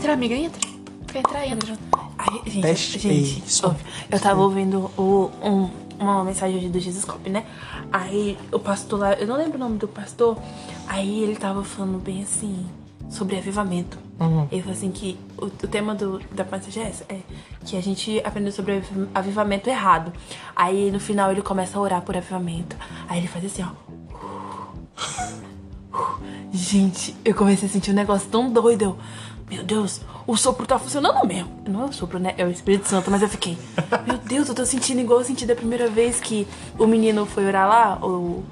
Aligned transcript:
entrar, 0.00 0.12
amiga, 0.14 0.34
entra. 0.34 0.60
Quer 1.06 1.18
entrar, 1.18 1.46
entra. 1.46 1.78
Aí, 2.18 2.40
gente, 2.46 2.62
Teste 2.62 2.98
gente, 2.98 3.66
ó, 3.66 3.74
eu 4.10 4.20
tava 4.20 4.40
ouvindo 4.42 4.90
o, 4.96 5.30
um- 5.42 5.70
uma 5.98 6.24
mensagem 6.24 6.56
hoje 6.56 6.68
do 6.68 6.80
Jesuscope, 6.80 7.28
né? 7.30 7.44
Aí 7.92 8.38
o 8.52 8.58
pastor 8.58 8.98
lá, 9.00 9.12
eu 9.14 9.26
não 9.26 9.36
lembro 9.36 9.56
o 9.56 9.58
nome 9.60 9.76
do 9.78 9.86
pastor, 9.88 10.38
aí 10.86 11.22
ele 11.22 11.36
tava 11.36 11.62
falando 11.64 11.98
bem 11.98 12.22
assim, 12.22 12.66
sobre 13.08 13.36
avivamento. 13.36 13.98
Ele 14.52 14.60
falou 14.62 14.76
assim 14.76 14.90
que 14.90 15.18
o, 15.38 15.46
o 15.46 15.50
tema 15.50 15.94
do, 15.94 16.20
da 16.30 16.44
mensagem 16.44 16.82
é 16.84 16.88
essa, 16.88 17.04
é 17.08 17.20
que 17.64 17.76
a 17.76 17.82
gente 17.82 18.20
aprendeu 18.24 18.52
sobre 18.52 18.76
aviv- 18.78 19.08
avivamento 19.14 19.68
errado. 19.68 20.12
Aí 20.54 20.90
no 20.90 21.00
final 21.00 21.30
ele 21.32 21.42
começa 21.42 21.78
a 21.78 21.80
orar 21.80 22.02
por 22.02 22.16
avivamento. 22.16 22.76
Aí 23.08 23.18
ele 23.18 23.28
faz 23.28 23.44
assim, 23.46 23.62
ó. 23.62 23.70
Gente, 26.52 27.14
eu 27.24 27.34
comecei 27.34 27.68
a 27.68 27.70
sentir 27.70 27.90
um 27.92 27.94
negócio 27.94 28.28
tão 28.28 28.50
doido. 28.52 28.82
Eu, 28.82 28.98
meu 29.50 29.64
Deus, 29.64 30.00
o 30.26 30.36
sopro 30.36 30.66
tá 30.66 30.78
funcionando 30.78 31.26
mesmo. 31.26 31.50
Não 31.68 31.82
é 31.82 31.84
o 31.86 31.92
sopro, 31.92 32.18
né? 32.18 32.34
É 32.38 32.44
o 32.44 32.50
Espírito 32.50 32.88
Santo, 32.88 33.10
mas 33.10 33.20
eu 33.20 33.28
fiquei. 33.28 33.58
Meu 34.06 34.16
Deus, 34.18 34.48
eu 34.48 34.54
tô 34.54 34.64
sentindo 34.64 35.00
igual 35.00 35.18
eu 35.18 35.24
senti 35.24 35.44
da 35.44 35.56
primeira 35.56 35.88
vez 35.88 36.20
que 36.20 36.46
o 36.78 36.86
menino 36.86 37.26
foi 37.26 37.46
orar 37.46 37.68
lá, 37.68 38.06
o. 38.06 38.44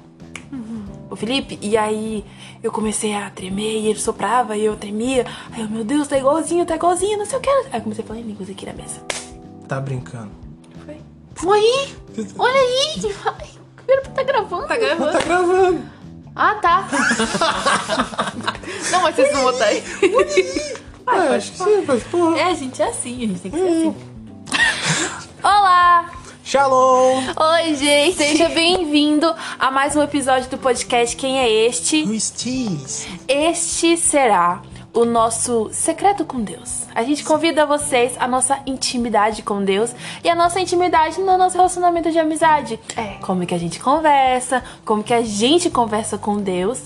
O 1.11 1.15
Felipe, 1.15 1.57
e 1.59 1.75
aí 1.75 2.23
eu 2.61 2.71
comecei 2.71 3.15
a 3.15 3.31
tremer 3.31 3.79
e 3.79 3.87
ele 3.87 3.99
soprava 3.99 4.55
e 4.55 4.63
eu 4.63 4.75
tremia. 4.75 5.25
Aí 5.51 5.63
eu, 5.63 5.69
meu 5.69 5.83
Deus, 5.83 6.07
tá 6.07 6.15
igualzinho, 6.15 6.63
tá 6.67 6.75
igualzinho, 6.75 7.17
não 7.17 7.25
sei 7.25 7.39
o 7.39 7.41
que. 7.41 7.49
Aí 7.49 7.71
eu 7.73 7.81
comecei 7.81 8.03
a 8.03 8.07
falar 8.07 8.19
em 8.19 8.23
línguas 8.23 8.47
aqui 8.47 8.63
na 8.63 8.73
mesa. 8.73 9.01
Tá 9.67 9.81
brincando. 9.81 10.29
Foi. 10.85 10.97
Aí, 11.55 11.95
olha 12.37 12.53
aí. 12.53 13.15
Ai, 13.25 13.49
Primeiro 13.75 14.09
tá 14.11 14.23
gravando. 14.23 14.67
Tá 14.67 14.77
gravando? 14.77 15.11
Tá 15.11 15.19
gravando. 15.19 15.81
Ah, 16.35 16.55
tá. 16.55 16.87
não, 18.91 19.01
mas 19.01 19.15
vocês 19.15 19.31
vão 19.31 19.43
botar 19.43 19.65
aí. 19.65 19.83
Ah, 21.11 21.35
acho 21.35 21.53
que 21.53 21.57
sim, 21.57 21.83
mas 21.87 22.03
porra. 22.03 22.37
É, 22.37 22.43
a 22.43 22.53
gente 22.53 22.79
é 22.79 22.87
assim, 22.87 23.15
a 23.15 23.27
gente 23.27 23.39
tem 23.39 23.51
que 23.51 23.57
ser 23.57 23.67
assim. 23.67 23.95
Olá! 25.43 26.11
Shalom! 26.43 27.23
Oi, 27.35 27.75
gente. 27.75 28.15
Seja 28.15 28.47
bem-vindo 28.49 29.33
a 29.57 29.71
mais 29.71 29.95
um 29.95 30.03
episódio 30.03 30.51
do 30.51 30.57
podcast 30.59 31.15
Quem 31.15 31.39
é 31.39 31.49
Este? 31.49 32.05
Este 33.27 33.97
será 33.97 34.61
o 34.93 35.03
nosso 35.03 35.69
secreto 35.71 36.23
com 36.23 36.41
Deus. 36.41 36.83
A 36.93 37.01
gente 37.01 37.23
convida 37.23 37.65
vocês 37.65 38.15
a 38.19 38.27
nossa 38.27 38.59
intimidade 38.67 39.41
com 39.41 39.63
Deus 39.63 39.95
e 40.23 40.29
a 40.29 40.35
nossa 40.35 40.59
intimidade 40.59 41.19
no 41.19 41.37
nosso 41.39 41.55
relacionamento 41.57 42.11
de 42.11 42.19
amizade. 42.19 42.79
É. 42.95 43.17
Como 43.21 43.43
que 43.47 43.55
a 43.55 43.59
gente 43.59 43.79
conversa, 43.79 44.63
como 44.85 45.03
que 45.03 45.13
a 45.13 45.23
gente 45.23 45.71
conversa 45.71 46.19
com 46.19 46.37
Deus. 46.37 46.83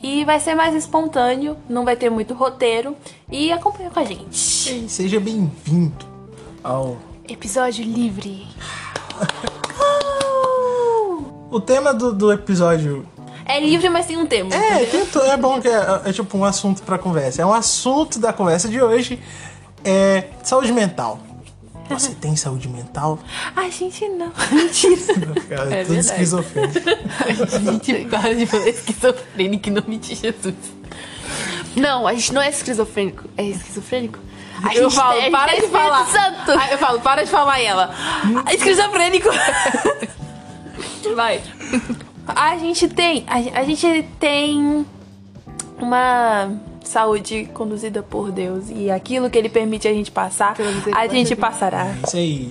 E 0.00 0.24
vai 0.24 0.38
ser 0.38 0.54
mais 0.54 0.74
espontâneo, 0.74 1.56
não 1.68 1.84
vai 1.84 1.96
ter 1.96 2.08
muito 2.10 2.32
roteiro. 2.34 2.96
E 3.30 3.52
acompanha 3.52 3.90
com 3.90 3.98
a 3.98 4.04
gente. 4.04 4.70
Ei, 4.70 4.88
Seja 4.88 5.18
bem-vindo 5.18 6.06
ao. 6.62 6.96
Episódio 7.28 7.84
livre. 7.84 8.46
O 11.50 11.60
tema 11.60 11.94
do, 11.94 12.12
do 12.12 12.30
episódio 12.30 13.06
É 13.46 13.58
livre, 13.58 13.88
mas 13.88 14.04
tem 14.04 14.18
um 14.18 14.26
tema. 14.26 14.54
É, 14.54 14.82
entendeu? 14.82 15.24
é 15.24 15.36
bom 15.36 15.58
que 15.58 15.66
é, 15.68 16.02
é 16.04 16.12
tipo 16.12 16.36
um 16.36 16.44
assunto 16.44 16.82
pra 16.82 16.98
conversa. 16.98 17.40
É 17.40 17.46
um 17.46 17.54
assunto 17.54 18.18
da 18.18 18.34
conversa 18.34 18.68
de 18.68 18.80
hoje. 18.82 19.18
É 19.82 20.24
saúde 20.42 20.72
mental. 20.72 21.18
Você 21.88 22.14
tem 22.14 22.36
saúde 22.36 22.68
mental? 22.68 23.18
Ai, 23.56 23.70
gente, 23.70 24.06
não. 24.08 24.30
Mentira. 24.52 24.96
Cara, 25.48 25.74
É 25.74 25.84
tudo 25.84 25.94
verdade. 25.94 25.98
esquizofrênico. 26.00 26.80
gente, 27.60 28.04
para 28.06 28.34
de 28.34 28.46
falar 28.46 28.68
esquizofrênico 28.68 29.68
em 29.68 29.72
nome 29.72 29.98
de 29.98 30.14
Jesus. 30.14 30.54
Não, 31.76 32.06
a 32.06 32.14
gente 32.14 32.32
não 32.32 32.42
é 32.42 32.48
esquizofrênico. 32.50 33.24
É 33.36 33.42
esquizofrênico? 33.44 34.18
A 34.62 34.74
eu 34.74 34.84
gente 34.90 34.96
falo, 34.96 35.20
tem- 35.20 35.30
para 35.30 35.50
tem 35.52 35.60
de 35.60 35.66
Espírito 35.66 35.88
falar. 35.88 36.06
Santo. 36.06 36.50
Aí 36.58 36.72
eu 36.72 36.78
falo, 36.78 37.00
para 37.00 37.24
de 37.24 37.30
falar 37.30 37.60
ela. 37.60 37.94
Esquizofrênico. 38.52 39.28
Vai. 41.14 41.40
A 42.26 42.56
gente 42.58 42.88
tem. 42.88 43.24
A, 43.26 43.60
a 43.60 43.64
gente 43.64 44.04
tem 44.18 44.84
uma 45.78 46.50
saúde 46.88 47.48
conduzida 47.52 48.02
por 48.02 48.32
Deus. 48.32 48.64
E 48.70 48.90
aquilo 48.90 49.30
que 49.30 49.38
ele 49.38 49.48
permite 49.48 49.86
a 49.86 49.92
gente 49.92 50.10
passar, 50.10 50.54
Pela 50.54 50.70
a 50.96 51.06
gente 51.06 51.36
passará. 51.36 51.94
Isso 52.06 52.16
aí. 52.16 52.50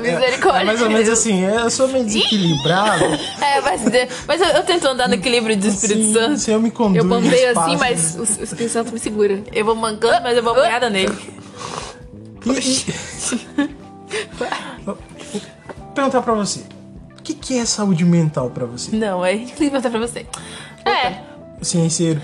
misericórdia 0.00 0.62
É 0.62 0.64
mais 0.64 0.82
ou 0.82 0.88
menos 0.88 1.08
assim, 1.08 1.44
eu 1.44 1.70
sou 1.70 1.88
meio 1.88 2.04
desequilibrado. 2.04 3.04
É, 3.44 3.60
mas, 3.60 3.82
mas 4.26 4.40
eu, 4.40 4.46
eu 4.48 4.62
tento 4.64 4.86
andar 4.86 5.06
no 5.08 5.14
equilíbrio 5.14 5.56
do 5.56 5.66
Espírito 5.66 6.06
Sim, 6.06 6.12
Santo. 6.12 6.38
Se 6.38 6.50
eu 6.50 6.60
me 6.60 6.70
conduzo 6.70 6.98
Eu 6.98 7.04
bambeio 7.04 7.48
espaço, 7.48 7.60
assim, 7.60 7.76
mas 7.76 8.16
o, 8.16 8.20
o 8.20 8.44
Espírito 8.44 8.70
Santo 8.70 8.92
me 8.92 8.98
segura. 8.98 9.42
Eu 9.52 9.64
vou 9.64 9.74
mancando, 9.74 10.22
mas 10.22 10.36
eu 10.36 10.42
vou 10.42 10.52
apanhada 10.52 10.88
nele. 10.88 11.14
Perguntar 15.94 16.22
pra 16.22 16.34
você. 16.34 16.60
O 17.18 17.22
que, 17.22 17.34
que 17.34 17.58
é 17.58 17.64
saúde 17.64 18.04
mental 18.04 18.50
pra 18.50 18.66
você? 18.66 18.94
Não, 18.96 19.22
aí 19.22 19.34
a 19.34 19.38
gente 19.38 19.54
tem 19.54 19.66
que 19.66 19.70
perguntar 19.70 19.90
pra 19.90 20.00
você. 20.00 20.26
É. 20.84 21.33
Cienceiro. 21.64 22.20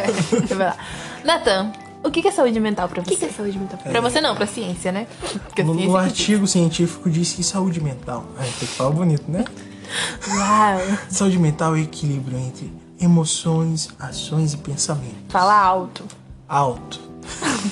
Vai 0.56 0.66
lá. 0.66 0.76
Nathan, 1.24 1.72
o 2.02 2.10
que 2.10 2.26
é 2.26 2.30
saúde 2.30 2.58
mental 2.60 2.88
pra 2.88 3.00
O 3.00 3.04
você? 3.04 3.10
que, 3.10 3.16
que 3.16 3.24
é 3.26 3.28
saúde 3.30 3.58
mental? 3.58 3.78
Pra 3.82 4.00
você 4.00 4.20
não, 4.20 4.34
pra 4.34 4.46
ciência, 4.46 4.90
né? 4.92 5.06
Porque 5.46 5.62
No, 5.62 5.74
ciência 5.74 5.88
no 5.92 5.98
que 5.98 6.04
artigo 6.04 6.46
científico 6.46 7.10
diz 7.10 7.32
que 7.32 7.42
saúde 7.42 7.80
mental. 7.80 8.24
É, 8.38 8.42
tem 8.42 8.52
que 8.52 8.66
falar 8.66 8.90
bonito, 8.90 9.24
né? 9.28 9.44
diz. 10.26 10.36
Uau. 10.36 10.80
Saúde 11.10 11.38
mental 11.38 11.74
é 11.76 11.80
o 11.80 11.82
equilíbrio 11.82 12.38
entre 12.38 12.72
emoções, 13.00 13.88
ações 13.98 14.52
e 14.54 14.56
pensamento. 14.58 15.16
Fala 15.28 15.54
alto. 15.54 16.04
Alto. 16.48 17.00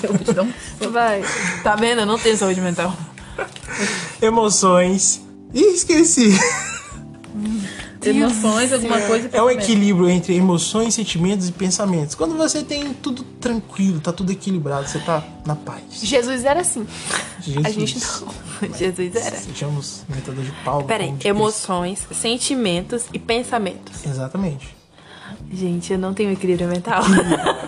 Vai. 0.93 1.23
Tá 1.63 1.77
vendo? 1.77 2.01
Eu 2.01 2.07
não 2.07 2.19
tenho 2.19 2.37
saúde 2.37 2.61
mental. 2.61 2.95
Emoções. 4.21 5.21
Ih, 5.55 5.61
esqueci. 5.75 6.39
Emoções, 8.11 8.73
alguma 8.73 9.01
coisa. 9.01 9.31
É 9.33 9.43
um 9.43 9.51
equilíbrio 9.51 10.09
entre 10.09 10.35
emoções, 10.35 10.95
sentimentos 10.95 11.49
e 11.49 11.53
pensamentos. 11.53 12.15
Quando 12.15 12.37
você 12.37 12.63
tem 12.63 12.93
tudo 12.95 13.23
tranquilo, 13.41 14.01
tá 14.01 14.13
tudo 14.13 14.33
equilibrado, 14.33 14.89
você 14.89 14.99
tá 14.99 15.23
na 15.45 15.57
paz. 15.57 15.83
Jesus 16.03 16.45
era 16.45 16.61
assim. 16.61 16.87
Jesus. 17.41 17.67
A 17.67 17.71
gente 17.71 17.99
não. 17.99 18.73
Jesus 18.77 19.15
era. 19.15 19.37
Sejamos 19.37 20.05
metador 20.09 20.45
de 20.45 20.53
Paulo. 20.65 20.87
Peraí, 20.87 21.15
emoções, 21.25 22.07
sentimentos 22.13 23.05
e 23.13 23.19
pensamentos. 23.19 24.05
Exatamente. 24.05 24.77
Gente, 25.53 25.93
eu 25.93 25.99
não 25.99 26.13
tenho 26.13 26.33
equilíbrio 26.33 26.69
mental. 26.69 27.03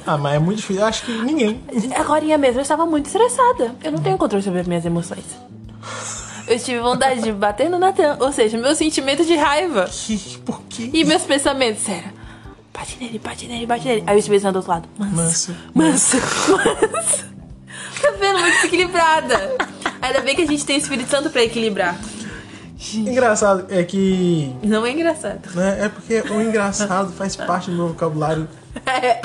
Ah, 0.06 0.16
mas 0.16 0.37
é 0.37 0.38
muito 0.38 0.56
difícil. 0.56 0.82
Eu 0.82 0.87
acho 0.87 1.05
que 1.05 1.12
ninguém. 1.22 1.60
Agora 1.97 2.38
mesmo 2.38 2.59
eu 2.59 2.62
estava 2.62 2.87
muito 2.87 3.06
estressada. 3.06 3.75
Eu 3.84 3.93
não 3.93 3.99
tenho 3.99 4.16
controle 4.16 4.43
sobre 4.43 4.60
as 4.60 4.66
minhas 4.66 4.84
emoções. 4.84 5.25
Eu 6.49 6.59
tive 6.59 6.81
vontade 6.81 7.23
de 7.23 7.33
bater 7.33 7.69
no 7.69 7.79
Natan. 7.79 8.17
Ou 8.21 8.33
seja, 8.33 8.57
meu 8.57 8.75
sentimento 8.75 9.25
de 9.25 9.37
raiva. 9.37 9.89
Que, 9.91 10.39
por 10.39 10.63
quê? 10.63 10.91
E 10.93 11.05
meus 11.05 11.23
pensamentos 11.23 11.89
era. 11.89 12.13
Bate 12.73 12.97
nele, 13.01 13.19
bate 13.19 13.47
nele, 13.47 13.67
bate 13.67 13.87
nele. 13.87 14.05
Aí 14.07 14.17
o 14.17 14.19
Espírito 14.19 14.43
Santo 14.43 14.53
do 14.53 14.57
outro 14.59 14.71
lado. 14.73 14.89
Manso. 14.99 15.55
Manso. 15.75 16.17
Manso. 16.17 16.59
Manso. 16.93 17.39
Tá 18.01 18.13
vendo? 18.13 18.39
Muito 18.39 18.55
desequilibrada. 18.55 19.57
Ainda 20.01 20.21
bem 20.21 20.37
que 20.37 20.43
a 20.43 20.47
gente 20.47 20.65
tem 20.65 20.77
o 20.77 20.79
Espírito 20.79 21.11
Santo 21.11 21.31
pra 21.31 21.43
equilibrar. 21.43 21.99
Engraçado 22.95 23.67
é 23.69 23.83
que. 23.83 24.55
Não 24.63 24.87
é 24.87 24.93
engraçado. 24.93 25.51
Né, 25.55 25.87
é 25.87 25.89
porque 25.89 26.21
o 26.33 26.41
engraçado 26.41 27.13
faz 27.13 27.35
parte 27.35 27.71
do 27.71 27.77
meu 27.77 27.89
vocabulário 27.89 28.49
É. 28.87 29.21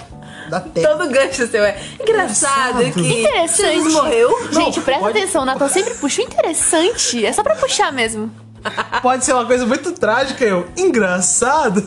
da 0.49 0.59
terra. 0.59 0.89
Todo 0.97 1.09
gancho 1.09 1.47
seu 1.47 1.63
é 1.63 1.77
engraçado, 2.01 2.81
Engraçado. 2.81 2.93
que 2.93 3.19
Interessante. 3.21 3.89
Morreu. 3.89 4.51
Gente, 4.51 4.81
presta 4.81 5.01
pode- 5.01 5.17
atenção, 5.19 5.41
o 5.41 5.45
Nathan 5.45 5.67
sempre 5.69 5.93
puxa 5.95 6.21
o 6.21 6.25
interessante. 6.25 7.25
É 7.25 7.31
só 7.33 7.43
pra 7.43 7.55
puxar 7.55 7.91
mesmo. 7.91 8.31
Pode 9.01 9.25
ser 9.25 9.33
uma 9.33 9.45
coisa 9.45 9.65
muito 9.65 9.91
trágica, 9.91 10.43
eu. 10.45 10.67
Engraçado? 10.77 11.85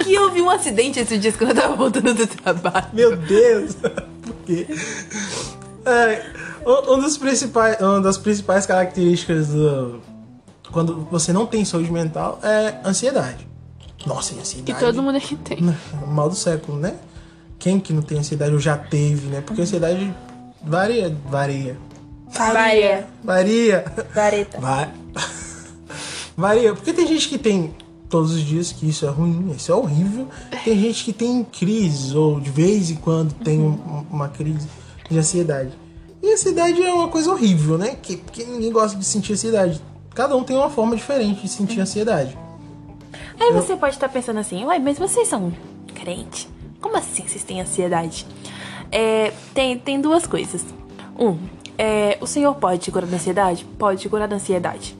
Que 0.00 0.18
houve 0.18 0.40
um 0.42 0.50
acidente 0.50 0.98
esses 1.00 1.20
dias 1.20 1.36
quando 1.36 1.50
eu 1.50 1.56
tava 1.56 1.74
voltando 1.76 2.14
do 2.14 2.26
trabalho. 2.26 2.86
Meu 2.92 3.16
Deus! 3.16 3.74
Por 3.74 4.34
quê? 4.46 4.66
É, 5.84 6.22
um 6.66 6.98
dos 6.98 7.16
principais, 7.16 7.80
uma 7.80 8.00
das 8.00 8.16
principais 8.18 8.66
características 8.66 9.48
do. 9.48 10.00
Quando 10.72 11.06
você 11.10 11.32
não 11.32 11.46
tem 11.46 11.64
saúde 11.64 11.90
mental 11.92 12.40
é 12.42 12.74
ansiedade. 12.84 13.46
Nossa, 14.04 14.32
e 14.32 14.34
Que 14.34 14.40
ansiedade. 14.40 14.80
todo 14.80 15.02
mundo 15.02 15.16
aqui 15.16 15.36
tem. 15.36 15.58
O 16.02 16.06
mal 16.06 16.28
do 16.28 16.34
século, 16.36 16.78
né? 16.78 16.94
Quem 17.58 17.80
que 17.80 17.92
não 17.92 18.02
tem 18.02 18.18
ansiedade 18.18 18.52
ou 18.52 18.60
já 18.60 18.76
teve, 18.76 19.28
né? 19.28 19.40
Porque 19.40 19.62
ansiedade 19.62 20.12
varia. 20.62 21.16
Varia. 21.26 21.76
Varia. 22.28 23.06
Varia. 23.24 23.84
Vareta. 24.14 24.58
Varia. 26.36 26.74
Porque 26.74 26.92
tem 26.92 27.06
gente 27.06 27.28
que 27.28 27.38
tem 27.38 27.74
todos 28.08 28.32
os 28.32 28.40
dias 28.42 28.72
que 28.72 28.88
isso 28.88 29.06
é 29.06 29.08
ruim, 29.08 29.52
isso 29.56 29.72
é 29.72 29.74
horrível. 29.74 30.28
Tem 30.64 30.78
gente 30.78 31.04
que 31.04 31.12
tem 31.12 31.42
crises, 31.44 32.14
ou 32.14 32.38
de 32.40 32.50
vez 32.50 32.90
em 32.90 32.96
quando 32.96 33.32
tem 33.34 33.58
um- 33.60 34.04
uma 34.10 34.28
crise 34.28 34.68
de 35.10 35.18
ansiedade. 35.18 35.72
E 36.22 36.32
ansiedade 36.32 36.82
é 36.82 36.92
uma 36.92 37.08
coisa 37.08 37.30
horrível, 37.30 37.78
né? 37.78 37.96
Que, 38.00 38.16
porque 38.16 38.44
ninguém 38.44 38.70
gosta 38.72 38.98
de 38.98 39.04
sentir 39.04 39.32
ansiedade. 39.32 39.80
Cada 40.14 40.36
um 40.36 40.42
tem 40.44 40.56
uma 40.56 40.70
forma 40.70 40.94
diferente 40.96 41.42
de 41.42 41.48
sentir 41.48 41.80
ansiedade. 41.80 42.36
Aí 43.38 43.52
você 43.52 43.76
pode 43.76 43.94
estar 43.94 44.08
pensando 44.08 44.38
assim, 44.40 44.64
uai, 44.64 44.78
mas 44.78 44.98
vocês 44.98 45.28
são 45.28 45.52
crente? 45.94 46.48
Como 46.86 46.98
assim 46.98 47.26
vocês 47.26 47.42
têm 47.42 47.60
ansiedade? 47.60 48.24
É, 48.92 49.32
tem, 49.52 49.76
tem 49.76 50.00
duas 50.00 50.24
coisas. 50.24 50.64
Um, 51.18 51.36
é, 51.76 52.16
o 52.20 52.28
Senhor 52.28 52.54
pode 52.54 52.78
te 52.80 52.92
curar 52.92 53.08
da 53.08 53.16
ansiedade? 53.16 53.64
Pode 53.76 54.00
te 54.02 54.08
curar 54.08 54.28
da 54.28 54.36
ansiedade. 54.36 54.96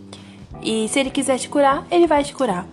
E 0.61 0.89
se 0.89 0.99
ele 0.99 1.11
quiser 1.11 1.39
te 1.39 1.49
curar, 1.49 1.87
ele 1.89 2.09
vai 2.09 2.25
te 2.25 2.35
curar. 2.35 2.67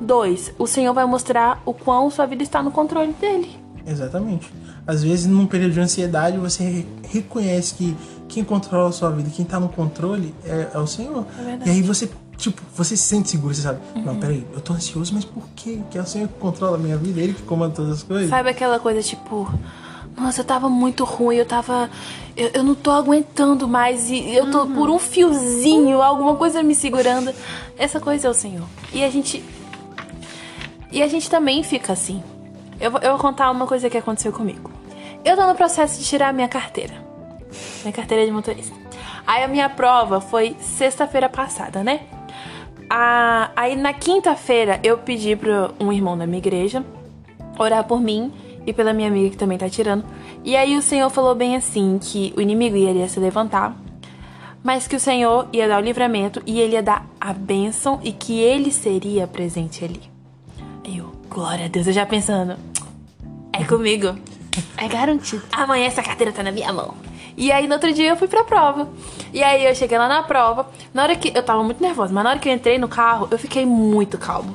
Dois, 0.00 0.54
o 0.60 0.66
Senhor 0.68 0.94
vai 0.94 1.04
mostrar 1.06 1.60
o 1.66 1.74
quão 1.74 2.08
sua 2.08 2.24
vida 2.24 2.44
está 2.44 2.62
no 2.62 2.70
controle 2.70 3.12
dele. 3.14 3.50
Exatamente. 3.84 4.48
Às 4.86 5.02
vezes, 5.02 5.26
num 5.26 5.44
período 5.44 5.72
de 5.72 5.80
ansiedade, 5.80 6.38
você 6.38 6.62
re- 6.62 6.86
reconhece 7.08 7.74
que 7.74 7.96
quem 8.28 8.44
controla 8.44 8.90
a 8.90 8.92
sua 8.92 9.10
vida, 9.10 9.28
quem 9.28 9.44
tá 9.44 9.58
no 9.58 9.68
controle 9.68 10.32
é, 10.44 10.68
é 10.72 10.78
o 10.78 10.86
Senhor. 10.86 11.26
É 11.36 11.42
verdade. 11.42 11.68
e 11.68 11.72
aí 11.72 11.82
você, 11.82 12.08
tipo, 12.36 12.60
você 12.74 12.96
se 12.96 13.04
sente 13.04 13.30
seguro, 13.30 13.54
você 13.54 13.62
sabe. 13.62 13.80
Não, 14.04 14.16
peraí, 14.16 14.46
eu 14.52 14.60
tô 14.60 14.72
ansioso, 14.72 15.14
mas 15.14 15.24
por 15.24 15.44
quê? 15.54 15.80
Que 15.90 15.98
é 15.98 16.00
o 16.00 16.06
Senhor 16.06 16.28
que 16.28 16.34
controla 16.34 16.76
a 16.76 16.78
minha 16.78 16.96
vida, 16.96 17.20
ele 17.20 17.34
que 17.34 17.42
comanda 17.42 17.74
todas 17.74 17.92
as 17.92 18.02
coisas. 18.02 18.28
Sabe 18.28 18.50
aquela 18.50 18.78
coisa 18.78 19.02
tipo, 19.02 19.48
nossa, 20.16 20.40
eu 20.40 20.44
tava 20.44 20.68
muito 20.68 21.04
ruim, 21.04 21.36
eu 21.36 21.46
tava. 21.46 21.88
Eu, 22.36 22.50
eu 22.54 22.62
não 22.62 22.74
tô 22.74 22.90
aguentando 22.90 23.66
mais 23.66 24.10
e 24.10 24.34
eu 24.34 24.50
tô 24.50 24.66
por 24.66 24.90
um 24.90 24.98
fiozinho, 24.98 26.02
alguma 26.02 26.36
coisa 26.36 26.62
me 26.62 26.74
segurando. 26.74 27.32
Essa 27.78 27.98
coisa 27.98 28.28
é 28.28 28.30
o 28.30 28.34
Senhor. 28.34 28.66
E 28.92 29.02
a 29.02 29.10
gente. 29.10 29.42
E 30.90 31.02
a 31.02 31.08
gente 31.08 31.30
também 31.30 31.62
fica 31.62 31.92
assim. 31.92 32.22
Eu, 32.78 32.92
eu 32.98 33.12
vou 33.12 33.18
contar 33.18 33.50
uma 33.50 33.66
coisa 33.66 33.88
que 33.88 33.96
aconteceu 33.96 34.32
comigo. 34.32 34.70
Eu 35.24 35.36
tô 35.36 35.46
no 35.46 35.54
processo 35.54 35.98
de 35.98 36.04
tirar 36.04 36.28
a 36.28 36.32
minha 36.32 36.48
carteira. 36.48 36.94
Minha 37.82 37.92
carteira 37.92 38.26
de 38.26 38.32
motorista. 38.32 38.74
Aí 39.26 39.42
a 39.44 39.48
minha 39.48 39.68
prova 39.68 40.20
foi 40.20 40.56
sexta-feira 40.60 41.28
passada, 41.28 41.82
né? 41.82 42.00
Ah, 42.94 43.50
aí 43.56 43.74
na 43.74 43.94
quinta-feira 43.94 44.78
eu 44.84 44.98
pedi 44.98 45.34
pra 45.34 45.70
um 45.80 45.90
irmão 45.90 46.16
da 46.16 46.26
minha 46.26 46.36
igreja 46.36 46.84
orar 47.58 47.84
por 47.84 47.98
mim 48.02 48.30
e 48.66 48.72
pela 48.74 48.92
minha 48.92 49.08
amiga 49.08 49.30
que 49.30 49.36
também 49.38 49.56
tá 49.56 49.66
tirando. 49.66 50.04
E 50.44 50.54
aí 50.54 50.76
o 50.76 50.82
Senhor 50.82 51.08
falou 51.08 51.34
bem 51.34 51.56
assim 51.56 51.98
que 51.98 52.34
o 52.36 52.40
inimigo 52.42 52.76
iria 52.76 53.08
se 53.08 53.18
levantar, 53.18 53.74
mas 54.62 54.86
que 54.86 54.94
o 54.94 55.00
Senhor 55.00 55.48
ia 55.54 55.66
dar 55.66 55.80
o 55.80 55.82
livramento 55.82 56.42
e 56.44 56.60
ele 56.60 56.74
ia 56.74 56.82
dar 56.82 57.06
a 57.18 57.32
bênção 57.32 57.98
e 58.02 58.12
que 58.12 58.38
ele 58.40 58.70
seria 58.70 59.26
presente 59.26 59.82
ali. 59.82 60.02
Aí 60.84 60.98
eu, 60.98 61.10
glória 61.30 61.64
a 61.64 61.68
Deus, 61.68 61.86
eu 61.86 61.94
já 61.94 62.04
pensando, 62.04 62.58
é 63.54 63.64
comigo. 63.64 64.14
É 64.76 64.86
garantido. 64.86 65.42
Amanhã 65.50 65.86
essa 65.86 66.02
carteira 66.02 66.30
tá 66.30 66.42
na 66.42 66.52
minha 66.52 66.70
mão. 66.70 66.94
E 67.36 67.50
aí 67.50 67.66
no 67.66 67.74
outro 67.74 67.92
dia 67.92 68.10
eu 68.10 68.16
fui 68.16 68.28
pra 68.28 68.44
prova. 68.44 68.88
E 69.32 69.42
aí 69.42 69.64
eu 69.64 69.74
cheguei 69.74 69.98
lá 69.98 70.08
na 70.08 70.22
prova. 70.22 70.66
Na 70.92 71.02
hora 71.02 71.16
que. 71.16 71.32
Eu 71.34 71.42
tava 71.42 71.62
muito 71.62 71.82
nervosa, 71.82 72.12
mas 72.12 72.24
na 72.24 72.30
hora 72.30 72.38
que 72.38 72.48
eu 72.48 72.52
entrei 72.52 72.78
no 72.78 72.88
carro, 72.88 73.28
eu 73.30 73.38
fiquei 73.38 73.64
muito 73.64 74.18
calma. 74.18 74.54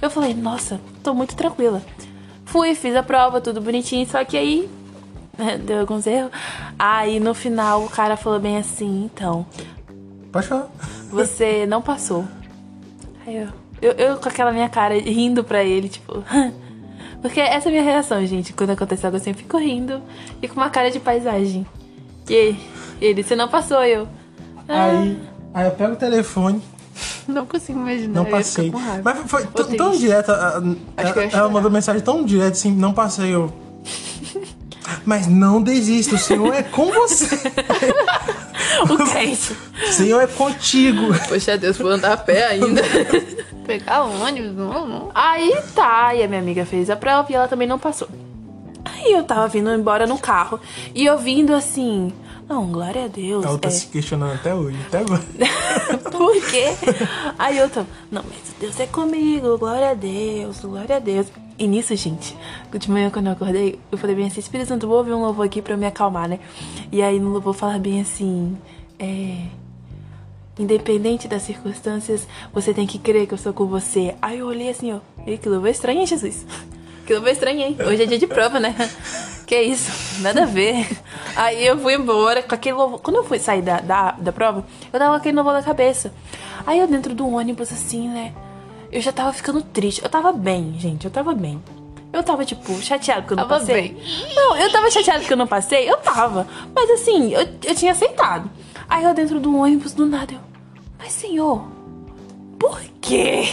Eu 0.00 0.10
falei, 0.10 0.34
nossa, 0.34 0.80
tô 1.02 1.14
muito 1.14 1.36
tranquila. 1.36 1.82
Fui, 2.44 2.74
fiz 2.74 2.94
a 2.96 3.02
prova, 3.02 3.40
tudo 3.40 3.60
bonitinho, 3.60 4.06
só 4.06 4.24
que 4.24 4.36
aí. 4.36 4.68
né, 5.38 5.58
Deu 5.58 5.80
alguns 5.80 6.06
erros. 6.06 6.30
Aí 6.78 7.18
no 7.20 7.34
final 7.34 7.84
o 7.84 7.88
cara 7.88 8.16
falou 8.16 8.38
bem 8.38 8.58
assim, 8.58 9.04
então, 9.04 9.46
Pode 10.30 10.46
falar. 10.46 10.68
você 11.10 11.66
não 11.66 11.80
passou. 11.80 12.24
Aí 13.26 13.36
eu, 13.36 13.48
eu, 13.80 13.92
eu 13.92 14.16
com 14.16 14.28
aquela 14.28 14.52
minha 14.52 14.68
cara 14.68 14.94
rindo 14.98 15.44
pra 15.44 15.62
ele, 15.62 15.88
tipo. 15.88 16.22
Porque 17.22 17.40
essa 17.40 17.68
é 17.68 17.70
a 17.70 17.72
minha 17.72 17.84
reação, 17.84 18.26
gente. 18.26 18.52
Quando 18.52 18.70
acontece 18.70 19.06
algo 19.06 19.16
assim, 19.16 19.30
eu 19.30 19.36
fico 19.36 19.56
rindo 19.56 20.02
e 20.42 20.48
com 20.48 20.56
uma 20.56 20.68
cara 20.68 20.90
de 20.90 20.98
paisagem. 20.98 21.64
E 22.28 22.56
ele, 23.00 23.22
você 23.22 23.34
não 23.36 23.48
passou, 23.48 23.82
eu. 23.84 24.08
"Ah." 24.68 24.84
Aí, 24.86 25.18
aí 25.54 25.66
eu 25.66 25.70
pego 25.72 25.92
o 25.92 25.96
telefone, 25.96 26.62
Não 27.26 27.44
consigo 27.46 27.78
imaginar. 27.80 28.14
não 28.14 28.24
passei. 28.24 28.72
Mas 29.02 29.18
foi 29.30 29.42
tão, 29.46 29.52
triste. 29.64 29.76
tão 29.76 29.90
direto. 29.96 30.30
a- 30.30 30.34
a- 30.58 31.02
Acho 31.02 31.12
que 31.12 31.18
eu 31.18 31.22
ia 31.24 31.30
Ela, 31.36 31.48
mandou 31.48 31.70
mensagem 31.70 32.00
tão 32.02 32.24
direta 32.24 32.52
assim, 32.52 32.72
não 32.72 32.92
passei 32.92 33.34
eu. 33.34 33.52
Mas 35.04 35.26
não 35.26 35.62
desista, 35.62 36.14
o 36.14 36.18
Senhor 36.18 36.52
é 36.54 36.62
com 36.62 36.90
você. 36.92 37.28
O 38.88 38.96
crente. 39.10 39.56
O 39.82 39.92
Senhor 39.92 40.20
é 40.20 40.26
contigo. 40.26 41.12
Poxa, 41.28 41.56
Deus, 41.58 41.76
vou 41.76 41.90
andar 41.90 42.12
a 42.12 42.16
pé 42.16 42.46
ainda. 42.46 42.82
Pegar 43.66 44.02
ônibus, 44.04 44.52
não, 44.56 44.86
não. 44.88 45.10
Aí 45.14 45.52
tá, 45.74 46.14
e 46.14 46.22
a 46.22 46.28
minha 46.28 46.40
amiga 46.40 46.64
fez 46.64 46.88
a 46.90 46.96
prova 46.96 47.30
e 47.30 47.34
ela 47.34 47.46
também 47.48 47.68
não 47.68 47.78
passou. 47.78 48.08
Aí 49.04 49.12
eu 49.12 49.24
tava 49.24 49.48
vindo 49.48 49.68
embora 49.70 50.06
no 50.06 50.16
carro 50.16 50.60
e 50.94 51.04
eu 51.04 51.18
vindo 51.18 51.52
assim. 51.52 52.12
Não, 52.48 52.66
glória 52.70 53.06
a 53.06 53.08
Deus. 53.08 53.44
Ela 53.44 53.58
tá 53.58 53.68
é, 53.68 53.70
se 53.70 53.86
questionando 53.86 54.34
até 54.34 54.54
hoje, 54.54 54.78
até 54.86 54.98
agora. 54.98 55.22
Por 56.10 56.34
quê? 56.50 56.66
Aí 57.38 57.58
eu 57.58 57.68
tô, 57.68 57.80
não, 58.10 58.22
mas 58.28 58.54
Deus 58.60 58.78
é 58.78 58.86
comigo, 58.86 59.58
glória 59.58 59.90
a 59.90 59.94
Deus, 59.94 60.60
glória 60.60 60.96
a 60.96 60.98
Deus. 61.00 61.26
E 61.58 61.66
nisso, 61.66 61.94
gente, 61.96 62.36
de 62.72 62.90
manhã 62.90 63.10
quando 63.10 63.26
eu 63.26 63.32
acordei, 63.32 63.78
eu 63.90 63.98
falei 63.98 64.14
bem 64.14 64.26
assim, 64.26 64.40
Espírito 64.40 64.68
Santo, 64.68 64.86
vou 64.86 64.98
ouvir 64.98 65.12
um 65.12 65.22
louvor 65.22 65.46
aqui 65.46 65.60
pra 65.60 65.74
eu 65.74 65.78
me 65.78 65.86
acalmar, 65.86 66.28
né? 66.28 66.38
E 66.90 67.02
aí 67.02 67.18
no 67.18 67.30
louvor 67.30 67.54
falar 67.54 67.78
bem 67.78 68.00
assim, 68.00 68.56
é... 68.98 69.46
Independente 70.58 71.26
das 71.26 71.42
circunstâncias, 71.42 72.28
você 72.52 72.74
tem 72.74 72.86
que 72.86 72.98
crer 72.98 73.26
que 73.26 73.32
eu 73.32 73.38
sou 73.38 73.54
com 73.54 73.64
você. 73.66 74.14
Aí 74.20 74.40
eu 74.40 74.46
olhei 74.46 74.68
assim, 74.68 74.92
ó, 74.92 75.00
e 75.26 75.38
que 75.38 75.48
louvor 75.48 75.70
estranho, 75.70 76.00
hein, 76.00 76.06
Jesus? 76.06 76.44
Que 77.06 77.14
louvor 77.14 77.30
estranho, 77.30 77.60
hein? 77.60 77.76
Hoje 77.86 78.02
é 78.02 78.06
dia 78.06 78.18
de 78.18 78.26
prova, 78.26 78.60
né? 78.60 78.74
Que 79.46 79.60
isso? 79.60 80.20
Nada 80.22 80.44
a 80.44 80.46
ver. 80.46 80.88
Aí 81.36 81.66
eu 81.66 81.78
fui 81.78 81.94
embora 81.94 82.42
com 82.42 82.54
aquele 82.54 82.76
louvor. 82.76 83.00
Quando 83.00 83.16
eu 83.16 83.24
fui 83.24 83.38
sair 83.38 83.60
da, 83.62 83.80
da, 83.80 84.12
da 84.12 84.32
prova, 84.32 84.64
eu 84.92 84.98
tava 84.98 85.10
com 85.10 85.16
aquele 85.16 85.34
louvor 85.36 85.52
na 85.52 85.62
cabeça. 85.62 86.12
Aí 86.66 86.78
eu 86.78 86.86
dentro 86.86 87.14
do 87.14 87.28
ônibus, 87.28 87.72
assim, 87.72 88.08
né? 88.08 88.32
Eu 88.90 89.00
já 89.00 89.10
tava 89.12 89.32
ficando 89.32 89.60
triste. 89.62 90.02
Eu 90.02 90.08
tava 90.08 90.32
bem, 90.32 90.76
gente, 90.78 91.04
eu 91.04 91.10
tava 91.10 91.34
bem. 91.34 91.62
Eu 92.12 92.22
tava, 92.22 92.44
tipo, 92.44 92.72
chateado 92.80 93.22
porque 93.22 93.32
eu 93.32 93.36
não 93.38 93.48
Tava 93.48 93.60
passei. 93.60 93.74
bem. 93.74 94.02
Não, 94.34 94.56
eu 94.56 94.70
tava 94.70 94.90
chateado 94.90 95.20
porque 95.20 95.32
eu 95.32 95.36
não 95.38 95.46
passei. 95.46 95.90
Eu 95.90 95.96
tava. 95.96 96.46
Mas 96.74 96.90
assim, 96.90 97.32
eu, 97.32 97.40
eu 97.64 97.74
tinha 97.74 97.92
aceitado. 97.92 98.50
Aí 98.88 99.02
eu 99.04 99.14
dentro 99.14 99.40
do 99.40 99.56
ônibus, 99.56 99.92
do 99.94 100.04
nada, 100.06 100.34
eu... 100.34 100.40
Mas, 100.98 101.12
senhor, 101.14 101.66
por 102.58 102.78
quê? 103.00 103.48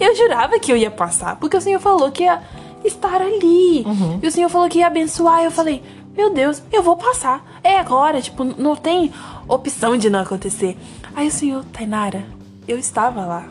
Eu 0.00 0.16
jurava 0.16 0.58
que 0.58 0.72
eu 0.72 0.76
ia 0.78 0.90
passar, 0.90 1.36
porque 1.36 1.56
o 1.58 1.60
Senhor 1.60 1.78
falou 1.78 2.10
que 2.10 2.22
ia 2.24 2.42
estar 2.84 3.20
ali. 3.20 3.84
E 4.22 4.26
o 4.26 4.30
Senhor 4.30 4.48
falou 4.48 4.68
que 4.68 4.78
ia 4.78 4.86
abençoar. 4.86 5.42
Eu 5.42 5.50
falei, 5.50 5.82
meu 6.16 6.32
Deus, 6.32 6.62
eu 6.70 6.82
vou 6.82 6.96
passar. 6.96 7.44
É 7.62 7.78
agora, 7.78 8.20
tipo, 8.20 8.44
não 8.44 8.76
tem 8.76 9.12
opção 9.48 9.96
de 9.96 10.08
não 10.08 10.20
acontecer. 10.20 10.76
Aí 11.14 11.28
o 11.28 11.32
Senhor, 11.32 11.64
Tainara, 11.66 12.24
eu 12.68 12.78
estava 12.78 13.24
lá. 13.24 13.44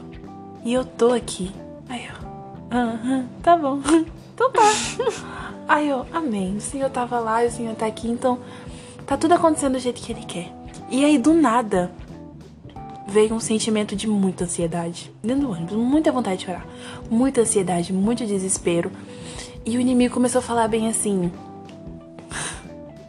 E 0.63 0.73
eu 0.73 0.85
tô 0.85 1.13
aqui. 1.13 1.51
Aí 1.89 2.05
eu, 2.05 2.77
aham, 2.77 3.25
tá 3.41 3.57
bom. 3.57 3.79
Então 4.35 4.51
tá. 4.51 4.63
Aí 5.69 5.89
eu, 5.89 6.07
amém. 6.11 6.57
O 6.57 6.61
Senhor 6.61 6.89
tava 6.89 7.19
lá 7.19 7.45
e 7.45 7.47
o 7.47 7.51
Senhor 7.51 7.75
tá 7.75 7.85
aqui, 7.85 8.09
então 8.09 8.39
tá 9.05 9.15
tudo 9.15 9.35
acontecendo 9.35 9.73
do 9.73 9.79
jeito 9.79 10.01
que 10.01 10.11
Ele 10.11 10.25
quer. 10.25 10.51
E 10.89 11.05
aí, 11.05 11.19
do 11.19 11.33
nada, 11.33 11.91
veio 13.07 13.33
um 13.33 13.39
sentimento 13.39 13.95
de 13.95 14.07
muita 14.07 14.45
ansiedade 14.45 15.11
dentro 15.21 15.47
do 15.47 15.51
ônibus, 15.51 15.75
muita 15.75 16.11
vontade 16.11 16.37
de 16.37 16.45
chorar, 16.45 16.65
muita 17.09 17.41
ansiedade, 17.41 17.93
muito 17.93 18.25
desespero. 18.25 18.91
E 19.65 19.77
o 19.77 19.81
inimigo 19.81 20.13
começou 20.13 20.39
a 20.39 20.41
falar 20.41 20.67
bem 20.67 20.87
assim: 20.87 21.31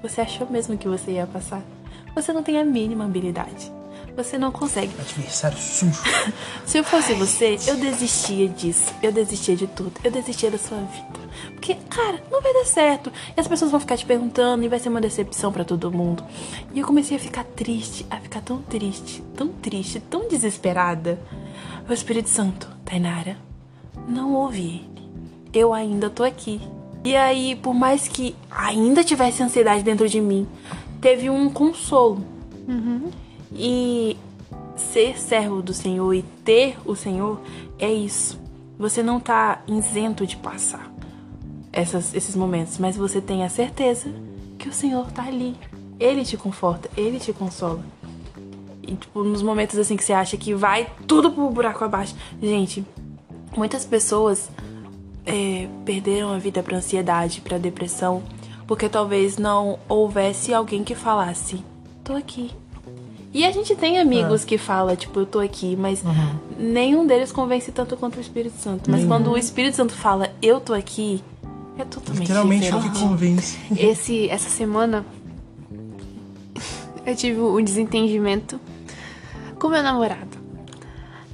Você 0.02 0.20
achou 0.20 0.48
mesmo 0.50 0.78
que 0.78 0.88
você 0.88 1.12
ia 1.12 1.26
passar? 1.26 1.62
Você 2.14 2.32
não 2.32 2.42
tem 2.42 2.58
a 2.58 2.64
mínima 2.64 3.04
habilidade. 3.04 3.72
Você 4.16 4.38
não 4.38 4.52
consegue. 4.52 4.92
Adversário 4.98 5.58
sujo. 5.58 6.00
Se 6.64 6.78
eu 6.78 6.84
fosse 6.84 7.14
você, 7.14 7.58
eu 7.66 7.76
desistia 7.76 8.48
disso. 8.48 8.92
Eu 9.02 9.10
desistia 9.10 9.56
de 9.56 9.66
tudo. 9.66 9.92
Eu 10.04 10.10
desistia 10.10 10.50
da 10.50 10.58
sua 10.58 10.78
vida. 10.78 11.18
Porque, 11.50 11.74
cara, 11.90 12.22
não 12.30 12.40
vai 12.40 12.52
dar 12.52 12.64
certo. 12.64 13.12
E 13.36 13.40
as 13.40 13.48
pessoas 13.48 13.72
vão 13.72 13.80
ficar 13.80 13.96
te 13.96 14.06
perguntando 14.06 14.64
e 14.64 14.68
vai 14.68 14.78
ser 14.78 14.88
uma 14.88 15.00
decepção 15.00 15.52
pra 15.52 15.64
todo 15.64 15.90
mundo. 15.90 16.22
E 16.72 16.78
eu 16.78 16.86
comecei 16.86 17.16
a 17.16 17.20
ficar 17.20 17.44
triste, 17.44 18.06
a 18.08 18.18
ficar 18.18 18.40
tão 18.40 18.62
triste, 18.62 19.20
tão 19.36 19.48
triste, 19.48 19.98
tão 19.98 20.28
desesperada. 20.28 21.18
O 21.88 21.92
Espírito 21.92 22.28
Santo, 22.28 22.68
Tainara, 22.84 23.36
não 24.08 24.34
ouve 24.34 24.62
ele. 24.62 24.90
Eu 25.52 25.74
ainda 25.74 26.08
tô 26.08 26.22
aqui. 26.22 26.60
E 27.04 27.16
aí, 27.16 27.56
por 27.56 27.74
mais 27.74 28.08
que 28.08 28.34
ainda 28.50 29.04
tivesse 29.04 29.42
ansiedade 29.42 29.82
dentro 29.82 30.08
de 30.08 30.20
mim, 30.20 30.46
teve 31.00 31.28
um 31.28 31.50
consolo. 31.50 32.24
E 33.54 34.16
ser 34.76 35.18
servo 35.18 35.62
do 35.62 35.72
Senhor 35.72 36.12
e 36.12 36.22
ter 36.44 36.76
o 36.84 36.94
Senhor 36.96 37.40
é 37.78 37.92
isso. 37.92 38.38
Você 38.78 39.02
não 39.02 39.20
tá 39.20 39.62
isento 39.68 40.26
de 40.26 40.36
passar 40.36 40.92
essas- 41.72 42.14
esses 42.14 42.34
momentos, 42.34 42.78
mas 42.78 42.96
você 42.96 43.20
tem 43.20 43.44
a 43.44 43.48
certeza 43.48 44.12
que 44.58 44.68
o 44.68 44.72
Senhor 44.72 45.10
tá 45.12 45.24
ali. 45.24 45.56
Ele 45.98 46.24
te 46.24 46.36
conforta, 46.36 46.90
ele 46.96 47.20
te 47.20 47.32
consola. 47.32 47.80
E, 48.82 48.94
tipo, 48.96 49.22
nos 49.22 49.42
momentos 49.42 49.78
assim 49.78 49.96
que 49.96 50.04
você 50.04 50.12
acha 50.12 50.36
que 50.36 50.54
vai 50.54 50.88
tudo 51.06 51.30
pro 51.30 51.48
buraco 51.50 51.84
abaixo. 51.84 52.14
Gente, 52.42 52.84
muitas 53.56 53.84
pessoas 53.84 54.50
é, 55.24 55.68
perderam 55.84 56.32
a 56.32 56.38
vida 56.38 56.62
pra 56.62 56.76
ansiedade, 56.76 57.40
pra 57.40 57.56
depressão, 57.56 58.22
porque 58.66 58.88
talvez 58.88 59.38
não 59.38 59.78
houvesse 59.88 60.52
alguém 60.52 60.84
que 60.84 60.94
falasse: 60.94 61.64
tô 62.02 62.14
aqui. 62.14 62.50
E 63.34 63.44
a 63.44 63.50
gente 63.50 63.74
tem 63.74 63.98
amigos 63.98 64.44
que 64.44 64.56
falam, 64.56 64.94
tipo, 64.94 65.18
eu 65.20 65.26
tô 65.26 65.40
aqui, 65.40 65.74
mas 65.76 66.02
nenhum 66.56 67.04
deles 67.04 67.32
convence 67.32 67.72
tanto 67.72 67.96
quanto 67.96 68.16
o 68.16 68.20
Espírito 68.20 68.54
Santo. 68.62 68.88
Mas 68.88 69.00
Nenhum. 69.00 69.08
quando 69.08 69.30
o 69.32 69.36
Espírito 69.36 69.74
Santo 69.76 69.92
fala, 69.92 70.30
eu 70.40 70.60
tô 70.60 70.72
aqui, 70.72 71.20
É 71.76 71.84
totalmente 71.84 72.20
Literalmente 72.20 72.66
é 72.68 72.70
o 72.70 72.78
diferente. 72.78 72.94
que 73.00 73.00
convence. 73.08 73.58
Esse, 73.76 74.28
essa 74.30 74.48
semana 74.48 75.04
eu 77.04 77.16
tive 77.16 77.40
um 77.40 77.62
desentendimento 77.62 78.60
com 79.58 79.68
meu 79.68 79.82
namorado. 79.82 80.38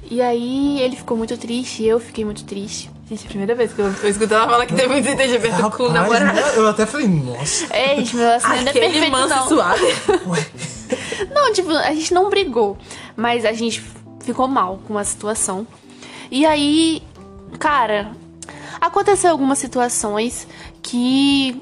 E 0.09 0.21
aí 0.21 0.81
ele 0.81 0.95
ficou 0.95 1.15
muito 1.15 1.37
triste, 1.37 1.83
eu 1.85 1.99
fiquei 1.99 2.25
muito 2.25 2.43
triste. 2.43 2.89
Gente, 3.07 3.23
é 3.23 3.25
a 3.25 3.29
primeira 3.29 3.53
vez 3.55 3.71
que 3.73 3.79
eu 3.79 3.93
tô 3.93 4.07
escutando 4.07 4.41
ela 4.41 4.49
falar 4.49 4.65
que 4.65 4.73
teve 4.73 4.93
um 4.93 4.99
desentendimento 5.01 5.69
com 5.77 5.83
o 5.83 5.87
Rapaz, 5.89 6.23
namorado. 6.23 6.39
eu 6.55 6.67
até 6.67 6.85
falei, 6.85 7.07
nossa, 7.07 7.67
É, 7.69 7.95
gente, 7.97 8.15
meu 8.15 8.25
relacionamento 8.25 8.69
é 8.69 8.73
perfeito, 8.81 9.11
manso 9.11 9.35
não. 9.35 9.47
suave. 9.47 9.85
ué. 10.27 10.45
Não, 11.33 11.53
tipo, 11.53 11.69
a 11.71 11.93
gente 11.93 12.13
não 12.13 12.29
brigou, 12.29 12.77
mas 13.15 13.45
a 13.45 13.53
gente 13.53 13.81
ficou 14.21 14.47
mal 14.47 14.79
com 14.87 14.97
a 14.97 15.03
situação. 15.03 15.65
E 16.29 16.45
aí, 16.45 17.01
cara, 17.59 18.11
aconteceu 18.79 19.31
algumas 19.31 19.59
situações 19.59 20.47
que 20.81 21.61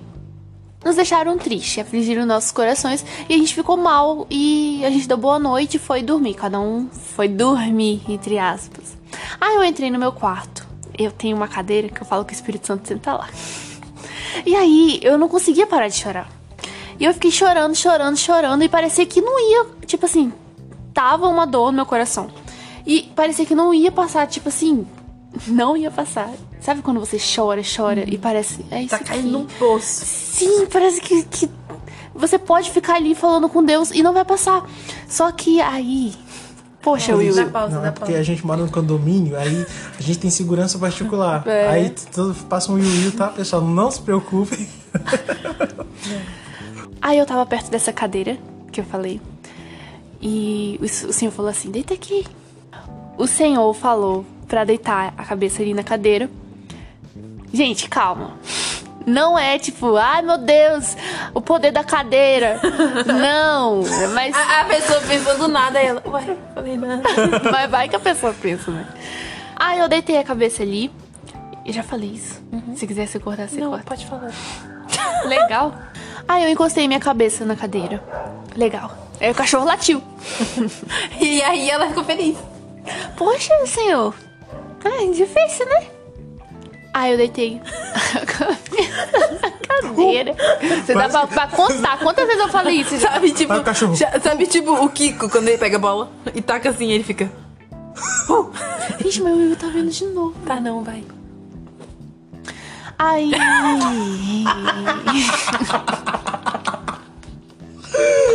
nos 0.84 0.96
deixaram 0.96 1.38
tristes, 1.38 1.80
afligiram 1.80 2.26
nossos 2.26 2.52
corações 2.52 3.06
e 3.28 3.34
a 3.34 3.38
gente 3.38 3.54
ficou 3.54 3.76
mal 3.76 4.26
e 4.30 4.82
a 4.86 4.90
gente 4.90 5.08
deu 5.08 5.18
boa 5.18 5.38
noite 5.38 5.76
e 5.76 5.80
foi 5.80 6.02
dormir. 6.02 6.36
Cada 6.36 6.60
um 6.60 6.90
foi 6.90 7.28
dormir, 7.28 8.02
entre 8.08 8.38
aspas. 8.38 8.98
Aí 9.40 9.56
eu 9.56 9.64
entrei 9.64 9.92
no 9.92 10.00
meu 10.00 10.12
quarto. 10.12 10.68
Eu 10.98 11.12
tenho 11.12 11.36
uma 11.36 11.48
cadeira 11.48 11.90
que 11.90 12.02
eu 12.02 12.06
falo 12.06 12.26
que 12.26 12.34
o 12.34 12.36
Espírito 12.36 12.68
Santo 12.68 12.88
senta 12.88 13.14
lá. 13.14 13.30
E 14.46 14.56
aí 14.56 15.00
eu 15.02 15.18
não 15.18 15.28
conseguia 15.28 15.66
parar 15.66 15.88
de 15.88 15.96
chorar. 15.96 16.39
E 17.00 17.06
eu 17.06 17.14
fiquei 17.14 17.32
chorando, 17.32 17.76
chorando, 17.76 18.18
chorando. 18.18 18.64
E 18.64 18.70
parecia 18.70 19.06
que 19.06 19.22
não 19.22 19.40
ia. 19.40 19.66
Tipo 19.86 20.06
assim, 20.06 20.34
tava 20.94 21.28
uma 21.28 21.46
dor 21.48 21.68
no 21.68 21.78
meu 21.78 21.86
coração. 21.86 22.30
E 22.86 23.04
parecia 23.16 23.46
que 23.46 23.56
não 23.56 23.74
ia 23.74 23.92
passar, 23.92 24.28
tipo 24.28 24.50
assim. 24.50 24.86
Não 25.48 25.78
ia 25.78 25.92
passar. 25.92 26.32
Sabe 26.60 26.82
quando 26.82 27.00
você 27.00 27.18
chora, 27.20 27.62
chora 27.64 28.04
e 28.08 28.18
parece. 28.18 28.66
É 28.72 28.80
isso 28.82 28.90
Tá 28.90 28.96
aqui. 28.96 29.06
caindo 29.06 29.30
num 29.30 29.46
poço. 29.46 30.04
Sim, 30.04 30.66
parece 30.66 31.00
que, 31.00 31.22
que 31.24 31.48
você 32.16 32.40
pode 32.40 32.72
ficar 32.72 32.96
ali 32.96 33.14
falando 33.14 33.48
com 33.48 33.64
Deus 33.64 33.92
e 33.92 34.02
não 34.02 34.12
vai 34.12 34.26
passar. 34.26 34.68
Só 35.08 35.32
que 35.32 35.62
aí. 35.62 36.16
Poxa, 36.82 37.16
Will. 37.16 37.36
Dá 37.36 37.46
pausa, 37.46 37.76
Não, 37.78 37.86
é 37.86 37.92
porque 37.92 38.06
pausa. 38.08 38.20
a 38.20 38.24
gente 38.24 38.44
mora 38.44 38.62
no 38.64 38.72
condomínio, 38.72 39.38
aí 39.38 39.66
a 40.00 40.02
gente 40.02 40.18
tem 40.18 40.32
segurança 40.32 40.80
particular. 40.80 41.46
É. 41.48 41.68
Aí 41.70 41.96
passa 42.50 42.72
um 42.72 42.76
Will, 42.76 43.12
tá, 43.16 43.28
pessoal? 43.28 43.62
Não 43.62 43.92
se 43.92 44.02
preocupem. 44.02 44.68
Aí 47.02 47.18
eu 47.18 47.26
tava 47.26 47.46
perto 47.46 47.70
dessa 47.72 47.92
cadeira 47.94 48.38
que 48.72 48.80
eu 48.82 48.86
falei. 48.86 49.22
E 50.22 50.80
o, 50.82 50.88
senhor 50.88 51.32
falou 51.32 51.50
assim: 51.52 51.72
deita 51.72 51.94
aqui. 51.94 52.26
O 53.18 53.28
senhor 53.28 53.74
falou 53.74 54.26
pra 54.48 54.64
deitar 54.64 55.14
a 55.18 55.24
cabeça 55.24 55.62
ali 55.62 55.74
na 55.74 55.84
cadeira. 55.84 56.30
Gente, 57.54 57.90
calma. 57.90 58.34
Não 59.06 59.40
é 59.40 59.58
tipo, 59.58 59.96
ai 59.96 60.22
meu 60.22 60.38
Deus, 60.38 60.96
o 61.34 61.42
poder 61.42 61.72
da 61.72 61.84
cadeira. 61.84 62.60
Não, 63.08 63.82
mas, 64.14 64.36
A, 64.36 64.62
a 64.62 64.66
pessoa 64.66 65.02
pensou 65.02 65.38
do 65.38 65.48
nada, 65.48 65.80
ela. 65.80 66.04
Ué, 66.06 66.38
falei 66.54 66.78
nada. 66.78 67.02
mas 67.52 67.72
vai 67.72 67.90
que 67.90 67.96
a 67.96 68.00
pessoa 68.00 68.36
pensa, 68.40 68.70
né? 68.70 68.86
Aí 69.56 69.80
eu 69.80 69.88
deitei 69.88 70.18
a 70.18 70.24
cabeça 70.24 70.62
ali. 70.64 70.92
E 71.66 71.72
já 71.72 71.84
falei 71.84 72.10
isso. 72.10 72.42
Se 72.76 72.86
quiser 72.88 73.06
se 73.08 73.20
cortar, 73.20 73.48
você 73.48 73.60
Não, 73.60 73.70
corta. 73.72 73.86
pode 73.86 74.06
falar. 74.06 74.32
Legal. 75.26 75.74
Aí 76.30 76.44
eu 76.44 76.50
encostei 76.50 76.88
minha 76.88 77.00
cabeça 77.00 77.44
na 77.44 77.56
cadeira. 77.56 78.02
Legal. 78.56 78.92
Aí 79.20 79.32
o 79.32 79.36
cachorro 79.36 79.66
latiu. 79.66 80.02
E 81.20 81.42
aí 81.42 81.70
ela 81.70 81.88
ficou 81.88 82.04
feliz. 82.04 82.38
Poxa, 83.18 83.52
senhor. 83.66 84.14
É 84.86 85.06
difícil, 85.12 85.66
né? 85.66 85.88
Aí 86.94 87.12
eu 87.12 87.18
deitei 87.18 87.60
a 88.16 88.26
cabeça 88.26 89.40
na 89.42 89.52
cadeira. 89.52 90.36
Você 90.86 90.94
dá 90.94 91.10
pra, 91.10 91.28
pra 91.28 91.48
contar. 91.48 92.00
Quantas 92.00 92.26
vezes 92.28 92.42
eu 92.42 92.50
falei 92.50 92.82
isso? 92.82 92.98
já? 92.98 93.12
Sabe, 93.14 93.32
tipo. 93.32 93.54
O 93.54 93.64
cachorro. 93.64 93.96
já- 93.96 94.20
sabe, 94.20 94.46
tipo, 94.48 94.72
o 94.72 94.90
Kiko, 94.90 95.30
quando 95.30 95.48
ele 95.48 95.58
pega 95.58 95.78
a 95.78 95.80
bola 95.80 96.10
e 96.34 96.42
taca 96.42 96.70
assim, 96.70 96.92
ele 96.92 97.04
fica. 97.04 97.30
Gente, 99.02 99.22
meu 99.22 99.36
Will 99.36 99.56
tá 99.56 99.68
vendo 99.68 99.90
de 99.90 100.06
novo. 100.06 100.34
Tá, 100.46 100.60
não, 100.60 100.84
vai. 100.84 101.04
Aí. 103.00 103.32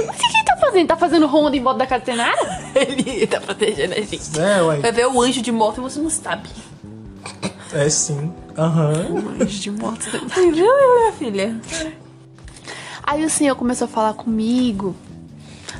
Mas 0.06 0.16
o 0.16 0.18
que 0.18 0.37
ele 0.37 0.44
tá 0.44 0.56
fazendo? 0.56 0.87
Tá 0.88 0.97
fazendo 0.97 1.26
ronda 1.26 1.54
em 1.54 1.62
volta 1.62 1.80
da 1.80 1.87
casa 1.87 2.16
nada? 2.16 2.64
Ele 2.75 3.26
tá 3.26 3.40
protegendo 3.40 3.92
a 3.92 4.00
gente. 4.00 4.40
É, 4.40 4.62
ué. 4.62 4.78
Vai 4.80 4.90
ver 4.90 5.06
o 5.06 5.21
anjo 5.21 5.42
de 5.42 5.52
moto 5.52 5.78
e 5.78 5.83
você 5.83 6.00
não 6.00 6.09
sabe. 6.09 6.49
É 7.75 7.88
sim. 7.90 8.33
Aham. 8.56 9.37
Anjo 9.40 9.61
de 9.61 9.71
moto. 9.71 10.00
Viu, 10.35 10.52
minha 10.52 11.12
filha? 11.18 11.61
Aí 13.02 13.23
o 13.23 13.28
senhor 13.28 13.54
começou 13.56 13.85
a 13.85 13.88
falar 13.88 14.14
comigo. 14.14 14.97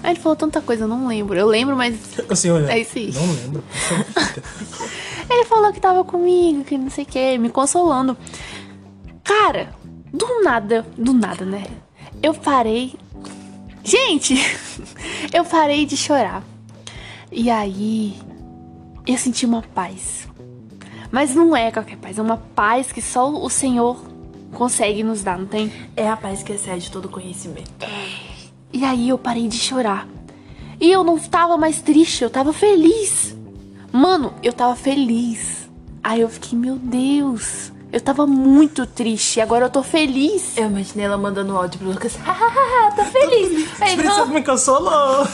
Aí 0.03 0.11
ele 0.13 0.21
falou 0.21 0.37
tanta 0.37 0.61
coisa, 0.61 0.85
eu 0.85 0.89
não 0.89 1.07
lembro. 1.07 1.39
Eu 1.39 1.47
lembro, 1.47 1.75
mas 1.75 1.97
Assim, 2.29 2.51
olha. 2.51 2.71
É 2.71 2.81
isso 2.81 2.99
aí. 2.99 3.11
Não 3.15 3.27
lembro. 3.33 3.65
Ele 5.31 5.45
falou 5.47 5.73
que 5.73 5.81
tava 5.81 6.05
comigo, 6.05 6.65
que 6.65 6.77
não 6.77 6.91
sei 6.91 7.05
o 7.05 7.07
que, 7.07 7.39
me 7.39 7.49
consolando. 7.49 8.15
Cara, 9.25 9.75
do 10.13 10.43
nada, 10.45 10.87
do 10.97 11.15
nada, 11.15 11.47
né? 11.47 11.65
Eu 12.23 12.35
parei. 12.35 12.95
Gente, 13.83 14.35
eu 15.33 15.45
parei 15.45 15.87
de 15.87 15.97
chorar. 15.97 16.45
E 17.33 17.51
aí, 17.51 18.17
eu 19.07 19.17
senti 19.19 19.47
uma 19.47 19.63
paz. 19.63 20.29
Mas 21.11 21.35
não 21.35 21.57
é 21.57 21.71
qualquer 21.71 21.97
paz, 21.97 22.19
é 22.19 22.23
uma 22.23 22.37
paz 22.37 22.93
que 22.93 23.01
só 23.01 23.31
o 23.31 23.49
Senhor 23.49 23.97
consegue 24.53 25.03
nos 25.03 25.23
dar, 25.23 25.39
não 25.39 25.47
tem? 25.47 25.73
É 25.97 26.09
a 26.09 26.17
paz 26.17 26.43
que 26.43 26.53
excede 26.53 26.91
todo 26.91 27.09
conhecimento. 27.09 27.87
E 28.73 28.85
aí 28.85 29.09
eu 29.09 29.19
parei 29.19 29.49
de 29.49 29.59
chorar. 29.59 30.09
E 30.81 30.91
eu 30.91 31.05
não 31.05 31.19
tava 31.19 31.57
mais 31.57 31.81
triste, 31.81 32.23
eu 32.23 32.31
tava 32.31 32.53
feliz. 32.53 33.37
Mano, 33.93 34.35
eu 34.43 34.53
tava 34.53 34.75
feliz. 34.75 35.69
Aí 36.03 36.21
eu 36.21 36.29
fiquei, 36.29 36.59
meu 36.59 36.77
Deus, 36.77 37.73
eu 37.95 38.01
tava 38.01 38.27
muito 38.27 38.85
triste. 38.87 39.41
Agora 39.41 39.67
eu 39.67 39.71
tô 39.71 39.83
feliz. 39.83 40.57
Eu 40.57 40.67
imaginei 40.67 41.07
ela 41.07 41.17
mandando 41.17 41.57
áudio 41.57 41.79
pro 41.79 41.89
Lucas. 41.91 42.17
Hahaha, 42.23 42.93
tô 42.97 43.05
feliz. 43.05 43.69
Aí, 43.81 43.97
não. 43.97 44.27
me 44.29 44.43
consolou. 44.43 45.27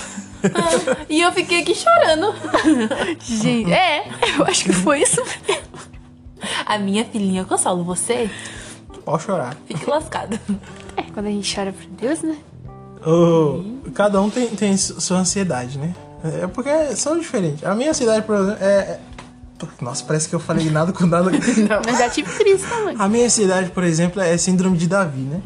E 1.09 1.21
eu 1.21 1.33
fiquei 1.33 1.61
aqui 1.63 1.75
chorando. 1.75 2.35
Gente, 3.21 3.73
é, 3.73 4.05
eu 4.39 4.45
acho 4.45 4.65
que 4.65 4.73
foi 4.73 5.03
isso 5.03 5.23
mesmo. 5.47 5.63
A 6.67 6.79
minha 6.79 7.05
filhinha, 7.05 7.43
eu 7.43 7.47
consolo 7.47 7.85
você. 7.85 8.31
Pode 9.05 9.23
chorar. 9.23 9.57
Fique 9.67 9.89
lascado. 9.89 10.39
É, 10.97 11.03
quando 11.13 11.27
a 11.27 11.31
gente 11.31 11.55
chora 11.55 11.73
pra 11.73 11.87
Deus, 11.99 12.23
né? 12.23 12.37
Ô, 13.07 13.63
cada 13.95 14.21
um 14.21 14.29
tem, 14.31 14.47
tem 14.49 14.77
su- 14.77 15.01
sua 15.01 15.19
ansiedade, 15.19 15.79
né? 15.79 15.95
É 16.43 16.47
porque 16.47 16.71
são 16.97 17.19
diferentes. 17.19 17.65
A 17.65 17.75
minha 17.75 17.91
ansiedade, 17.91 18.25
por 18.27 18.37
exemplo, 18.37 18.63
é. 18.63 19.01
Nossa, 19.81 20.05
parece 20.05 20.29
que 20.29 20.35
eu 20.35 20.41
falei 20.41 20.71
nada 20.71 20.93
com 20.93 21.07
nada. 21.07 21.31
Eu 21.35 21.97
já 21.97 22.09
tive 22.11 22.31
crise 22.37 22.67
também. 22.67 22.97
A 22.99 23.09
minha 23.09 23.27
ansiedade, 23.27 23.71
por 23.71 23.85
exemplo, 23.85 24.21
é 24.21 24.37
síndrome 24.37 24.77
de 24.77 24.87
Davi, 24.87 25.21
né? 25.21 25.41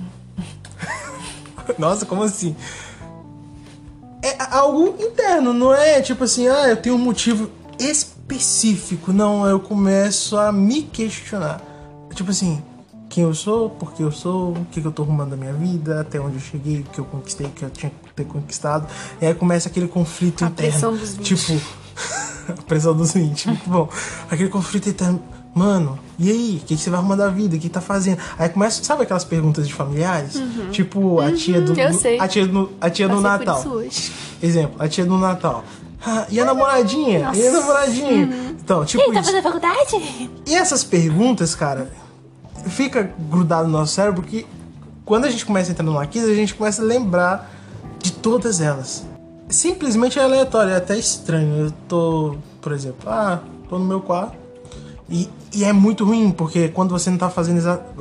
Nossa, 1.79 2.05
como 2.07 2.23
assim? 2.23 2.55
É 4.23 4.37
algo 4.51 4.97
interno, 4.99 5.53
não 5.53 5.75
é 5.75 6.01
tipo 6.01 6.25
assim, 6.25 6.49
ah, 6.49 6.69
eu 6.69 6.77
tenho 6.77 6.95
um 6.95 6.99
motivo 6.99 7.51
específico. 7.79 9.13
Não, 9.13 9.47
eu 9.47 9.61
começo 9.61 10.37
a 10.39 10.51
me 10.51 10.83
questionar. 10.83 11.61
Tipo 12.15 12.31
assim, 12.31 12.63
quem 13.09 13.23
eu 13.25 13.35
sou, 13.35 13.71
por 13.71 13.93
que 13.93 14.03
eu 14.03 14.11
sou, 14.11 14.53
o 14.53 14.67
que, 14.71 14.81
que 14.81 14.87
eu 14.87 14.93
tô 14.93 15.03
arrumando 15.03 15.31
da 15.31 15.37
minha 15.37 15.53
vida, 15.53 16.01
até 16.01 16.19
onde 16.19 16.37
eu 16.37 16.41
cheguei, 16.41 16.81
o 16.81 16.85
que 16.85 16.99
eu 16.99 17.05
conquistei, 17.05 17.47
o 17.47 17.51
que 17.51 17.65
eu 17.65 17.71
tinha 17.71 17.91
que 17.91 18.13
ter 18.15 18.25
conquistado. 18.25 18.89
E 19.21 19.27
aí 19.27 19.35
começa 19.35 19.69
aquele 19.69 19.89
conflito 19.89 20.45
A 20.45 20.49
interno. 20.49 20.71
pressão 20.73 20.97
dos 20.97 21.15
20. 21.15 21.37
Tipo, 21.37 21.61
a 22.59 22.63
pressão 22.63 22.95
dos 22.95 23.13
20, 23.13 23.49
muito 23.49 23.69
bom. 23.71 23.89
Aquele 24.31 24.49
conflito 24.49 24.89
interno. 24.89 25.23
Mano, 25.55 25.97
e 26.19 26.31
aí? 26.31 26.61
O 26.63 26.67
que, 26.67 26.75
que 26.75 26.83
você 26.83 26.91
vai 26.91 26.99
arrumar 26.99 27.15
da 27.15 27.29
vida? 27.29 27.55
O 27.55 27.59
que 27.61 27.69
tá 27.69 27.81
fazendo? 27.81 28.19
Aí 28.37 28.49
começa, 28.49 28.83
sabe 28.83 29.05
aquelas 29.05 29.23
perguntas 29.23 29.69
de 29.69 29.73
familiares? 29.73 30.43
Tipo, 30.73 31.21
a 31.21 31.31
tia 31.33 31.61
do. 31.61 31.79
eu 31.79 31.93
sei. 31.95 32.19
A 32.19 32.27
tia 32.27 32.45
do, 32.47 32.71
a 32.81 32.91
tia 32.91 33.09
do 33.09 33.21
Natal. 33.21 33.63
Exemplo, 34.43 34.75
a 34.83 34.89
tia 34.89 35.05
do 35.05 35.17
Natal. 35.17 35.65
Ah, 36.05 36.27
e 36.29 36.41
a 36.41 36.45
namoradinha? 36.45 37.31
E 37.35 37.47
a 37.47 37.53
namoradinha? 37.53 38.29
Então, 38.61 38.85
tipo 38.85 39.05
Tá 39.05 39.21
isso. 39.21 39.31
fazendo 39.31 39.43
faculdade? 39.43 40.31
E 40.45 40.55
essas 40.55 40.83
perguntas, 40.83 41.55
cara, 41.55 41.89
fica 42.67 43.11
grudado 43.31 43.69
no 43.69 43.79
nosso 43.79 43.95
cérebro 43.95 44.23
que 44.23 44.45
quando 45.05 45.25
a 45.27 45.31
gente 45.31 45.47
começa 45.47 45.71
a 45.71 45.73
entrar 45.73 45.85
numa 45.85 46.07
crise, 46.07 46.31
a 46.31 46.35
gente 46.35 46.55
começa 46.55 46.83
a 46.83 46.85
lembrar 46.85 47.51
de 48.01 48.13
todas 48.13 48.61
elas. 48.61 49.07
Simplesmente 49.49 50.19
é 50.19 50.23
aleatório, 50.23 50.73
é 50.73 50.77
até 50.77 50.99
estranho. 50.99 51.67
Eu 51.67 51.71
tô, 51.89 52.37
por 52.61 52.73
exemplo, 52.73 53.09
ah, 53.09 53.41
tô 53.69 53.79
no 53.79 53.85
meu 53.85 54.01
quarto. 54.01 54.45
E, 55.09 55.29
e 55.53 55.65
é 55.65 55.73
muito 55.73 56.05
ruim, 56.05 56.31
porque 56.31 56.69
quando 56.69 56.91
você 56.91 57.11
não 57.11 57.19
tá 57.19 57.29
fazendo 57.29 57.61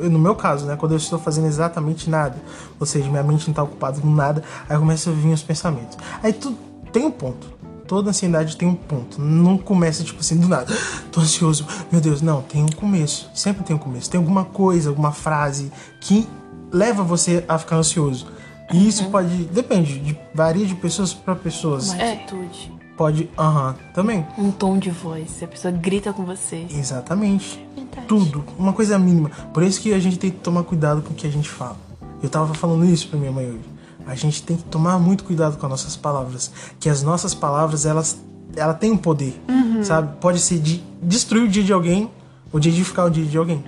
No 0.10 0.18
meu 0.18 0.36
caso, 0.36 0.66
né? 0.66 0.76
Quando 0.78 0.94
eu 0.94 0.98
estou 0.98 1.20
fazendo 1.20 1.48
exatamente 1.48 2.10
nada, 2.10 2.42
ou 2.80 2.86
seja, 2.86 3.10
minha 3.10 3.24
mente 3.24 3.48
não 3.48 3.54
tá 3.54 3.62
ocupada 3.64 4.00
com 4.00 4.10
nada, 4.10 4.42
aí 4.70 4.78
começa 4.78 5.10
a 5.10 5.14
vir 5.14 5.34
os 5.34 5.44
pensamentos. 5.44 5.98
Aí 6.22 6.32
tu 6.32 6.56
tem 6.92 7.06
um 7.06 7.12
ponto. 7.12 7.52
toda 7.88 8.10
ansiedade 8.10 8.56
tem 8.56 8.68
um 8.68 8.76
ponto. 8.76 9.22
Não 9.22 9.58
começa, 9.58 10.04
tipo 10.04 10.22
assim, 10.22 10.38
do 10.38 10.48
nada. 10.48 10.74
Tô 11.12 11.20
ansioso, 11.20 11.68
meu 11.92 12.00
Deus. 12.00 12.22
Não, 12.22 12.42
tem 12.42 12.64
um 12.64 12.70
começo. 12.70 13.30
Sempre 13.34 13.64
tem 13.64 13.76
um 13.76 13.80
começo. 13.80 14.10
Tem 14.10 14.18
alguma 14.18 14.46
coisa, 14.46 14.90
alguma 14.90 15.12
frase 15.12 15.72
que 16.00 16.28
leva 16.72 17.04
você 17.04 17.44
a 17.48 17.58
ficar 17.60 17.76
ansioso. 17.76 18.28
E 18.72 18.88
isso 18.88 19.06
pode. 19.10 19.30
Depende, 19.46 20.00
de, 20.00 20.18
varia 20.34 20.66
de 20.66 20.76
pessoas 20.76 21.14
para 21.14 21.36
pessoas. 21.36 21.90
Uma 21.90 22.02
É. 22.02 22.14
atitude. 22.14 22.72
Pode. 22.96 23.30
Aham, 23.38 23.76
também. 23.94 24.26
Um 24.38 24.52
tom 24.52 24.78
de 24.78 24.90
voz. 24.92 25.30
Se 25.32 25.46
a 25.46 25.48
pessoa 25.48 25.72
grita 25.72 26.14
com 26.14 26.24
você. 26.26 26.66
Exatamente. 26.70 27.64
Verdade. 27.76 28.08
Tudo. 28.08 28.44
Uma 28.58 28.72
coisa 28.72 28.98
mínima. 29.00 29.30
Por 29.54 29.64
isso 29.64 29.82
que 29.82 29.94
a 29.94 30.00
gente 30.00 30.18
tem 30.20 30.30
que 30.30 30.38
tomar 30.38 30.64
cuidado 30.64 31.02
com 31.02 31.12
o 31.12 31.16
que 31.16 31.26
a 31.26 31.32
gente 31.32 31.50
fala. 31.50 31.76
Eu 32.22 32.30
tava 32.30 32.54
falando 32.54 32.86
isso 32.86 33.08
pra 33.08 33.20
minha 33.20 33.32
mãe 33.32 33.48
hoje. 33.48 33.74
A 34.06 34.16
gente 34.16 34.44
tem 34.44 34.56
que 34.58 34.64
tomar 34.64 35.00
muito 35.00 35.24
cuidado 35.24 35.58
com 35.58 35.66
as 35.66 35.70
nossas 35.72 35.96
palavras. 35.96 36.52
Que 36.80 36.88
as 36.90 37.02
nossas 37.02 37.34
palavras, 37.34 37.86
elas, 37.86 38.22
ela 38.56 38.74
tem 38.74 38.92
um 38.92 38.98
poder. 38.98 39.42
Sabe? 39.84 40.16
Pode 40.22 40.40
ser 40.40 40.60
de 40.60 40.84
destruir 41.02 41.44
o 41.44 41.48
dia 41.48 41.64
de 41.64 41.74
alguém 41.74 42.10
ou 42.52 42.60
de 42.60 42.70
edificar 42.70 43.08
o 43.08 43.10
dia 43.10 43.26
de 43.26 43.38
alguém. 43.38 43.64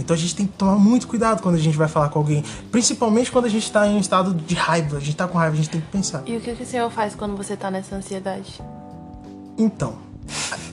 Então 0.00 0.14
a 0.14 0.18
gente 0.18 0.34
tem 0.34 0.46
que 0.46 0.52
tomar 0.54 0.76
muito 0.76 1.06
cuidado 1.06 1.42
quando 1.42 1.54
a 1.54 1.58
gente 1.58 1.76
vai 1.76 1.88
falar 1.88 2.08
com 2.08 2.18
alguém. 2.18 2.44
Principalmente 2.70 3.30
quando 3.30 3.44
a 3.44 3.48
gente 3.48 3.70
tá 3.70 3.86
em 3.86 3.94
um 3.96 4.00
estado 4.00 4.34
de 4.34 4.54
raiva. 4.54 4.96
A 4.96 5.00
gente 5.00 5.16
tá 5.16 5.28
com 5.28 5.38
raiva, 5.38 5.54
a 5.54 5.56
gente 5.56 5.70
tem 5.70 5.80
que 5.80 5.88
pensar. 5.88 6.22
E 6.26 6.36
o 6.36 6.40
que, 6.40 6.54
que 6.54 6.62
o 6.62 6.66
senhor 6.66 6.90
faz 6.90 7.14
quando 7.14 7.36
você 7.36 7.56
tá 7.56 7.70
nessa 7.70 7.94
ansiedade? 7.94 8.60
Então, 9.56 9.98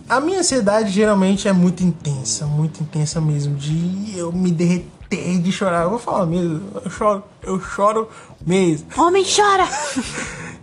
a 0.07 0.17
a 0.17 0.21
minha 0.21 0.39
ansiedade 0.39 0.89
geralmente 0.89 1.47
é 1.47 1.53
muito 1.53 1.83
intensa, 1.83 2.45
muito 2.45 2.81
intensa 2.81 3.19
mesmo, 3.19 3.55
de 3.55 4.17
eu 4.17 4.31
me 4.31 4.51
derreter 4.51 5.39
de 5.41 5.51
chorar. 5.51 5.83
Eu 5.83 5.91
vou 5.91 5.99
falar 5.99 6.25
mesmo, 6.25 6.61
eu 6.83 6.89
choro, 6.89 7.23
eu 7.43 7.59
choro 7.59 8.09
mesmo. 8.45 8.87
Homem 8.97 9.23
chora! 9.23 9.67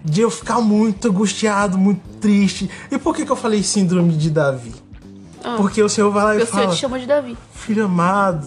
De 0.04 0.20
eu 0.20 0.30
ficar 0.30 0.60
muito 0.60 1.08
angustiado, 1.08 1.78
muito 1.78 2.02
triste. 2.20 2.70
E 2.90 2.98
por 2.98 3.14
que, 3.14 3.24
que 3.24 3.32
eu 3.32 3.36
falei 3.36 3.62
síndrome 3.62 4.14
de 4.14 4.28
Davi? 4.28 4.74
Porque 5.56 5.82
o 5.82 5.88
Senhor 5.88 6.10
vai 6.10 6.24
lá 6.24 6.34
e 6.34 6.38
Meu 6.38 6.46
senhor 6.46 6.62
fala, 6.62 6.74
te 6.74 6.80
chamou 6.80 6.98
de 6.98 7.06
Davi. 7.06 7.36
filho 7.54 7.84
amado, 7.84 8.46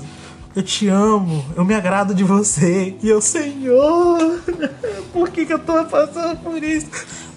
eu 0.56 0.64
te 0.64 0.88
amo, 0.88 1.46
eu 1.56 1.64
me 1.64 1.76
agrado 1.76 2.16
de 2.16 2.24
você. 2.24 2.96
E 3.04 3.08
eu, 3.10 3.22
Senhor, 3.22 4.40
por 5.14 5.30
que, 5.30 5.46
que 5.46 5.54
eu 5.54 5.60
tô 5.60 5.86
passando 5.86 6.38
por 6.38 6.64
isso? 6.64 6.88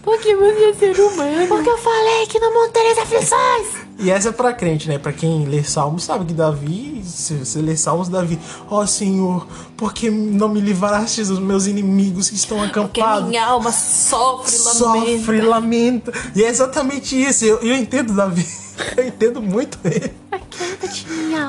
Porque 0.03 0.35
você 0.35 0.65
é 0.65 0.75
ser 0.75 1.01
humano. 1.03 1.47
Porque 1.47 1.69
eu 1.69 1.77
falei 1.79 2.27
que 2.27 2.39
não 2.41 2.53
montaria 2.55 2.93
as 2.93 2.99
aflições. 2.99 3.80
E 4.01 4.11
essa 4.11 4.31
é 4.31 4.33
pra 4.33 4.53
crente, 4.53 4.89
né? 4.89 4.99
Pra 4.99 5.13
quem 5.13 5.45
lê 5.47 5.63
Salmos, 5.63 6.05
sabe 6.05 6.25
que 6.25 6.33
Davi, 6.33 7.03
se 7.05 7.35
você 7.35 7.61
lê 7.61 7.77
Salmos, 7.77 8.09
Davi, 8.09 8.39
ó 8.71 8.87
Senhor, 8.87 9.47
por 9.77 9.93
que 9.93 10.11
não 10.11 10.49
me 10.49 10.61
livraste 10.61 11.23
dos 11.23 11.39
meus 11.39 11.67
inimigos 11.67 12.31
que 12.31 12.37
estão 12.37 12.59
Porque 12.59 13.01
acampados? 13.01 13.29
minha 13.29 13.45
alma 13.45 13.71
sofre, 13.71 14.51
Sofre, 14.53 15.41
lamenta. 15.41 15.49
lamenta. 15.49 16.13
E 16.35 16.43
é 16.43 16.49
exatamente 16.49 17.21
isso. 17.21 17.45
Eu, 17.45 17.59
eu 17.59 17.77
entendo 17.77 18.15
Davi. 18.15 18.47
Eu 18.97 19.07
entendo 19.07 19.43
muito 19.43 19.79
ele. 19.85 20.11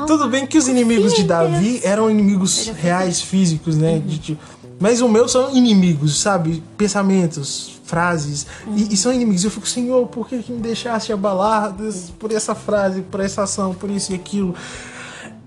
Tudo 0.05 0.27
bem 0.27 0.45
que 0.45 0.57
os 0.57 0.67
inimigos 0.67 1.13
de 1.13 1.23
Davi 1.23 1.79
eram 1.81 2.09
inimigos 2.11 2.67
reais, 2.77 3.21
físicos, 3.21 3.77
né? 3.77 3.99
De, 4.05 4.17
tipo, 4.19 4.41
mas 4.81 4.99
os 4.99 5.09
meus 5.09 5.31
são 5.31 5.55
inimigos, 5.55 6.19
sabe? 6.19 6.63
Pensamentos, 6.75 7.79
frases. 7.85 8.47
E, 8.75 8.95
e 8.95 8.97
são 8.97 9.13
inimigos. 9.13 9.43
Eu 9.43 9.51
fico, 9.51 9.67
Senhor, 9.67 10.07
por 10.07 10.27
que, 10.27 10.41
que 10.41 10.51
me 10.51 10.59
deixaste 10.59 11.13
abalado 11.13 11.87
por 12.17 12.31
essa 12.31 12.55
frase, 12.55 13.03
por 13.03 13.19
essa 13.19 13.43
ação, 13.43 13.75
por 13.75 13.91
isso 13.91 14.11
e 14.11 14.15
aquilo? 14.15 14.55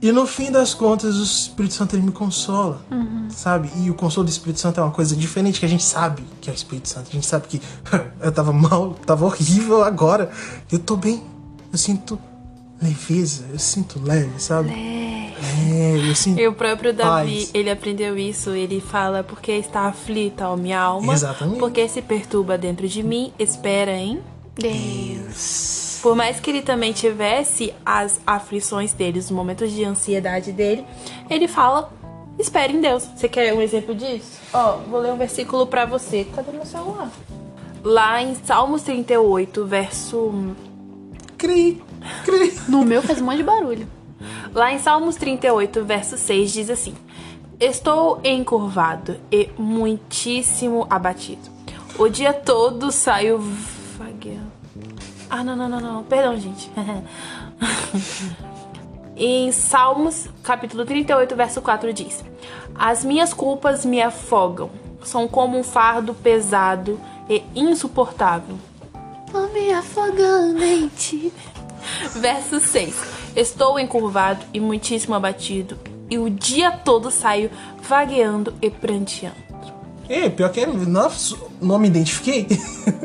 E 0.01 0.13
no 0.13 0.25
fim 0.25 0.53
das 0.53 0.73
contas, 0.73 1.17
o 1.17 1.23
Espírito 1.25 1.75
Santo 1.75 1.97
ele 1.97 2.03
me 2.03 2.13
consola, 2.13 2.81
sabe? 3.29 3.69
E 3.79 3.91
o 3.91 3.95
consolo 3.95 4.27
do 4.27 4.31
Espírito 4.31 4.61
Santo 4.61 4.79
é 4.79 4.85
uma 4.85 4.93
coisa 4.93 5.17
diferente 5.17 5.59
que 5.59 5.67
a 5.67 5.69
gente 5.69 5.83
sabe 5.83 6.23
que 6.41 6.49
é 6.49 6.53
o 6.53 6.55
Espírito 6.55 6.89
Santo. 6.89 7.09
A 7.11 7.13
gente 7.13 7.27
sabe 7.27 7.49
que 7.49 7.61
eu 8.23 8.31
tava 8.31 8.53
mal, 8.53 8.95
tava 9.05 9.25
horrível 9.25 9.83
agora. 9.83 10.31
Eu 10.71 10.79
tô 10.79 10.95
bem. 10.95 11.25
Eu 11.73 11.79
sinto 11.79 12.21
leveza, 12.81 13.47
eu 13.53 13.59
sinto 13.59 14.01
leve, 14.01 14.39
sabe? 14.39 14.69
Leve. 14.69 15.04
Eu 16.07 16.15
sinto 16.15 16.41
E 16.41 16.47
o 16.49 16.53
próprio 16.53 16.93
Davi, 16.93 17.37
paz. 17.37 17.51
ele 17.55 17.71
aprendeu 17.71 18.17
isso. 18.17 18.51
Ele 18.51 18.81
fala, 18.81 19.23
porque 19.23 19.53
está 19.53 19.83
aflita 19.83 20.47
a 20.47 20.57
minha 20.57 20.81
alma. 20.81 21.13
Exatamente. 21.13 21.59
Porque 21.59 21.89
se 21.89 22.01
perturba 22.03 22.57
dentro 22.59 22.89
de 22.89 23.03
mim, 23.03 23.33
espera 23.39 23.93
em... 23.93 24.21
Deus. 24.57 25.99
Por 26.01 26.15
mais 26.15 26.39
que 26.39 26.51
ele 26.51 26.63
também 26.63 26.93
tivesse 26.93 27.75
as 27.85 28.21
aflições 28.27 28.93
dele, 28.93 29.19
os 29.19 29.31
momentos 29.31 29.73
de 29.73 29.85
ansiedade 29.85 30.53
dele, 30.53 30.85
ele 31.29 31.49
fala, 31.49 31.91
espere 32.39 32.73
em 32.73 32.81
Deus. 32.81 33.09
Você 33.17 33.29
quer 33.29 33.53
um 33.53 33.61
exemplo 33.61 33.95
disso? 33.95 34.39
Ó, 34.53 34.77
vou 34.89 35.01
ler 35.01 35.13
um 35.13 35.17
versículo 35.17 35.67
pra 35.67 35.85
você. 35.87 36.25
Cadê 36.35 36.53
meu 36.53 36.65
celular? 36.67 37.11
Lá 37.83 38.23
em 38.23 38.35
Salmos 38.35 38.83
38, 38.83 39.65
verso 39.67 40.55
Cri, 41.37 41.83
cri. 42.25 42.55
No 42.69 42.85
meu 42.85 43.03
faz 43.03 43.21
um 43.21 43.25
monte 43.25 43.39
de 43.39 43.43
barulho. 43.43 43.89
Lá 44.53 44.73
em 44.73 44.79
Salmos 44.79 45.17
38, 45.17 45.85
verso 45.85 46.17
6, 46.17 46.53
diz 46.53 46.71
assim: 46.71 46.95
Estou 47.59 48.21
encurvado 48.25 49.17
e 49.31 49.51
muitíssimo 49.59 50.87
abatido. 50.91 51.51
O 51.99 52.09
dia 52.09 52.33
todo 52.33 52.91
saio 52.91 53.39
vagueando. 53.97 54.53
Ah, 55.31 55.43
não, 55.43 55.57
não, 55.57 55.69
não, 55.69 55.81
não. 55.81 56.03
Perdão, 56.05 56.37
gente. 56.37 56.71
em 59.17 59.51
Salmos, 59.53 60.29
capítulo 60.43 60.85
38, 60.85 61.35
verso 61.37 61.63
4 61.63 61.93
diz: 61.93 62.25
As 62.75 63.05
minhas 63.05 63.33
culpas 63.33 63.85
me 63.85 64.03
afogam, 64.03 64.71
são 65.03 65.29
como 65.29 65.59
um 65.59 65.63
fardo 65.63 66.15
pesado 66.15 67.01
e 67.29 67.43
insuportável. 67.55 68.57
Tô 69.31 69.47
me 69.49 69.73
afogando 69.73 70.63
em 70.63 70.89
ti. 70.89 71.33
Verso 72.15 72.61
6. 72.61 73.24
Estou 73.37 73.79
encurvado 73.79 74.45
e 74.53 74.61
muitíssimo 74.61 75.15
abatido, 75.15 75.77
e 76.09 76.19
o 76.19 76.31
dia 76.31 76.71
todo 76.71 77.11
saio 77.11 77.51
vagueando 77.83 78.55
e 78.63 78.71
pranteando. 78.71 79.45
É, 80.09 80.29
pior 80.29 80.51
que 80.51 80.61
eu 80.61 80.75
nossa, 80.75 81.37
não 81.61 81.79
me 81.79 81.89
identifiquei. 81.89 82.47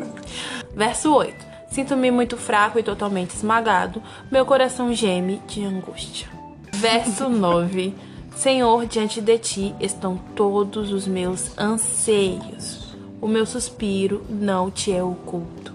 Verso 0.76 1.13
8. 1.13 1.50
Sinto-me 1.72 2.12
muito 2.12 2.36
fraco 2.36 2.78
e 2.80 2.84
totalmente 2.84 3.32
esmagado, 3.32 4.02
meu 4.32 4.46
coração 4.46 4.94
geme 4.94 5.42
de 5.48 5.63
angústia. 5.63 6.28
Verso 6.74 7.28
9. 7.30 7.94
Senhor, 8.36 8.86
diante 8.86 9.20
de 9.22 9.38
ti 9.38 9.76
estão 9.80 10.18
todos 10.36 10.92
os 10.92 11.08
meus 11.08 11.58
anseios. 11.58 12.96
O 13.22 13.28
meu 13.28 13.46
suspiro 13.46 14.24
não 14.30 14.72
te 14.72 14.94
é 14.94 15.04
oculto. 15.04 15.74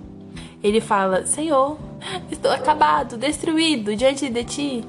Ele 0.62 0.80
fala: 0.80 1.26
Senhor, 1.26 1.76
estou 2.30 2.50
acabado, 2.50 3.16
destruído 3.16 3.94
diante 3.96 4.28
de 4.28 4.44
ti. 4.44 4.84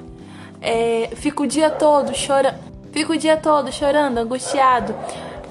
É, 0.62 1.10
fico 1.16 1.44
o 1.44 1.48
dia 1.48 1.70
todo 1.70 2.14
chorando. 2.14 2.58
Fico 2.92 3.14
o 3.14 3.18
dia 3.18 3.36
todo 3.36 3.72
chorando, 3.72 4.18
angustiado. 4.18 4.96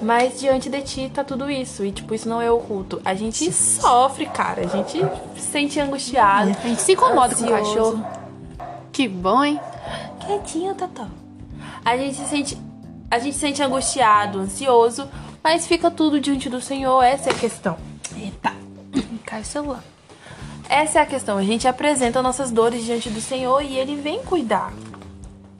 Mas 0.01 0.39
diante 0.39 0.69
de 0.69 0.81
ti 0.81 1.11
tá 1.13 1.23
tudo 1.23 1.49
isso. 1.49 1.85
E, 1.85 1.91
tipo, 1.91 2.13
isso 2.13 2.27
não 2.27 2.41
é 2.41 2.51
oculto. 2.51 3.01
A 3.05 3.13
gente 3.13 3.51
sofre, 3.51 4.25
cara. 4.25 4.61
A 4.61 4.67
gente 4.67 4.99
se 5.35 5.41
sente 5.41 5.79
angustiado. 5.79 6.49
A 6.49 6.67
gente 6.67 6.81
se 6.81 6.93
incomoda 6.93 7.35
com 7.35 7.43
o 7.43 7.53
ansioso. 7.53 7.97
cachorro. 8.03 8.05
Que 8.91 9.07
bom, 9.07 9.43
hein? 9.43 9.59
Quietinho, 10.25 10.73
Tató. 10.75 11.07
A 11.83 11.95
gente 11.97 12.15
se 12.17 12.25
sente. 12.27 12.57
A 13.09 13.19
gente 13.19 13.33
se 13.33 13.39
sente 13.39 13.61
angustiado, 13.61 14.39
ansioso, 14.39 15.07
mas 15.43 15.67
fica 15.67 15.91
tudo 15.91 16.19
diante 16.19 16.49
do 16.49 16.59
Senhor. 16.59 17.01
Essa 17.03 17.29
é 17.29 17.33
a 17.33 17.35
questão. 17.35 17.77
Eita. 18.17 18.53
Cai 19.23 19.41
o 19.41 19.45
celular. 19.45 19.83
Essa 20.69 20.99
é 20.99 21.01
a 21.01 21.05
questão. 21.05 21.37
A 21.37 21.43
gente 21.43 21.67
apresenta 21.67 22.21
nossas 22.21 22.51
dores 22.51 22.83
diante 22.83 23.09
do 23.09 23.21
Senhor 23.21 23.61
e 23.61 23.77
ele 23.77 23.95
vem 23.95 24.23
cuidar. 24.23 24.73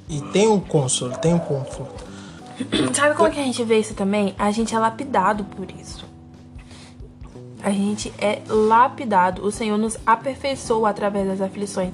E 0.07 0.21
tem 0.21 0.47
um 0.47 0.59
consolo, 0.59 1.17
tem 1.17 1.33
um 1.33 1.39
conforto. 1.39 2.03
Sabe 2.93 3.15
como 3.15 3.31
que 3.31 3.39
a 3.39 3.43
gente 3.43 3.63
vê 3.63 3.79
isso 3.79 3.93
também? 3.93 4.33
A 4.37 4.51
gente 4.51 4.73
é 4.73 4.79
lapidado 4.79 5.43
por 5.43 5.69
isso. 5.71 6.05
A 7.63 7.71
gente 7.71 8.13
é 8.19 8.41
lapidado. 8.47 9.43
O 9.43 9.51
Senhor 9.51 9.77
nos 9.77 9.97
aperfeiçoa 10.05 10.89
através 10.89 11.27
das 11.27 11.41
aflições. 11.41 11.91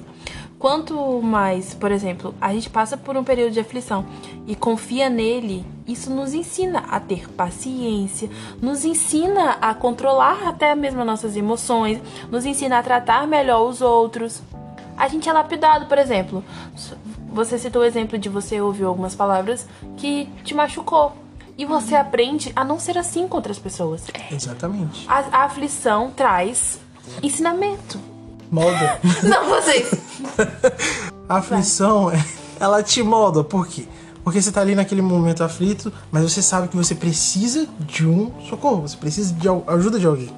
Quanto 0.62 1.20
mais, 1.20 1.74
por 1.74 1.90
exemplo, 1.90 2.32
a 2.40 2.54
gente 2.54 2.70
passa 2.70 2.96
por 2.96 3.16
um 3.16 3.24
período 3.24 3.50
de 3.50 3.58
aflição 3.58 4.06
e 4.46 4.54
confia 4.54 5.10
nele, 5.10 5.66
isso 5.88 6.08
nos 6.08 6.34
ensina 6.34 6.84
a 6.88 7.00
ter 7.00 7.28
paciência, 7.32 8.30
nos 8.60 8.84
ensina 8.84 9.58
a 9.60 9.74
controlar 9.74 10.46
até 10.46 10.72
mesmo 10.76 11.04
nossas 11.04 11.36
emoções, 11.36 12.00
nos 12.30 12.46
ensina 12.46 12.78
a 12.78 12.82
tratar 12.82 13.26
melhor 13.26 13.68
os 13.68 13.82
outros. 13.82 14.40
A 14.96 15.08
gente 15.08 15.28
é 15.28 15.32
lapidado, 15.32 15.86
por 15.86 15.98
exemplo. 15.98 16.44
Você 17.32 17.58
citou 17.58 17.82
o 17.82 17.84
exemplo 17.84 18.16
de 18.16 18.28
você 18.28 18.60
ouvir 18.60 18.84
algumas 18.84 19.16
palavras 19.16 19.66
que 19.96 20.28
te 20.44 20.54
machucou. 20.54 21.12
E 21.58 21.64
você 21.64 21.96
aprende 21.96 22.52
a 22.54 22.62
não 22.62 22.78
ser 22.78 22.96
assim 22.96 23.26
com 23.26 23.36
outras 23.36 23.58
pessoas. 23.58 24.04
Exatamente. 24.30 25.06
A, 25.08 25.40
a 25.40 25.44
aflição 25.44 26.12
traz 26.12 26.78
ensinamento. 27.20 28.11
Molda. 28.52 29.00
Não, 29.24 29.48
vocês. 29.48 29.90
A 31.26 31.38
aflição, 31.38 32.12
ela 32.60 32.82
te 32.82 33.02
molda. 33.02 33.42
Por 33.42 33.66
quê? 33.66 33.86
Porque 34.22 34.40
você 34.40 34.52
tá 34.52 34.60
ali 34.60 34.74
naquele 34.74 35.00
momento 35.00 35.42
aflito, 35.42 35.90
mas 36.12 36.22
você 36.22 36.42
sabe 36.42 36.68
que 36.68 36.76
você 36.76 36.94
precisa 36.94 37.66
de 37.80 38.06
um 38.06 38.30
socorro. 38.48 38.82
Você 38.82 38.96
precisa 38.96 39.32
de 39.32 39.48
ajuda 39.66 39.98
de 39.98 40.06
alguém. 40.06 40.30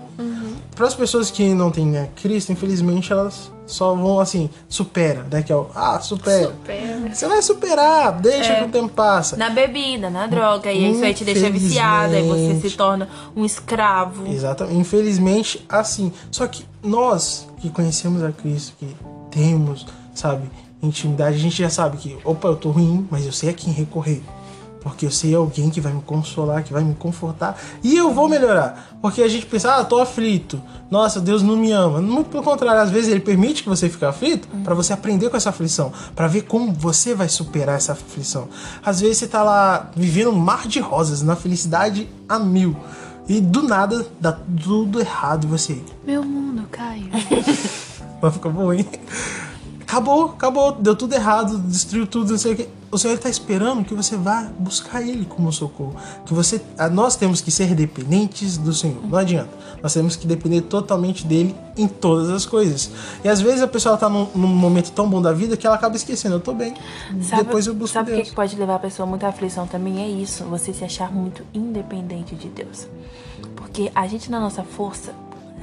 para 0.77 0.87
as 0.87 0.95
pessoas 0.95 1.29
que 1.29 1.53
não 1.53 1.73
têm 1.73 1.87
né, 1.87 2.09
Cristo, 2.15 2.53
infelizmente 2.53 3.13
elas 3.13 3.51
só 3.67 3.95
vão 3.95 4.21
assim, 4.21 4.51
supera, 4.69 5.27
né? 5.31 5.43
Que 5.43 5.53
é 5.53 5.57
o, 5.57 5.67
ah, 5.75 5.99
supera. 6.01 6.49
Supera. 6.49 7.15
Você 7.15 7.27
vai 7.27 7.43
superar, 7.43 8.13
deixa 8.21 8.53
É. 8.53 8.57
que 8.61 8.65
o 8.65 8.69
tempo 8.71 8.89
passa. 8.91 9.37
Na 9.37 9.51
bebida, 9.51 10.11
na 10.11 10.27
droga, 10.27 10.71
e 10.73 10.93
isso 10.93 11.05
aí 11.05 11.15
te 11.15 11.25
deixa 11.25 11.51
viciada, 11.51 12.19
e 12.19 12.29
você 12.29 12.69
se 12.69 12.77
torna 12.77 13.09
um 13.35 13.45
escravo. 13.45 14.27
Exatamente. 14.27 14.77
Infelizmente, 14.79 15.65
assim. 15.69 16.13
Só 16.31 16.47
que 16.47 16.65
nós 16.83 17.47
que 17.59 17.71
conhecemos 17.71 18.23
a 18.23 18.31
Cristo, 18.33 18.75
que 18.79 18.95
temos, 19.31 19.87
sabe, 20.15 20.51
intimidade, 20.83 21.37
a 21.37 21.41
gente 21.41 21.57
já 21.57 21.71
sabe 21.71 21.97
que, 21.97 22.17
opa, 22.25 22.49
eu 22.49 22.57
tô 22.57 22.71
ruim, 22.71 23.07
mas 23.11 23.25
eu 23.25 23.33
sei 23.33 23.49
a 23.51 23.53
quem 23.55 23.73
recorrer. 23.73 24.23
Porque 24.85 25.07
eu 25.07 25.11
sei 25.11 25.35
alguém 25.35 25.71
que 25.71 25.81
vai 25.81 25.95
me 25.95 26.03
consolar, 26.03 26.63
que 26.63 26.71
vai 26.71 26.85
me 26.85 26.95
confortar. 26.95 27.59
E 27.83 27.97
eu 27.97 28.13
vou 28.13 28.29
melhorar. 28.29 28.95
Porque 29.01 29.23
a 29.23 29.29
gente 29.29 29.47
pensa, 29.47 29.77
ah, 29.77 29.85
tô 29.85 29.99
aflito. 29.99 30.61
Nossa, 30.91 31.23
Deus 31.23 31.43
não 31.43 31.57
me 31.57 31.73
ama. 31.73 32.03
Muito 32.03 32.29
pelo 32.29 32.43
contrário, 32.43 32.83
às 32.83 32.91
vezes 32.91 33.11
ele 33.11 33.21
permite 33.21 33.63
que 33.63 33.69
você 33.69 33.89
fique 33.89 34.05
aflito 34.05 34.47
para 34.63 34.75
você 34.75 34.93
aprender 34.93 35.31
com 35.31 35.39
essa 35.39 35.49
aflição. 35.49 35.91
para 36.15 36.29
ver 36.29 36.43
como 36.43 36.71
você 36.71 37.15
vai 37.15 37.31
superar 37.31 37.77
essa 37.77 37.93
aflição. 37.93 38.47
Às 38.85 39.01
vezes 39.01 39.17
você 39.17 39.27
tá 39.27 39.43
lá 39.43 39.91
vivendo 39.97 40.29
um 40.29 40.37
mar 40.37 40.69
de 40.69 40.81
rosas, 40.81 41.23
na 41.23 41.35
felicidade 41.35 42.07
a 42.29 42.39
mil. 42.39 42.77
E 43.27 43.41
do 43.41 43.63
nada 43.63 44.07
dá 44.21 44.33
tudo 44.33 45.01
errado 45.01 45.47
em 45.47 45.49
você. 45.49 45.83
Meu 46.07 46.23
mundo 46.23 46.69
caiu. 46.71 47.09
Vai 48.21 48.31
ficar 48.31 48.51
bom, 48.51 48.71
hein? 48.71 48.87
Acabou, 49.87 50.31
acabou, 50.31 50.73
deu 50.73 50.97
tudo 50.97 51.15
errado, 51.15 51.59
destruiu 51.59 52.07
tudo, 52.07 52.31
não 52.31 52.39
sei 52.39 52.55
o 52.55 52.57
que. 52.57 52.69
O 52.91 52.99
Senhor 52.99 53.15
está 53.15 53.29
esperando 53.29 53.85
que 53.85 53.93
você 53.93 54.17
vá 54.17 54.49
buscar 54.59 55.03
Ele 55.03 55.25
como 55.25 55.53
socorro. 55.53 55.97
Que 56.25 56.33
você, 56.33 56.61
ah, 56.79 56.89
nós 56.89 57.17
temos 57.17 57.41
que 57.41 57.51
ser 57.51 57.75
dependentes 57.75 58.57
do 58.57 58.73
Senhor. 58.73 59.05
Não 59.05 59.19
adianta. 59.19 59.51
Nós 59.83 59.93
temos 59.93 60.15
que 60.15 60.27
depender 60.27 60.63
totalmente 60.63 61.27
dele 61.27 61.55
em 61.77 61.89
todas 61.89 62.31
as 62.31 62.47
coisas. 62.47 62.91
E 63.25 63.29
às 63.29 63.41
vezes 63.41 63.63
a 63.63 63.69
pessoa 63.69 63.97
está 63.97 64.09
num, 64.09 64.29
num 64.35 64.47
momento 64.47 64.93
tão 64.93 65.11
bom 65.11 65.21
da 65.21 65.33
vida 65.33 65.57
que 65.57 65.67
ela 65.67 65.75
acaba 65.75 65.97
esquecendo. 65.97 66.37
Eu 66.37 66.41
tô 66.41 66.55
bem. 66.55 66.75
Depois 67.37 67.67
eu 67.67 67.75
busco 67.75 67.95
sabe 67.95 68.13
o 68.13 68.15
Deus. 68.15 68.25
que 68.25 68.31
que 68.31 68.37
pode 68.37 68.57
levar 68.57 68.77
a 68.77 68.79
pessoa 68.79 69.07
a 69.07 69.11
muita 69.11 69.27
aflição 69.27 69.67
também? 69.67 70.01
É 70.01 70.09
isso, 70.09 70.45
você 70.45 70.73
se 70.73 70.85
achar 70.85 71.13
muito 71.13 71.45
independente 71.53 72.37
de 72.37 72.49
Deus. 72.49 72.87
Porque 73.57 73.91
a 73.95 74.07
gente 74.07 74.31
na 74.31 74.39
nossa 74.39 74.63
força, 74.63 75.13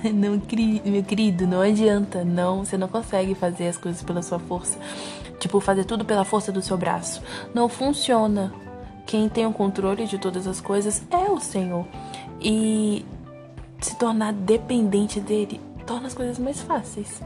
não, 0.14 0.42
meu 0.86 1.04
querido, 1.04 1.48
não 1.48 1.62
adianta. 1.62 2.24
Não, 2.24 2.64
você 2.64 2.78
não 2.78 2.88
consegue 2.88 3.36
fazer 3.36 3.68
as 3.68 3.78
coisas 3.78 4.02
pela 4.02 4.22
sua 4.22 4.40
força. 4.40 4.78
Tipo, 5.40 5.60
fazer 5.60 5.86
tudo 5.86 6.06
pela 6.06 6.24
força 6.24 6.52
do 6.52 6.62
seu 6.62 6.78
braço. 6.78 7.22
Não 7.54 7.68
funciona. 7.68 8.54
Quem 9.06 9.28
tem 9.28 9.46
o 9.46 9.54
controle 9.54 10.06
de 10.06 10.18
todas 10.18 10.48
as 10.48 10.62
coisas 10.62 11.04
é 11.12 11.30
o 11.32 11.40
Senhor. 11.40 11.86
E 12.40 13.06
se 13.80 13.96
tornar 13.98 14.34
dependente 14.34 15.20
dele 15.20 15.60
torna 15.86 16.08
as 16.08 16.14
coisas 16.14 16.38
mais 16.38 16.62
fáceis. 16.62 17.22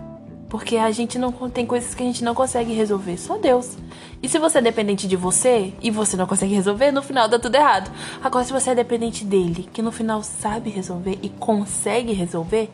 Porque 0.56 0.78
a 0.78 0.90
gente 0.90 1.20
não 1.20 1.34
tem 1.50 1.66
coisas 1.66 1.94
que 1.94 2.02
a 2.02 2.06
gente 2.06 2.24
não 2.24 2.34
consegue 2.34 2.72
resolver, 2.72 3.18
só 3.18 3.38
Deus. 3.38 3.78
E 4.24 4.30
se 4.30 4.40
você 4.40 4.60
é 4.60 4.62
dependente 4.62 5.06
de 5.06 5.18
você 5.18 5.74
e 5.82 5.92
você 5.92 6.16
não 6.16 6.26
consegue 6.26 6.56
resolver, 6.56 6.94
no 6.94 7.04
final 7.04 7.28
dá 7.28 7.38
tudo 7.38 7.56
errado. 7.56 7.92
Agora, 8.24 8.46
se 8.46 8.54
você 8.54 8.70
é 8.70 8.76
dependente 8.76 9.26
dele, 9.26 9.68
que 9.74 9.82
no 9.82 9.92
final 9.92 10.24
sabe 10.24 10.70
resolver 10.70 11.20
e 11.22 11.28
consegue 11.28 12.14
resolver, 12.14 12.72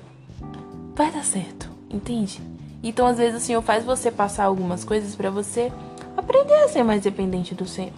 vai 0.96 1.10
dar 1.10 1.26
certo, 1.26 1.72
entende? 1.90 2.40
Então, 2.84 3.08
às 3.08 3.18
vezes, 3.18 3.42
o 3.42 3.44
Senhor 3.44 3.64
faz 3.64 3.84
você 3.84 4.12
passar 4.12 4.44
algumas 4.44 4.84
coisas 4.84 5.16
pra 5.16 5.32
você 5.32 5.74
aprender 6.16 6.54
a 6.54 6.68
ser 6.68 6.84
mais 6.84 7.02
dependente 7.02 7.56
do 7.56 7.68
Senhor. 7.68 7.94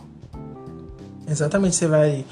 Exatamente, 1.28 1.76
você 1.76 1.88
vai. 1.88 2.24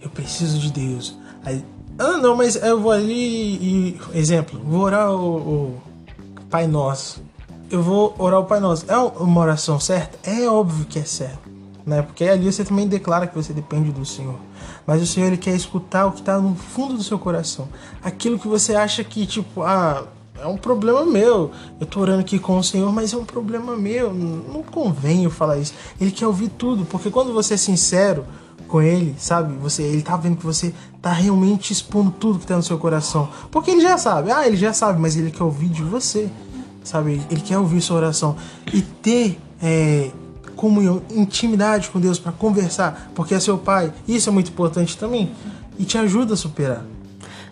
Eu 0.00 0.10
preciso 0.10 0.60
de 0.60 0.70
Deus. 0.70 1.18
Aí, 1.44 1.64
ah, 1.98 2.18
não, 2.18 2.36
mas 2.36 2.54
eu 2.54 2.80
vou 2.80 2.92
ali 2.92 3.96
e. 3.96 4.00
Exemplo, 4.14 4.60
vou 4.64 4.82
orar 4.82 5.12
o 5.12 5.89
Pai 6.50 6.66
Nosso. 6.66 7.22
Eu 7.70 7.80
vou 7.80 8.14
orar 8.18 8.40
o 8.40 8.44
Pai 8.44 8.58
Nosso. 8.58 8.84
É 8.88 8.96
uma 8.96 9.40
oração 9.40 9.78
certa? 9.78 10.18
É 10.28 10.48
óbvio 10.48 10.84
que 10.84 10.98
é 10.98 11.04
certo. 11.04 11.48
Né? 11.86 12.02
Porque 12.02 12.24
ali 12.24 12.52
você 12.52 12.64
também 12.64 12.88
declara 12.88 13.26
que 13.26 13.34
você 13.34 13.52
depende 13.52 13.92
do 13.92 14.04
Senhor. 14.04 14.34
Mas 14.84 15.00
o 15.00 15.06
Senhor 15.06 15.28
ele 15.28 15.36
quer 15.36 15.54
escutar 15.54 16.06
o 16.06 16.12
que 16.12 16.20
está 16.20 16.38
no 16.38 16.56
fundo 16.56 16.94
do 16.94 17.02
seu 17.04 17.18
coração. 17.18 17.68
Aquilo 18.02 18.38
que 18.38 18.48
você 18.48 18.74
acha 18.74 19.04
que, 19.04 19.24
tipo, 19.24 19.62
ah, 19.62 20.04
é 20.38 20.46
um 20.46 20.56
problema 20.56 21.04
meu. 21.04 21.52
Eu 21.78 21.86
tô 21.86 22.00
orando 22.00 22.20
aqui 22.20 22.38
com 22.38 22.58
o 22.58 22.64
Senhor, 22.64 22.92
mas 22.92 23.12
é 23.12 23.16
um 23.16 23.24
problema 23.24 23.76
meu. 23.76 24.12
Não 24.12 24.62
convém 24.62 25.24
eu 25.24 25.30
falar 25.30 25.58
isso. 25.58 25.72
Ele 26.00 26.10
quer 26.10 26.26
ouvir 26.26 26.48
tudo, 26.48 26.84
porque 26.84 27.10
quando 27.10 27.32
você 27.32 27.54
é 27.54 27.56
sincero 27.56 28.26
com 28.70 28.80
ele, 28.80 29.14
sabe? 29.18 29.54
Você, 29.58 29.82
ele 29.82 30.02
tá 30.02 30.16
vendo 30.16 30.36
que 30.36 30.46
você 30.46 30.72
tá 31.02 31.12
realmente 31.12 31.72
expondo 31.72 32.12
tudo 32.12 32.38
que 32.38 32.46
tá 32.46 32.56
no 32.56 32.62
seu 32.62 32.78
coração. 32.78 33.28
Porque 33.50 33.72
ele 33.72 33.80
já 33.80 33.98
sabe. 33.98 34.30
Ah, 34.30 34.46
ele 34.46 34.56
já 34.56 34.72
sabe, 34.72 35.00
mas 35.00 35.16
ele 35.16 35.30
quer 35.30 35.42
ouvir 35.42 35.68
de 35.68 35.82
você. 35.82 36.30
Sabe? 36.84 37.20
Ele 37.30 37.40
quer 37.40 37.58
ouvir 37.58 37.80
sua 37.80 37.96
oração 37.96 38.36
e 38.72 38.80
ter 38.80 39.38
é, 39.60 40.10
comunhão, 40.54 41.02
intimidade 41.10 41.90
com 41.90 41.98
Deus 41.98 42.18
para 42.18 42.32
conversar, 42.32 43.10
porque 43.14 43.34
é 43.34 43.40
seu 43.40 43.58
pai. 43.58 43.92
Isso 44.06 44.30
é 44.30 44.32
muito 44.32 44.50
importante 44.50 44.96
também 44.96 45.32
e 45.78 45.84
te 45.84 45.98
ajuda 45.98 46.34
a 46.34 46.36
superar. 46.36 46.84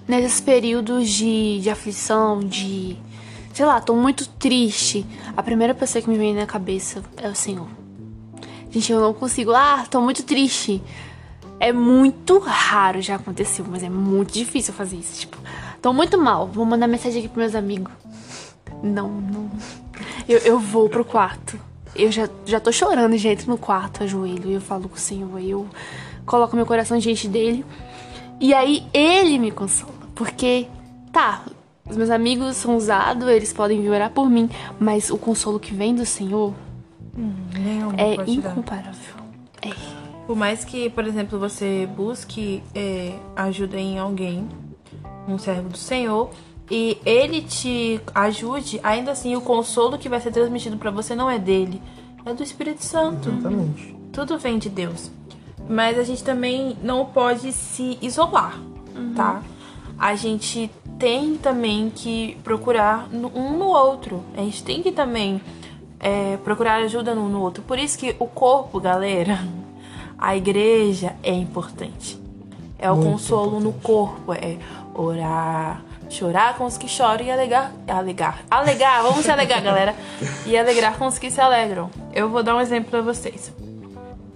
Nesses 0.06 0.40
períodos 0.40 1.10
de, 1.10 1.60
de 1.60 1.68
aflição, 1.68 2.40
de. 2.40 2.96
Sei 3.52 3.66
lá, 3.66 3.80
tô 3.80 3.94
muito 3.96 4.28
triste. 4.28 5.04
A 5.36 5.42
primeira 5.42 5.74
pessoa 5.74 6.00
que 6.00 6.08
me 6.08 6.16
vem 6.16 6.34
na 6.34 6.46
cabeça 6.46 7.02
é 7.16 7.28
o 7.28 7.34
Senhor. 7.34 7.66
Gente, 8.70 8.92
eu 8.92 9.00
não 9.00 9.14
consigo. 9.14 9.52
Ah, 9.52 9.84
tô 9.90 10.00
muito 10.00 10.22
triste. 10.22 10.82
É 11.60 11.72
muito 11.72 12.38
raro, 12.38 13.00
já 13.00 13.16
aconteceu, 13.16 13.64
mas 13.68 13.82
é 13.82 13.90
muito 13.90 14.32
difícil 14.32 14.72
fazer 14.72 14.96
isso. 14.96 15.20
Tipo, 15.20 15.38
tô 15.82 15.92
muito 15.92 16.16
mal. 16.16 16.46
Vou 16.46 16.64
mandar 16.64 16.86
mensagem 16.86 17.18
aqui 17.18 17.28
pros 17.28 17.38
meus 17.38 17.54
amigos. 17.54 17.92
Não, 18.82 19.08
não. 19.08 19.50
Eu, 20.28 20.38
eu 20.38 20.60
vou 20.60 20.88
pro 20.88 21.04
quarto. 21.04 21.58
Eu 21.96 22.12
já, 22.12 22.28
já 22.44 22.60
tô 22.60 22.70
chorando, 22.70 23.16
já 23.16 23.30
entro 23.30 23.50
no 23.50 23.58
quarto, 23.58 24.04
ajoelho, 24.04 24.50
e 24.50 24.54
eu 24.54 24.60
falo 24.60 24.88
com 24.88 24.94
o 24.94 24.98
Senhor, 24.98 25.40
eu 25.40 25.66
coloco 26.24 26.54
meu 26.54 26.66
coração 26.66 26.98
diante 26.98 27.26
dele. 27.26 27.64
E 28.38 28.54
aí 28.54 28.86
ele 28.92 29.38
me 29.38 29.50
consola. 29.50 29.94
Porque, 30.14 30.68
tá, 31.10 31.44
os 31.88 31.96
meus 31.96 32.10
amigos 32.10 32.56
são 32.56 32.76
usados, 32.76 33.26
eles 33.28 33.52
podem 33.52 33.80
vir 33.80 33.90
orar 33.90 34.10
por 34.10 34.28
mim, 34.28 34.48
mas 34.78 35.10
o 35.10 35.16
consolo 35.16 35.58
que 35.58 35.74
vem 35.74 35.94
do 35.94 36.06
Senhor 36.06 36.54
Nenhum 37.18 37.92
é 37.96 38.14
incomparável. 38.30 39.16
É. 39.62 39.70
Por 40.26 40.36
mais 40.36 40.64
que, 40.64 40.90
por 40.90 41.06
exemplo, 41.06 41.38
você 41.38 41.88
busque 41.96 42.62
é, 42.74 43.14
ajuda 43.34 43.78
em 43.78 43.98
alguém, 43.98 44.46
um 45.26 45.38
servo 45.38 45.68
do 45.70 45.78
Senhor, 45.78 46.30
e 46.70 46.98
ele 47.04 47.40
te 47.40 48.00
ajude, 48.14 48.78
ainda 48.82 49.10
assim 49.12 49.34
o 49.34 49.40
consolo 49.40 49.98
que 49.98 50.08
vai 50.08 50.20
ser 50.20 50.30
transmitido 50.30 50.76
pra 50.76 50.90
você 50.90 51.14
não 51.14 51.30
é 51.30 51.38
dele, 51.38 51.80
é 52.24 52.34
do 52.34 52.42
Espírito 52.42 52.84
Santo. 52.84 53.30
Exatamente. 53.30 53.96
Tudo 54.12 54.38
vem 54.38 54.58
de 54.58 54.68
Deus. 54.68 55.10
Mas 55.68 55.98
a 55.98 56.02
gente 56.02 56.22
também 56.22 56.76
não 56.82 57.04
pode 57.06 57.52
se 57.52 57.98
isolar, 58.00 58.58
tá? 59.16 59.42
A 59.98 60.14
gente 60.14 60.70
tem 60.98 61.36
também 61.36 61.90
que 61.94 62.36
procurar 62.44 63.08
um 63.12 63.56
no 63.56 63.66
outro. 63.66 64.22
A 64.36 64.40
gente 64.40 64.62
tem 64.62 64.82
que 64.82 64.92
também 64.92 65.40
é, 66.00 66.36
procurar 66.38 66.76
ajuda 66.76 67.14
no, 67.14 67.28
no 67.28 67.40
outro. 67.40 67.62
Por 67.62 67.78
isso 67.78 67.98
que 67.98 68.14
o 68.18 68.26
corpo, 68.26 68.80
galera, 68.80 69.38
a 70.16 70.36
igreja 70.36 71.16
é 71.22 71.32
importante. 71.32 72.18
É 72.78 72.90
o 72.90 72.96
Muito 72.96 73.12
consolo 73.12 73.60
no 73.60 73.70
importante. 73.70 73.82
corpo, 73.82 74.32
é 74.32 74.56
orar, 74.94 75.82
chorar 76.08 76.56
com 76.56 76.64
os 76.64 76.78
que 76.78 76.88
choram 76.88 77.24
e 77.24 77.30
alegar, 77.30 77.72
alegar, 77.86 78.40
alegar, 78.50 79.02
vamos 79.02 79.24
se 79.24 79.30
alegar, 79.30 79.60
galera, 79.60 79.94
e 80.46 80.56
alegrar 80.56 80.96
com 80.96 81.06
os 81.06 81.18
que 81.18 81.30
se 81.30 81.40
alegram. 81.40 81.90
Eu 82.12 82.28
vou 82.28 82.42
dar 82.42 82.54
um 82.56 82.60
exemplo 82.60 82.90
pra 82.90 83.00
vocês. 83.00 83.52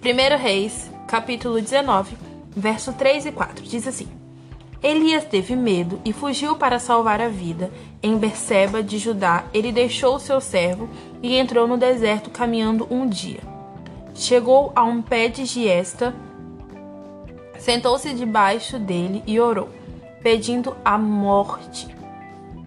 1 0.05 0.37
Reis, 0.37 0.91
capítulo 1.07 1.61
19, 1.61 2.17
verso 2.57 2.93
3 2.93 3.27
e 3.27 3.33
4, 3.33 3.65
diz 3.65 3.87
assim: 3.87 4.09
Elias 4.83 5.25
teve 5.25 5.55
medo 5.55 6.01
e 6.05 6.13
fugiu 6.13 6.57
para 6.57 6.81
salvar 6.81 7.21
a 7.21 7.29
vida. 7.29 7.71
Em 8.03 8.19
Berseba 8.19 8.83
de 8.83 8.99
Judá, 8.99 9.45
ele 9.55 9.71
deixou 9.71 10.19
seu 10.19 10.41
servo 10.41 10.89
e 11.23 11.37
entrou 11.37 11.69
no 11.69 11.77
deserto 11.77 12.31
caminhando 12.31 12.89
um 12.91 13.07
dia. 13.07 13.41
Chegou 14.13 14.73
a 14.75 14.83
um 14.83 15.01
pé 15.01 15.29
de 15.29 15.45
giesta, 15.45 16.13
sentou-se 17.59 18.13
debaixo 18.13 18.79
dele 18.79 19.23
e 19.25 19.39
orou, 19.39 19.69
pedindo 20.21 20.77
a 20.85 20.99
morte, 20.99 21.87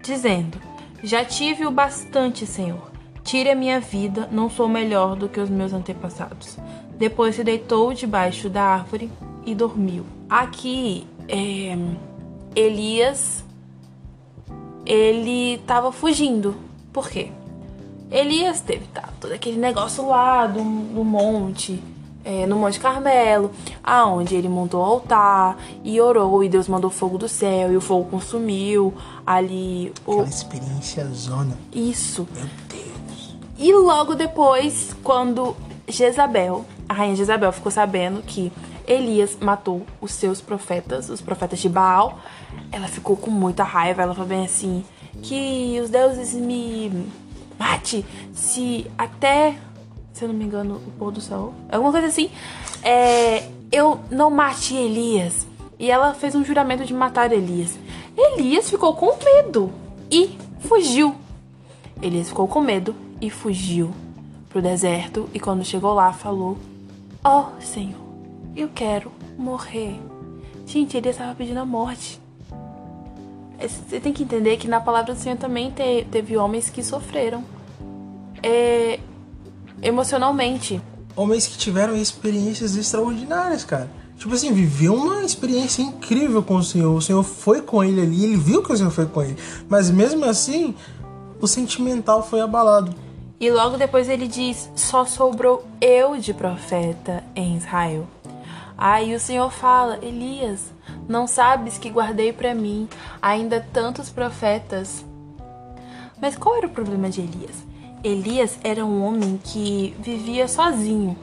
dizendo: 0.02 0.58
Já 1.04 1.26
tive 1.26 1.66
o 1.66 1.72
bastante, 1.72 2.48
Senhor. 2.48 2.92
Tire 3.24 3.50
a 3.50 3.56
minha 3.56 3.80
vida, 3.80 4.30
não 4.32 4.50
sou 4.50 4.70
melhor 4.70 5.16
do 5.16 5.28
que 5.28 5.40
os 5.40 5.50
meus 5.50 5.74
antepassados. 5.74 6.58
Depois 6.98 7.36
se 7.36 7.44
deitou 7.44 7.94
debaixo 7.94 8.50
da 8.50 8.64
árvore 8.64 9.12
e 9.46 9.54
dormiu. 9.54 10.06
Aqui, 10.30 11.08
é, 11.28 11.78
Elias, 12.56 13.44
ele 14.86 15.56
estava 15.56 15.92
fugindo. 15.92 16.56
Por 16.94 17.10
quê? 17.10 17.32
Elias 18.12 18.62
teve 18.62 18.86
tá, 18.94 19.10
todo 19.20 19.34
aquele 19.34 19.58
negócio 19.58 20.08
lá 20.08 20.48
do, 20.48 20.60
do 20.60 21.04
monte, 21.04 21.82
é, 22.26 22.48
no 22.48 22.56
Monte 22.56 22.80
Carmelo, 22.80 23.52
aonde 23.84 24.36
ele 24.36 24.50
montou 24.50 24.82
o 24.82 24.84
altar 24.84 25.58
e 25.84 26.02
orou, 26.02 26.44
e 26.44 26.50
Deus 26.50 26.68
mandou 26.68 26.90
fogo 26.90 27.20
do 27.20 27.30
céu, 27.30 27.72
e 27.72 27.78
o 27.78 27.82
fogo 27.82 28.10
consumiu 28.10 28.94
ali 29.26 29.94
o. 30.06 30.14
Aquela 30.14 30.28
experiência 30.28 31.06
zona. 31.10 31.56
Isso. 31.72 32.28
Meu 32.34 32.46
Deus. 32.68 33.38
E 33.58 33.72
logo 33.74 34.16
depois, 34.16 34.96
quando 35.04 35.56
Jezabel, 35.88 36.66
a 36.90 36.94
rainha 36.94 37.16
Jezabel, 37.16 37.52
ficou 37.52 37.72
sabendo 37.72 38.22
que 38.24 38.52
Elias 38.88 39.38
matou 39.40 39.86
os 40.00 40.12
seus 40.12 40.42
profetas, 40.42 41.10
os 41.10 41.22
profetas 41.22 41.60
de 41.60 41.70
Baal, 41.70 42.20
ela 42.72 42.88
ficou 42.88 43.16
com 43.18 43.32
muita 43.32 43.64
raiva. 43.64 44.04
Ela 44.04 44.14
falou 44.14 44.28
bem 44.28 44.46
assim: 44.46 44.84
que 45.22 45.80
os 45.82 45.90
deuses 45.90 46.34
me 46.34 47.08
mate 47.58 48.06
se 48.34 48.86
até, 48.98 49.56
se 50.14 50.24
eu 50.24 50.30
não 50.30 50.36
me 50.36 50.46
engano, 50.46 50.82
o 50.88 50.92
pôr 50.92 51.12
do 51.12 51.22
sol, 51.22 51.54
alguma 51.72 51.92
coisa 51.92 52.08
assim, 52.08 52.30
é, 52.84 53.48
eu 53.72 54.00
não 54.12 54.30
mate 54.30 54.76
Elias. 54.76 55.48
E 55.78 55.92
ela 55.92 56.14
fez 56.14 56.36
um 56.36 56.44
juramento 56.44 56.86
de 56.86 56.94
matar 56.94 57.32
Elias. 57.34 57.78
Elias 58.16 58.70
ficou 58.70 58.96
com 58.96 59.18
medo 59.24 59.72
e 60.10 60.38
fugiu. 60.60 61.16
Elias 62.02 62.30
ficou 62.30 62.48
com 62.48 62.62
medo 62.62 62.96
e 63.20 63.30
fugiu 63.30 63.94
pro 64.50 64.62
deserto. 64.62 65.30
E 65.34 65.40
quando 65.40 65.66
chegou 65.66 65.94
lá, 65.94 66.14
falou: 66.14 66.58
Ó 67.24 67.42
oh, 67.42 67.62
Senhor, 67.62 68.05
eu 68.56 68.70
quero 68.74 69.12
morrer. 69.38 70.00
Gente, 70.66 70.98
Elias 70.98 71.16
estava 71.16 71.36
pedindo 71.36 71.60
a 71.60 71.66
morte. 71.66 72.20
Você 73.60 74.00
tem 74.00 74.12
que 74.12 74.24
entender 74.24 74.58
que 74.58 74.68
na 74.68 74.82
palavra 74.82 75.14
do 75.14 75.20
Senhor 75.20 75.38
também 75.38 75.72
te, 75.72 76.06
teve 76.12 76.36
homens 76.36 76.70
que 76.70 76.84
sofreram 76.84 77.44
é, 78.44 79.00
emocionalmente. 79.82 80.82
Homens 81.16 81.48
que 81.48 81.58
tiveram 81.58 81.96
experiências 81.96 82.76
extraordinárias, 82.76 83.64
cara. 83.64 83.90
Tipo 84.18 84.34
assim, 84.34 84.54
viveu 84.54 84.94
uma 84.94 85.24
experiência 85.24 85.82
incrível 85.82 86.42
com 86.42 86.56
o 86.56 86.64
Senhor. 86.64 86.96
O 86.96 87.02
Senhor 87.02 87.24
foi 87.24 87.62
com 87.62 87.84
ele 87.84 88.02
ali, 88.02 88.24
ele 88.24 88.38
viu 88.38 88.64
que 88.64 88.72
o 88.72 88.78
Senhor 88.78 88.92
foi 88.92 89.06
com 89.06 89.22
ele. 89.22 89.38
Mas 89.70 89.90
mesmo 89.90 90.26
assim, 90.26 90.76
o 91.40 91.48
sentimental 91.48 92.24
foi 92.24 92.42
abalado. 92.42 92.94
E 93.40 93.52
logo 93.52 93.78
depois 93.78 94.08
ele 94.08 94.28
diz: 94.28 94.70
Só 94.76 95.06
sobrou 95.06 95.66
eu 95.82 96.18
de 96.18 96.34
profeta 96.34 97.24
em 97.36 97.58
Israel. 97.58 98.08
Aí 98.78 99.16
o 99.16 99.20
Senhor 99.20 99.52
fala: 99.52 100.00
Elias, 100.02 100.74
não 101.08 101.28
sabes 101.28 101.78
que 101.78 101.90
guardei 101.90 102.34
para 102.34 102.54
mim 102.54 102.88
ainda 103.22 103.66
tantos 103.74 104.10
profetas? 104.10 105.06
Mas 106.22 106.38
qual 106.38 106.58
era 106.58 106.68
o 106.68 106.72
problema 106.72 107.10
de 107.10 107.22
Elias? 107.22 107.64
Elias 108.04 108.60
era 108.64 108.86
um 108.86 109.04
homem 109.04 109.40
que 109.44 109.96
vivia 110.00 110.48
sozinho. 110.48 111.18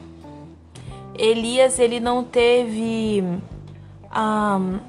Elias 1.17 1.79
ele 1.79 1.99
não 1.99 2.23
teve 2.23 3.23
um, 3.23 4.79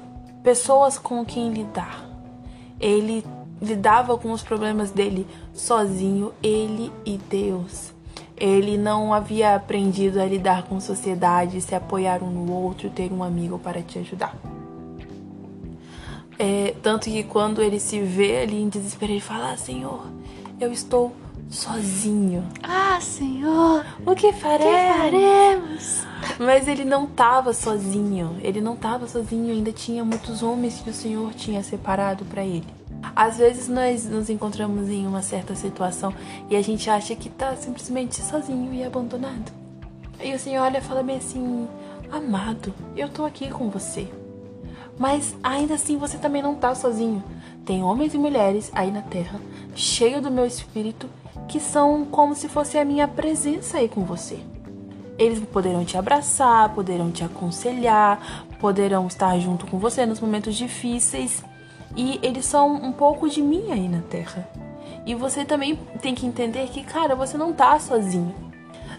pessoas 0.43 0.99
com 0.99 1.23
quem 1.25 1.53
lidar. 1.53 2.05
Ele 2.79 3.23
lidava 3.61 4.17
com 4.17 4.31
os 4.31 4.43
problemas 4.43 4.91
dele 4.91 5.25
sozinho, 5.53 6.33
ele 6.43 6.91
e 7.05 7.17
Deus. 7.17 7.94
Ele 8.37 8.77
não 8.77 9.13
havia 9.13 9.55
aprendido 9.55 10.19
a 10.19 10.25
lidar 10.25 10.63
com 10.63 10.79
sociedade, 10.79 11.61
se 11.61 11.73
apoiar 11.73 12.21
um 12.21 12.29
no 12.29 12.51
outro, 12.51 12.89
ter 12.89 13.11
um 13.11 13.23
amigo 13.23 13.57
para 13.57 13.81
te 13.81 13.99
ajudar. 13.99 14.35
É, 16.37 16.75
tanto 16.81 17.05
que 17.09 17.23
quando 17.23 17.61
ele 17.61 17.79
se 17.79 18.01
vê 18.01 18.41
ali 18.41 18.61
em 18.61 18.67
desespero, 18.67 19.13
ele 19.13 19.21
fala: 19.21 19.53
ah, 19.53 19.57
Senhor, 19.57 20.05
eu 20.59 20.71
estou 20.71 21.13
sozinho. 21.49 22.45
Ah, 22.61 22.99
Senhor, 22.99 23.85
o 24.05 24.15
que 24.15 24.33
faremos? 24.33 24.65
que 24.65 24.99
faremos? 24.99 26.07
Mas 26.39 26.67
ele 26.67 26.83
não 26.83 27.05
estava 27.05 27.53
sozinho. 27.53 28.37
Ele 28.41 28.59
não 28.59 28.73
estava 28.73 29.07
sozinho. 29.07 29.53
Ainda 29.53 29.71
tinha 29.71 30.03
muitos 30.03 30.43
homens 30.43 30.81
que 30.81 30.89
o 30.89 30.93
Senhor 30.93 31.33
tinha 31.33 31.63
separado 31.63 32.25
para 32.25 32.43
ele. 32.43 32.67
Às 33.15 33.37
vezes 33.37 33.67
nós 33.67 34.05
nos 34.05 34.29
encontramos 34.29 34.89
em 34.89 35.05
uma 35.05 35.21
certa 35.21 35.55
situação 35.55 36.13
e 36.49 36.55
a 36.55 36.61
gente 36.61 36.89
acha 36.89 37.15
que 37.15 37.29
tá 37.29 37.55
simplesmente 37.55 38.21
sozinho 38.21 38.73
e 38.73 38.83
abandonado. 38.83 39.51
E 40.23 40.33
o 40.33 40.39
Senhor 40.39 40.63
olha 40.63 40.77
e 40.77 40.81
fala 40.81 41.03
bem 41.03 41.17
assim: 41.17 41.67
Amado, 42.11 42.73
eu 42.95 43.09
tô 43.09 43.25
aqui 43.25 43.49
com 43.49 43.69
você. 43.69 44.07
Mas 44.97 45.35
ainda 45.43 45.73
assim 45.73 45.97
você 45.97 46.17
também 46.17 46.41
não 46.41 46.55
tá 46.55 46.73
sozinho. 46.73 47.23
Tem 47.65 47.83
homens 47.83 48.13
e 48.13 48.17
mulheres 48.17 48.71
aí 48.73 48.91
na 48.91 49.01
terra, 49.01 49.39
cheio 49.75 50.21
do 50.21 50.31
meu 50.31 50.45
espírito, 50.45 51.09
que 51.47 51.59
são 51.59 52.05
como 52.05 52.35
se 52.35 52.47
fosse 52.47 52.77
a 52.77 52.85
minha 52.85 53.07
presença 53.07 53.77
aí 53.77 53.89
com 53.89 54.05
você. 54.05 54.39
Eles 55.17 55.39
poderão 55.39 55.83
te 55.83 55.97
abraçar, 55.97 56.73
poderão 56.73 57.11
te 57.11 57.23
aconselhar, 57.23 58.45
poderão 58.59 59.07
estar 59.07 59.37
junto 59.39 59.65
com 59.65 59.77
você 59.77 60.05
nos 60.05 60.19
momentos 60.19 60.55
difíceis 60.55 61.43
e 61.95 62.19
eles 62.21 62.45
são 62.45 62.75
um 62.75 62.91
pouco 62.91 63.29
de 63.29 63.41
mim 63.41 63.71
aí 63.71 63.87
na 63.87 64.01
Terra. 64.01 64.47
E 65.05 65.13
você 65.13 65.45
também 65.45 65.75
tem 66.01 66.15
que 66.15 66.25
entender 66.25 66.67
que, 66.69 66.83
cara, 66.83 67.15
você 67.15 67.37
não 67.37 67.53
tá 67.53 67.79
sozinho. 67.79 68.33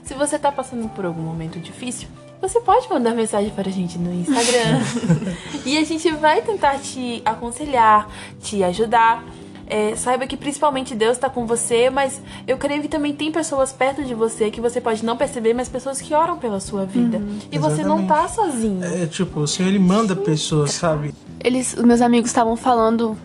Se 0.02 0.14
você 0.14 0.38
tá 0.38 0.52
passando 0.52 0.88
por 0.90 1.04
algum 1.04 1.22
momento 1.22 1.59
difícil, 1.59 2.09
você 2.40 2.61
pode 2.61 2.88
mandar 2.88 3.14
mensagem 3.14 3.50
para 3.50 3.68
a 3.68 3.72
gente 3.72 3.98
no 3.98 4.12
Instagram. 4.12 4.80
e 5.66 5.76
a 5.76 5.85
gente 5.85 6.11
vai 6.12 6.42
tentar 6.42 6.78
te 6.78 7.20
aconselhar, 7.24 8.09
te 8.40 8.62
ajudar. 8.62 9.24
É, 9.68 9.96
saiba 9.96 10.26
que 10.26 10.37
principalmente 10.37 10.94
Deus 10.94 11.16
está 11.16 11.29
com 11.29 11.44
você, 11.44 11.90
mas 11.90 12.20
eu 12.46 12.57
creio 12.57 12.83
que 12.83 12.88
também 12.88 13.12
tem 13.12 13.33
pessoas 13.33 13.72
perto 13.72 14.05
de 14.05 14.14
você 14.14 14.50
que 14.50 14.61
você 14.61 14.81
pode 14.81 15.05
não 15.05 15.16
perceber, 15.16 15.55
mas 15.55 15.68
pessoas 15.68 16.00
que 16.00 16.14
oram 16.14 16.38
pela 16.38 16.61
sua 16.61 16.85
vida. 16.85 17.18
Uhum, 17.18 17.38
e 17.50 17.59
você 17.59 17.83
não 17.83 18.07
tá 18.07 18.29
sozinho. 18.29 18.85
É 18.85 19.07
tipo, 19.07 19.40
o 19.40 19.48
Senhor 19.48 19.68
ele 19.68 19.79
manda 19.79 20.14
pessoas, 20.14 20.72
sabe? 20.72 21.12
Eles, 21.40 21.74
os 21.74 21.85
meus 21.85 22.00
amigos 22.00 22.31
estavam 22.31 22.57
falando. 22.57 23.16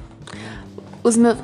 Os 1.03 1.15
meus. 1.15 1.37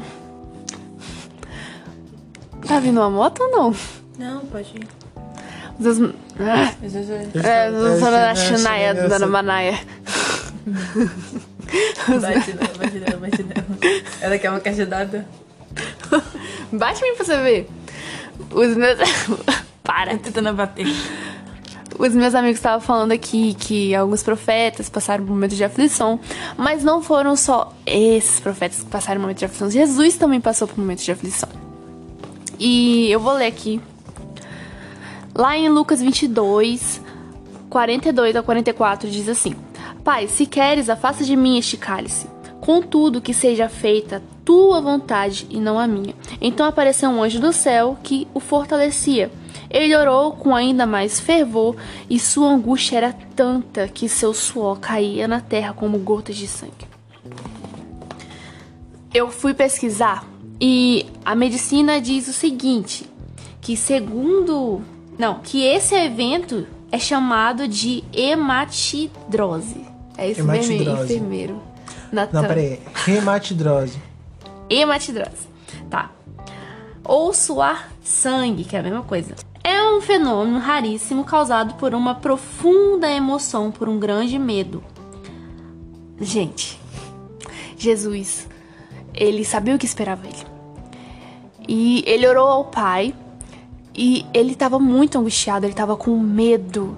Tá 2.68 2.80
vindo 2.80 3.00
uma 3.00 3.10
moto 3.10 3.42
ou 3.44 3.52
não? 3.52 3.76
Não, 4.18 4.42
pode 4.48 4.70
ir. 4.76 4.88
Os 5.80 6.00
meus. 6.00 6.14
Ah, 6.40 6.74
é, 7.48 7.70
os 7.70 8.00
da 8.02 8.36
Shania, 8.36 8.94
da 8.94 9.08
Dona 9.08 9.28
Manaia. 9.28 9.80
Bate 12.08 12.54
nela, 12.54 12.74
bate 12.78 13.00
nela, 13.00 13.18
bate 13.18 13.44
nela. 13.44 14.02
Ela 14.22 14.38
quer 14.38 14.50
uma 14.50 14.60
caixa 14.60 14.86
d'água. 14.86 15.26
Bate 16.72 17.04
em 17.04 17.10
mim 17.10 17.16
pra 17.16 17.26
você 17.26 17.38
ver. 17.42 17.70
Os 18.52 18.76
meus. 18.76 18.98
Para. 19.84 20.14
Eu 20.14 20.20
tentando 20.20 20.54
bater. 20.54 20.88
Os 21.98 22.14
meus 22.14 22.36
amigos 22.36 22.58
estavam 22.58 22.80
falando 22.80 23.12
aqui 23.12 23.56
que 23.56 23.96
alguns 23.96 24.22
profetas 24.22 24.88
passaram 24.88 25.26
por 25.26 25.34
momentos 25.34 25.58
de 25.58 25.64
aflição, 25.64 26.20
mas 26.56 26.84
não 26.84 27.02
foram 27.02 27.36
só 27.36 27.74
esses 27.86 28.40
profetas 28.40 28.84
que 28.84 28.86
passaram 28.86 29.16
por 29.16 29.22
momentos 29.24 29.40
de 29.40 29.46
aflição. 29.46 29.72
Jesus 29.72 30.16
também 30.16 30.40
passou 30.40 30.68
por 30.68 30.78
momentos 30.78 31.04
de 31.04 31.12
aflição. 31.12 31.50
E 32.60 33.10
eu 33.10 33.20
vou 33.20 33.34
ler 33.34 33.48
aqui. 33.48 33.82
Lá 35.34 35.58
em 35.58 35.70
Lucas 35.70 36.02
22, 36.02 37.02
42 37.70 38.36
a 38.36 38.44
44, 38.44 39.10
diz 39.10 39.28
assim: 39.30 39.56
Pai, 40.08 40.26
se 40.30 40.46
queres, 40.46 40.90
afasta 40.90 41.26
de 41.26 41.36
mim 41.36 41.58
este 41.58 41.76
cálice. 41.76 42.30
Contudo, 42.62 43.20
que 43.20 43.34
seja 43.34 43.68
feita 43.68 44.24
tua 44.46 44.80
vontade 44.80 45.46
e 45.50 45.60
não 45.60 45.78
a 45.78 45.86
minha. 45.86 46.16
Então 46.40 46.66
apareceu 46.66 47.10
um 47.10 47.22
anjo 47.22 47.42
do 47.42 47.52
céu 47.52 47.98
que 48.02 48.26
o 48.34 48.40
fortalecia. 48.40 49.30
Ele 49.70 49.94
orou 49.94 50.32
com 50.32 50.56
ainda 50.56 50.86
mais 50.86 51.20
fervor 51.20 51.76
e 52.10 52.18
sua 52.22 52.48
angústia 52.48 52.96
era 52.96 53.12
tanta 53.36 53.90
que 53.90 54.08
seu 54.08 54.34
suor 54.34 54.80
caía 54.80 55.28
na 55.28 55.42
terra 55.42 55.74
como 55.74 56.00
gotas 56.00 56.38
de 56.38 56.48
sangue. 56.48 56.88
Eu 59.14 59.30
fui 59.30 59.54
pesquisar 59.54 60.26
e 60.58 61.06
a 61.26 61.36
medicina 61.36 62.00
diz 62.00 62.30
o 62.30 62.34
seguinte, 62.34 63.12
que 63.60 63.76
segundo, 63.76 64.82
não, 65.20 65.42
que 65.42 65.66
esse 65.66 65.96
evento 65.96 66.66
é 66.94 66.98
chamado 66.98 67.68
de 67.68 68.06
hematidrose. 68.14 69.97
É 70.18 70.30
isso 70.30 70.44
mesmo, 70.44 70.74
enfermeiro. 70.74 71.62
Natan. 72.12 72.42
Não, 72.42 72.48
peraí. 72.48 72.80
Hematidrose. 73.08 74.02
Hematidrose. 74.70 75.48
Tá. 75.90 76.12
Ou 77.04 77.34
suar 77.34 77.92
sangue, 78.04 78.64
que 78.64 78.76
é 78.76 78.80
a 78.80 78.84
mesma 78.84 79.04
coisa 79.04 79.36
é 79.68 79.84
um 79.86 80.00
fenômeno 80.00 80.60
raríssimo 80.60 81.26
causado 81.26 81.74
por 81.74 81.94
uma 81.94 82.16
profunda 82.16 83.12
emoção, 83.12 83.70
por 83.70 83.90
um 83.90 84.00
grande 84.00 84.40
medo. 84.40 84.82
Gente, 86.22 86.80
Jesus, 87.78 88.48
ele 89.14 89.44
sabia 89.44 89.76
o 89.76 89.78
que 89.78 89.86
esperava 89.86 90.26
ele. 90.26 90.46
E 91.68 92.02
ele 92.08 92.26
orou 92.26 92.48
ao 92.48 92.64
Pai 92.64 93.14
e 93.94 94.26
ele 94.34 94.54
estava 94.54 94.80
muito 94.80 95.20
angustiado, 95.20 95.66
ele 95.66 95.74
estava 95.74 95.98
com 95.98 96.18
medo. 96.18 96.96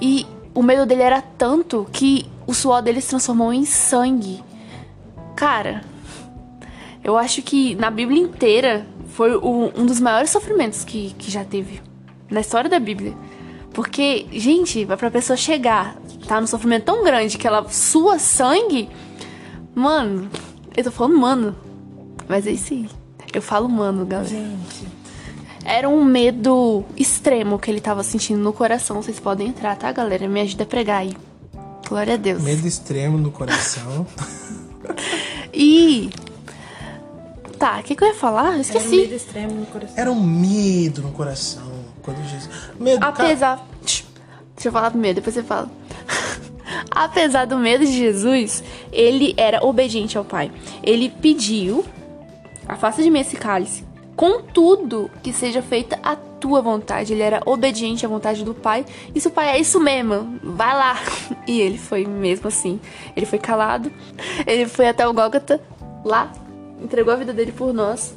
E 0.00 0.26
o 0.54 0.62
medo 0.62 0.86
dele 0.86 1.02
era 1.02 1.20
tanto 1.20 1.86
que 1.92 2.26
o 2.48 2.54
suor 2.54 2.80
dele 2.80 3.02
se 3.02 3.10
transformou 3.10 3.52
em 3.52 3.66
sangue. 3.66 4.42
Cara, 5.36 5.84
eu 7.04 7.18
acho 7.18 7.42
que 7.42 7.74
na 7.74 7.90
Bíblia 7.90 8.22
inteira 8.22 8.86
foi 9.08 9.36
o, 9.36 9.70
um 9.76 9.84
dos 9.84 10.00
maiores 10.00 10.30
sofrimentos 10.30 10.82
que, 10.82 11.14
que 11.18 11.30
já 11.30 11.44
teve 11.44 11.82
na 12.30 12.40
história 12.40 12.70
da 12.70 12.80
Bíblia. 12.80 13.14
Porque, 13.74 14.26
gente, 14.32 14.86
vai 14.86 14.96
pra 14.96 15.10
pessoa 15.10 15.36
chegar, 15.36 15.98
tá 16.26 16.40
no 16.40 16.46
sofrimento 16.46 16.84
tão 16.84 17.04
grande 17.04 17.36
que 17.36 17.46
ela 17.46 17.68
sua 17.68 18.18
sangue. 18.18 18.88
Mano, 19.74 20.30
eu 20.74 20.84
tô 20.84 20.90
falando 20.90 21.18
mano. 21.18 21.54
Mas 22.26 22.46
é 22.46 22.52
isso 22.52 22.72
aí. 22.72 22.88
Eu 23.34 23.42
falo 23.42 23.68
mano, 23.68 24.06
galera. 24.06 24.28
Gente. 24.28 24.88
Era 25.66 25.86
um 25.86 26.02
medo 26.02 26.82
extremo 26.96 27.58
que 27.58 27.70
ele 27.70 27.80
tava 27.80 28.02
sentindo 28.02 28.40
no 28.40 28.54
coração. 28.54 29.02
Vocês 29.02 29.20
podem 29.20 29.48
entrar, 29.48 29.76
tá, 29.76 29.92
galera? 29.92 30.26
Me 30.26 30.40
ajuda 30.40 30.64
a 30.64 30.66
pregar 30.66 31.00
aí. 31.02 31.14
Glória 31.88 32.14
a 32.14 32.16
Deus. 32.16 32.42
Medo 32.42 32.66
extremo 32.66 33.16
no 33.18 33.30
coração. 33.30 34.06
E. 35.52 36.10
Tá, 37.58 37.80
o 37.80 37.82
que, 37.82 37.96
que 37.96 38.04
eu 38.04 38.08
ia 38.08 38.14
falar? 38.14 38.44
Eu 38.44 38.48
Era 38.50 38.58
um 38.58 38.60
esqueci. 38.60 38.96
medo 38.96 39.14
extremo 39.14 39.54
no 39.54 39.66
coração. 39.66 39.94
Era 39.96 40.12
um 40.12 40.22
medo 40.22 41.02
no 41.02 41.10
coração. 41.10 41.68
Quando 42.02 42.22
Jesus. 42.28 42.48
Medo, 42.78 43.04
Apesar. 43.04 43.66
Deixa 43.82 44.04
eu 44.64 44.72
falar 44.72 44.90
primeiro, 44.90 45.16
depois 45.16 45.34
você 45.34 45.42
fala. 45.42 45.68
Apesar 46.90 47.44
do 47.46 47.58
medo 47.58 47.84
de 47.84 47.92
Jesus, 47.92 48.62
ele 48.92 49.34
era 49.36 49.64
obediente 49.64 50.16
ao 50.16 50.24
Pai. 50.24 50.52
Ele 50.82 51.08
pediu: 51.08 51.84
afasta 52.68 53.02
de 53.02 53.10
mim 53.10 53.20
esse 53.20 53.36
cálice. 53.36 53.84
Contudo, 54.14 55.10
que 55.22 55.32
seja 55.32 55.62
feita 55.62 55.98
a 56.02 56.16
tua 56.40 56.60
vontade. 56.60 57.12
Ele 57.12 57.22
era 57.22 57.42
obediente 57.44 58.04
à 58.04 58.08
vontade 58.08 58.44
do 58.44 58.54
Pai. 58.54 58.84
E 59.14 59.20
se 59.20 59.28
o 59.28 59.30
Pai 59.30 59.50
é 59.50 59.60
isso 59.60 59.80
mesmo, 59.80 60.38
vai 60.42 60.74
lá. 60.74 60.98
E 61.46 61.60
ele 61.62 61.78
foi 61.78 62.04
mesmo 62.04 62.48
assim. 62.48 62.78
Ele 63.16 63.24
foi 63.24 63.38
calado. 63.38 63.90
Ele 64.46 64.66
foi 64.66 64.86
até 64.86 65.08
o 65.08 65.14
Gólgota, 65.14 65.58
lá, 66.04 66.30
entregou 66.82 67.12
a 67.12 67.16
vida 67.16 67.32
dele 67.32 67.52
por 67.52 67.72
nós. 67.72 68.14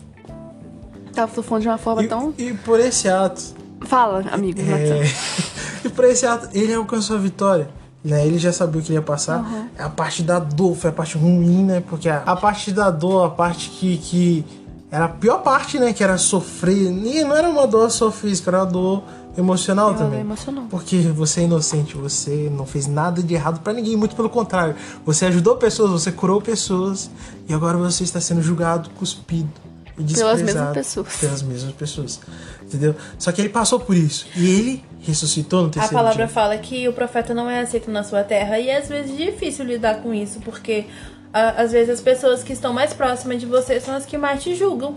Tava 1.13 1.41
falando 1.41 1.62
de 1.62 1.67
uma 1.69 1.77
forma 1.77 2.05
tão. 2.07 2.34
e, 2.38 2.49
e 2.49 2.53
por 2.53 2.79
esse 2.79 3.07
ato. 3.07 3.41
Fala, 3.81 4.23
amigo. 4.31 4.60
É, 4.62 5.03
e 5.86 5.89
por 5.89 6.05
esse 6.05 6.25
ato, 6.25 6.49
ele 6.53 6.73
alcançou 6.73 7.15
a 7.15 7.19
vitória. 7.19 7.69
Né? 8.03 8.25
Ele 8.25 8.39
já 8.39 8.51
sabia 8.51 8.81
o 8.81 8.84
que 8.84 8.93
ia 8.93 9.01
passar. 9.01 9.69
A 9.77 9.89
parte 9.89 10.23
da 10.23 10.39
dor 10.39 10.75
foi 10.75 10.89
a 10.89 10.93
parte 10.93 11.17
ruim, 11.17 11.65
né? 11.65 11.84
Porque 11.88 12.10
a, 12.10 12.23
a 12.25 12.36
parte 12.36 12.71
da 12.71 12.89
dor, 12.89 13.25
a 13.25 13.29
parte 13.29 13.69
que, 13.69 13.97
que 13.97 14.45
era 14.91 15.06
a 15.06 15.10
pior 15.10 15.41
parte, 15.41 15.80
né? 15.80 15.93
Que 15.93 16.04
era 16.04 16.17
sofrer. 16.17 16.91
E 16.91 17.23
não 17.23 17.36
era 17.36 17.49
uma 17.49 17.65
dor 17.65 17.89
só 17.89 18.12
física, 18.12 18.49
era 18.51 18.60
uma 18.60 18.65
dor 18.65 19.04
emocional 19.38 19.88
Era 19.91 19.93
uma 19.97 20.04
também. 20.04 20.19
dor 20.19 20.25
emocional. 20.25 20.65
Porque 20.69 20.97
você 20.99 21.39
é 21.39 21.43
inocente, 21.45 21.95
você 21.95 22.51
não 22.56 22.65
fez 22.65 22.86
nada 22.88 23.23
de 23.23 23.34
errado 23.34 23.62
pra 23.62 23.71
ninguém, 23.71 23.95
muito 23.95 24.15
pelo 24.15 24.30
contrário. 24.30 24.75
Você 25.06 25.25
ajudou 25.25 25.56
pessoas, 25.56 25.91
você 25.91 26.12
curou 26.12 26.41
pessoas 26.41 27.10
e 27.47 27.54
agora 27.54 27.77
você 27.77 28.04
está 28.04 28.19
sendo 28.19 28.41
julgado, 28.41 28.89
cuspido 28.91 29.49
e 29.97 30.04
Pelas 30.04 30.38
desprezado. 30.38 30.43
mesmas 30.43 30.73
pessoas. 30.73 31.15
Pelas 31.17 31.41
mesmas 31.43 31.73
pessoas. 31.73 32.19
Entendeu? 32.63 32.93
Só 33.17 33.32
que 33.32 33.39
ele 33.41 33.49
passou 33.49 33.80
por 33.80 33.95
isso 33.95 34.25
e 34.36 34.45
ele 34.49 34.86
ressuscitou 35.01 35.62
no 35.63 35.67
A 35.67 35.71
terceiro 35.71 35.95
palavra 35.95 36.25
dia. 36.25 36.34
fala 36.34 36.58
que 36.58 36.88
o 36.88 36.93
profeta 36.93 37.34
não 37.34 37.49
é 37.49 37.62
aceito 37.62 37.89
na 37.89 38.04
sua 38.04 38.23
terra 38.23 38.60
e 38.60 38.67
é 38.69 38.77
às 38.77 38.88
vezes 38.89 39.15
difícil 39.17 39.63
lidar 39.65 40.01
com 40.01 40.13
isso, 40.13 40.39
porque 40.41 40.86
às 41.34 41.72
vezes 41.72 41.89
as 41.89 42.02
pessoas 42.02 42.44
que 42.44 42.54
estão 42.54 42.74
mais 42.74 42.94
próximas 42.94 43.39
de 43.39 43.46
você 43.46 43.80
são 43.80 43.96
as 43.96 44.06
que 44.06 44.17
mais 44.17 44.44
te 44.44 44.56
julgam. 44.56 44.96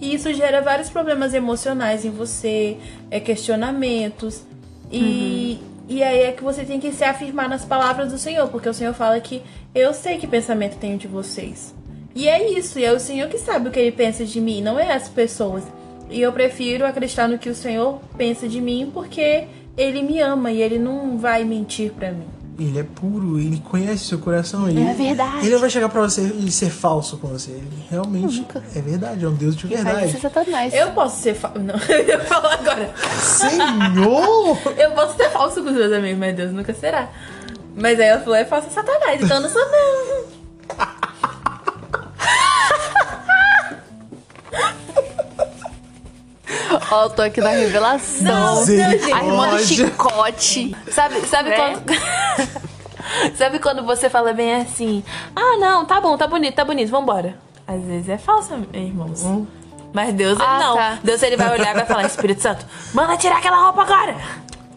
E 0.00 0.14
isso 0.14 0.32
gera 0.34 0.60
vários 0.60 0.90
problemas 0.90 1.32
emocionais 1.32 2.04
em 2.04 2.10
você, 2.10 2.76
é, 3.10 3.18
questionamentos. 3.18 4.42
E, 4.92 5.58
e 5.88 6.02
aí 6.02 6.20
é 6.20 6.32
que 6.32 6.42
você 6.42 6.64
tem 6.64 6.78
que 6.78 6.92
se 6.92 7.04
afirmar 7.04 7.48
nas 7.48 7.64
palavras 7.64 8.12
do 8.12 8.18
Senhor, 8.18 8.48
porque 8.48 8.68
o 8.68 8.74
Senhor 8.74 8.92
fala 8.92 9.18
que 9.20 9.42
eu 9.74 9.94
sei 9.94 10.18
que 10.18 10.26
pensamento 10.26 10.76
tenho 10.78 10.98
de 10.98 11.06
vocês. 11.06 11.74
E 12.14 12.28
é 12.28 12.50
isso, 12.50 12.78
e 12.78 12.84
é 12.84 12.92
o 12.92 13.00
Senhor 13.00 13.28
que 13.28 13.38
sabe 13.38 13.68
o 13.68 13.72
que 13.72 13.78
ele 13.78 13.92
pensa 13.92 14.24
de 14.24 14.40
mim, 14.40 14.62
não 14.62 14.78
é 14.78 14.92
as 14.92 15.08
pessoas. 15.08 15.64
E 16.10 16.20
eu 16.20 16.32
prefiro 16.32 16.86
acreditar 16.86 17.28
no 17.28 17.38
que 17.38 17.48
o 17.48 17.54
Senhor 17.54 18.00
pensa 18.16 18.48
de 18.48 18.60
mim 18.60 18.90
porque 18.92 19.46
ele 19.76 20.02
me 20.02 20.20
ama 20.20 20.50
e 20.50 20.62
ele 20.62 20.78
não 20.78 21.18
vai 21.18 21.44
mentir 21.44 21.92
pra 21.92 22.12
mim. 22.12 22.26
Ele 22.58 22.78
é 22.78 22.82
puro, 22.82 23.38
ele 23.38 23.60
conhece 23.60 24.04
seu 24.04 24.18
coração. 24.18 24.68
Ele, 24.68 24.82
É 24.82 24.94
verdade. 24.94 25.40
Ele 25.40 25.50
não 25.50 25.60
vai 25.60 25.68
chegar 25.68 25.88
pra 25.90 26.00
você 26.00 26.22
e 26.22 26.50
ser 26.50 26.70
falso 26.70 27.18
com 27.18 27.28
você. 27.28 27.50
Ele 27.50 27.84
realmente 27.90 28.38
Nunca. 28.38 28.62
é 28.74 28.80
verdade, 28.80 29.24
é 29.24 29.28
um 29.28 29.34
Deus 29.34 29.54
de 29.54 29.66
verdade. 29.66 30.08
isso 30.08 30.20
Satanás. 30.20 30.72
Eu 30.72 30.90
posso 30.92 31.20
ser 31.20 31.34
falso. 31.34 31.58
Não, 31.58 31.74
eu 31.88 32.06
ia 32.06 32.20
falar 32.20 32.54
agora. 32.54 32.94
Senhor! 33.20 34.58
Eu 34.76 34.90
posso 34.92 35.16
ser 35.16 35.30
falso 35.30 35.62
com 35.62 35.68
os 35.68 35.76
meus 35.76 35.92
amigos, 35.92 36.18
mas 36.18 36.36
Deus 36.36 36.52
nunca 36.52 36.72
será. 36.72 37.10
Mas 37.74 38.00
aí 38.00 38.06
ela 38.06 38.20
falou, 38.20 38.36
é 38.36 38.44
falso 38.44 38.70
satanás, 38.70 39.20
então 39.20 39.36
eu 39.36 39.42
não 39.42 39.50
sou 39.50 39.60
não. 39.60 40.25
Ó, 46.90 47.04
eu 47.04 47.10
tô 47.10 47.22
aqui 47.22 47.40
na 47.40 47.50
revelação. 47.50 48.24
Não, 48.24 48.60
Misericórdia. 48.60 49.16
A 49.16 49.24
irmã 49.24 49.48
do 49.50 49.58
chicote. 49.58 50.76
Sabe, 50.90 51.20
sabe 51.26 51.50
Né? 51.50 51.56
quando. 51.56 52.56
sabe 53.36 53.58
quando 53.58 53.84
você 53.84 54.08
fala 54.10 54.32
bem 54.32 54.54
assim, 54.54 55.02
ah 55.34 55.56
não, 55.58 55.84
tá 55.84 56.00
bom, 56.00 56.16
tá 56.16 56.26
bonito, 56.26 56.54
tá 56.54 56.64
bonito, 56.64 56.90
vambora. 56.90 57.36
Às 57.66 57.82
vezes 57.82 58.08
é 58.08 58.18
falso, 58.18 58.54
irmãos. 58.72 59.24
Mas 59.92 60.12
Deus 60.14 60.38
Ah, 60.40 60.58
não. 60.60 60.76
tá. 60.76 60.98
Deus 61.02 61.22
ele 61.22 61.36
vai 61.36 61.52
olhar 61.52 61.70
e 61.72 61.74
vai 61.74 61.86
falar, 61.86 62.04
Espírito 62.04 62.42
Santo, 62.42 62.66
manda 62.94 63.16
tirar 63.16 63.38
aquela 63.38 63.56
roupa 63.64 63.82
agora. 63.82 64.16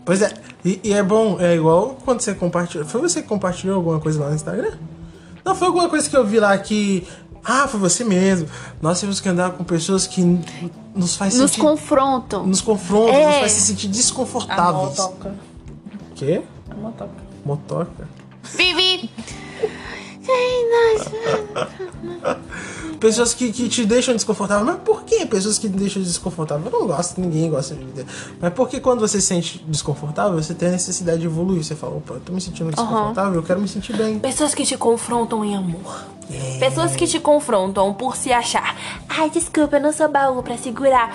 Pois 0.06 0.22
é, 0.22 0.34
e, 0.66 0.80
e 0.84 0.94
é 0.94 1.04
bom, 1.04 1.38
é 1.40 1.56
igual 1.56 1.98
quando 2.06 2.22
você 2.22 2.34
compartilhou. 2.34 2.86
Foi 2.88 3.02
você 3.02 3.22
que 3.22 3.28
compartilhou 3.28 3.76
alguma 3.76 4.00
coisa 4.00 4.20
lá 4.22 4.30
no 4.30 4.36
Instagram? 4.36 4.72
Não, 5.46 5.56
foi 5.56 5.68
alguma 5.68 5.90
coisa 5.90 6.10
que 6.10 6.16
eu 6.18 6.26
vi 6.26 6.40
lá 6.40 6.58
que. 6.58 7.08
Ah, 7.44 7.68
foi 7.68 7.80
você 7.80 8.04
mesmo. 8.04 8.48
Nós 8.82 9.00
temos 9.00 9.20
que 9.22 9.30
andar 9.30 9.52
com 9.52 9.64
pessoas 9.64 10.06
que 10.06 10.22
nos 10.96 11.16
faz 11.16 11.36
Nos 11.36 11.52
sentir. 11.52 11.62
confrontam. 11.62 12.46
Nos 12.46 12.62
confrontam, 12.62 13.16
É. 13.16 13.28
nos 13.30 13.40
faz 13.40 13.52
se 13.54 13.62
sentir 13.62 13.88
A 13.88 13.92
desconfortáveis. 13.92 14.98
motoca. 14.98 15.36
Quê? 16.16 16.42
A 16.70 16.76
motoca. 16.76 17.12
Motoca? 17.46 18.10
Vivi! 18.56 19.10
Pessoas 23.00 23.34
que, 23.34 23.52
que 23.52 23.70
te 23.70 23.86
deixam 23.86 24.14
desconfortável. 24.14 24.66
Mas 24.66 24.78
por 24.84 25.04
que 25.04 25.26
pessoas 25.26 25.58
que 25.58 25.70
te 25.70 25.78
deixam 25.78 26.02
desconfortável? 26.02 26.70
Eu 26.72 26.80
não 26.80 26.88
gosto, 26.88 27.20
ninguém 27.20 27.50
gosta 27.50 27.74
de 27.76 27.84
vida. 27.84 28.06
Mas 28.42 28.54
porque 28.54 28.80
quando 28.80 29.00
você 29.00 29.22
se 29.22 29.28
sente 29.28 29.64
desconfortável, 29.68 30.34
você 30.42 30.54
tem 30.54 30.70
a 30.70 30.72
necessidade 30.72 31.20
de 31.20 31.26
evoluir. 31.26 31.64
Você 31.64 31.76
fala, 31.76 31.96
opa, 31.98 32.16
eu 32.16 32.20
tô 32.20 32.34
me 32.34 32.42
sentindo 32.42 32.70
desconfortável, 32.70 33.36
eu 33.36 33.44
quero 33.44 33.62
me 33.62 33.68
sentir 33.68 33.96
bem. 33.96 34.20
Pessoas 34.20 34.54
que 34.54 34.66
te 34.66 34.78
confrontam 34.78 35.44
em 35.46 35.56
amor. 35.56 36.06
Pessoas 36.60 36.96
que 36.96 37.08
te 37.08 37.20
confrontam 37.20 37.92
por 37.94 38.16
se 38.16 38.32
achar. 38.32 38.76
Ai, 39.08 39.30
desculpa, 39.30 39.78
eu 39.78 39.82
não 39.82 39.92
sou 39.92 40.08
baú 40.10 40.44
pra 40.44 40.58
segurar. 40.58 41.12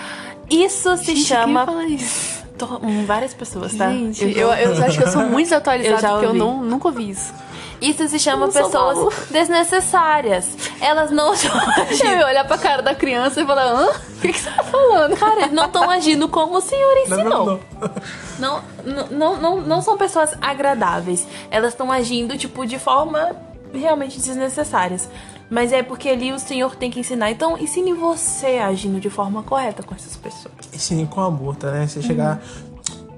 Isso 0.51 0.97
se 0.97 1.15
Gente, 1.15 1.25
chama. 1.25 1.65
Quem 1.65 1.75
fala 1.75 1.87
isso? 1.87 2.45
Tô- 2.59 2.79
hum, 2.83 3.05
várias 3.07 3.35
pessoas, 3.35 3.75
tá? 3.75 3.91
Gente, 3.91 4.23
eu, 4.23 4.53
eu 4.53 4.85
acho 4.85 4.99
que 4.99 5.05
eu 5.05 5.11
sou 5.11 5.23
muito 5.23 5.47
Eu 5.53 5.61
desatualizada 5.61 6.01
já 6.01 6.11
porque 6.11 6.27
eu 6.27 6.35
não, 6.35 6.63
nunca 6.63 6.89
ouvi 6.89 7.11
isso. 7.11 7.33
Isso 7.81 8.09
se 8.09 8.19
chama 8.19 8.47
Eu 8.47 8.53
pessoas 8.53 9.29
desnecessárias. 9.31 10.49
Elas 10.81 11.11
não 11.11 11.33
estão 11.35 11.51
Eu 12.05 12.19
ia 12.19 12.27
olhar 12.27 12.47
pra 12.47 12.57
cara 12.59 12.83
da 12.83 12.95
criança 12.95 13.41
e 13.41 13.47
falar, 13.47 13.65
hã? 13.67 13.89
O 13.91 14.21
que, 14.21 14.33
que 14.33 14.39
você 14.41 14.51
tá 14.51 14.63
falando? 14.63 15.17
Cara, 15.17 15.41
eles 15.43 15.53
não 15.53 15.67
estão 15.67 15.91
agindo 15.91 16.29
como 16.29 16.57
o 16.57 16.61
senhor 16.61 16.97
ensinou. 16.99 17.47
não, 17.47 17.61
não. 17.81 18.63
Não, 18.85 19.09
não, 19.11 19.37
não, 19.37 19.61
não 19.61 19.83
são 19.83 19.97
pessoas 19.99 20.35
agradáveis. 20.41 21.27
Elas 21.51 21.73
estão 21.73 21.93
agindo, 21.93 22.37
tipo, 22.39 22.67
de 22.67 22.79
forma 22.79 23.37
realmente 23.73 24.19
desnecessárias. 24.21 25.09
Mas 25.51 25.73
é 25.73 25.83
porque 25.83 26.09
ali 26.09 26.33
o 26.33 26.39
senhor 26.39 26.75
tem 26.75 26.91
que 26.91 26.99
ensinar. 27.01 27.31
Então, 27.31 27.59
ensine 27.59 27.93
você 27.93 28.59
agindo 28.59 28.99
de 28.99 29.11
forma 29.11 29.43
correta 29.43 29.83
com 29.83 29.95
essas 29.95 30.17
pessoas. 30.17 30.55
Ensine 30.73 31.07
com 31.07 31.21
amor, 31.21 31.55
tá, 31.57 31.71
né? 31.71 31.87
Você 31.87 32.01
chegar. 32.01 32.41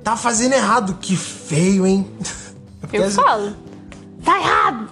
Tá 0.02 0.16
fazendo 0.16 0.52
errado, 0.54 0.94
que 1.00 1.16
feio, 1.16 1.86
hein? 1.86 2.10
Porque 2.80 2.96
Eu 2.98 3.04
as- 3.04 3.14
falo. 3.14 3.54
Tá 4.26 4.40
errado! 4.40 4.88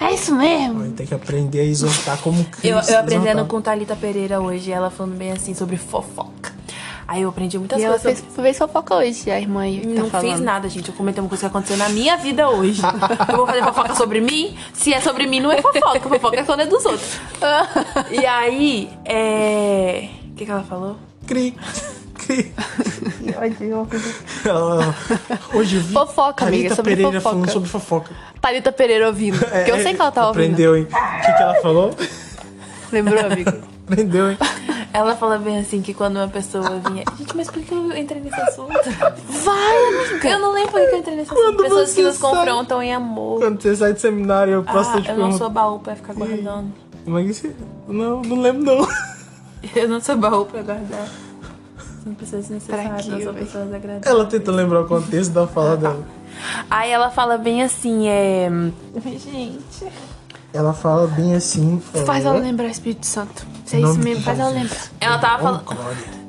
É 0.00 0.12
isso 0.12 0.34
mesmo! 0.34 0.90
Tem 0.90 1.06
que 1.06 1.14
aprender 1.14 1.60
a 1.60 1.62
exortar 1.62 2.18
como 2.18 2.44
Cristo. 2.44 2.66
Eu, 2.66 2.76
eu 2.76 2.98
aprendendo 2.98 3.26
exortava. 3.26 3.48
com 3.48 3.60
Thalita 3.60 3.94
Pereira 3.94 4.40
hoje, 4.40 4.72
ela 4.72 4.90
falando 4.90 5.16
bem 5.16 5.30
assim 5.30 5.54
sobre 5.54 5.76
fofoca. 5.76 6.52
Aí 7.06 7.22
eu 7.22 7.28
aprendi 7.28 7.56
muitas 7.56 7.78
E 7.78 7.84
ela 7.84 7.98
coisas 7.98 8.20
fez, 8.20 8.32
sobre... 8.34 8.42
fez 8.42 8.58
fofoca 8.58 8.96
hoje, 8.96 9.30
a 9.30 9.38
irmã 9.38 9.60
aí 9.60 9.78
que 9.78 9.86
Não 9.86 10.10
tá 10.10 10.20
fiz 10.20 10.40
nada, 10.40 10.68
gente. 10.68 10.88
Eu 10.88 10.94
comentei 10.94 11.22
uma 11.22 11.28
coisa 11.28 11.42
que 11.42 11.46
aconteceu 11.46 11.76
na 11.76 11.88
minha 11.88 12.16
vida 12.16 12.50
hoje. 12.50 12.82
eu 13.30 13.36
vou 13.36 13.46
fazer 13.46 13.62
fofoca 13.62 13.94
sobre 13.94 14.20
mim? 14.20 14.56
Se 14.72 14.92
é 14.92 15.00
sobre 15.00 15.28
mim, 15.28 15.38
não 15.38 15.52
é 15.52 15.62
fofoca. 15.62 16.00
Fofoca 16.00 16.40
é 16.40 16.42
quando 16.42 16.60
é 16.60 16.66
dos 16.66 16.84
outros. 16.84 17.20
E 18.10 18.26
aí, 18.26 18.90
é... 19.04 20.08
O 20.30 20.34
que, 20.34 20.44
que 20.44 20.50
ela 20.50 20.64
falou? 20.64 20.96
Cri, 21.28 21.54
cri. 22.26 22.52
Ela- 24.44 24.94
Hoje 25.54 25.76
eu 25.76 25.82
vi. 25.82 25.92
Fofoca, 25.92 26.44
amiga, 26.46 26.56
Thalita 26.70 26.74
sobre 26.76 26.90
Pereira 26.96 27.20
fofoca. 27.20 27.34
falando 27.34 27.50
sobre 27.52 27.68
fofoca. 27.68 28.10
Thalita 28.40 28.72
Pereira 28.72 29.06
ouvindo. 29.08 29.38
Porque 29.44 29.70
eu 29.70 29.82
sei 29.82 29.94
que 29.94 30.00
ela 30.00 30.10
tá 30.10 30.28
ouvindo. 30.28 30.42
Aprendeu, 30.44 30.76
hein? 30.76 30.84
O 30.90 31.20
que, 31.26 31.32
que 31.32 31.42
ela 31.42 31.54
falou? 31.56 31.94
Lembrou, 32.92 33.20
amiga? 33.26 33.60
Aprendeu, 33.90 34.30
hein? 34.30 34.38
Ela 34.92 35.16
fala 35.16 35.38
bem 35.38 35.58
assim 35.58 35.82
que 35.82 35.92
quando 35.92 36.16
uma 36.16 36.28
pessoa 36.28 36.80
vinha. 36.88 37.04
Gente, 37.18 37.36
mas 37.36 37.50
por 37.50 37.60
que 37.62 37.74
eu 37.74 37.96
entrei 37.96 38.20
nesse 38.22 38.40
assunto? 38.40 38.70
Vai, 39.44 39.76
amiga! 39.88 40.28
Eu 40.28 40.38
não 40.38 40.52
lembro 40.54 40.70
por 40.72 40.80
que 40.88 40.94
eu 40.94 40.98
entrei 41.00 41.16
nesse 41.16 41.32
assunto. 41.32 41.44
Quando 41.46 41.62
Pessoas 41.64 41.92
que 41.92 42.02
nos 42.02 42.14
sai- 42.16 42.30
confrontam 42.30 42.82
em 42.82 42.94
amor. 42.94 43.40
Quando 43.40 43.60
você 43.60 43.74
sai 43.74 43.92
do 43.92 44.00
seminário, 44.00 44.52
eu 44.54 44.62
posso 44.62 44.90
Ah, 44.96 45.00
te 45.02 45.08
eu 45.10 45.16
não 45.18 45.32
sou 45.36 45.50
baú 45.50 45.80
pra 45.80 45.96
ficar 45.96 46.14
guardando. 46.14 46.72
Mas 47.06 47.28
isso- 47.28 47.52
Não, 47.88 48.22
não 48.22 48.40
lembro 48.40 48.62
não. 48.64 48.88
Eu 49.74 49.88
não 49.88 50.00
sou 50.00 50.16
baú 50.16 50.44
pra 50.46 50.62
guardar. 50.62 51.08
Pra 52.66 52.90
quê, 52.96 53.26
ou 53.26 53.32
véi? 53.32 53.44
pessoas 53.44 53.72
agradáveis. 53.72 54.06
Ela 54.06 54.26
tenta 54.26 54.50
lembrar 54.52 54.82
o 54.82 54.86
contexto 54.88 55.32
da 55.32 55.46
fala 55.46 55.76
dela. 55.76 56.04
Aí 56.70 56.90
ela 56.90 57.10
fala 57.10 57.38
bem 57.38 57.62
assim, 57.62 58.08
é. 58.08 58.48
Gente. 59.02 59.86
Ela 60.52 60.72
fala 60.72 61.06
bem 61.06 61.34
assim. 61.34 61.82
Faz 62.04 62.24
ela 62.24 62.38
lembrar 62.38 62.66
o 62.66 62.70
Espírito 62.70 63.06
Santo. 63.06 63.46
Se 63.64 63.76
é 63.76 63.80
isso 63.80 63.98
mesmo, 63.98 64.22
faz 64.22 64.38
ela 64.38 64.50
lembrar. 64.50 64.78
Ela 65.00 65.18
tava 65.18 65.36
Oh, 65.36 65.42
falando. 65.44 65.64
glória. 65.82 66.24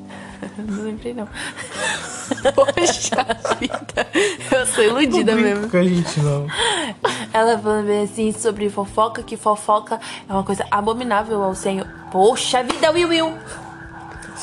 Não 0.57 0.83
lembrei, 0.83 1.13
não. 1.13 1.27
Poxa 2.55 3.27
vida. 3.59 4.07
Eu 4.51 4.65
sou 4.67 4.83
iludida 4.83 5.35
Não 5.35 5.41
mesmo. 5.41 5.69
com 5.69 5.77
a 5.77 5.83
gente, 5.83 6.19
não. 6.21 6.47
Ela 7.33 7.57
falando 7.57 7.85
bem 7.87 8.03
assim 8.03 8.31
sobre 8.31 8.69
fofoca, 8.69 9.21
que 9.23 9.35
fofoca 9.37 9.99
é 10.27 10.31
uma 10.33 10.43
coisa 10.43 10.65
abominável 10.71 11.43
ao 11.43 11.53
Senhor. 11.55 11.87
Poxa 12.11 12.63
vida, 12.63 12.91
Will 12.91 13.09
Will! 13.09 13.33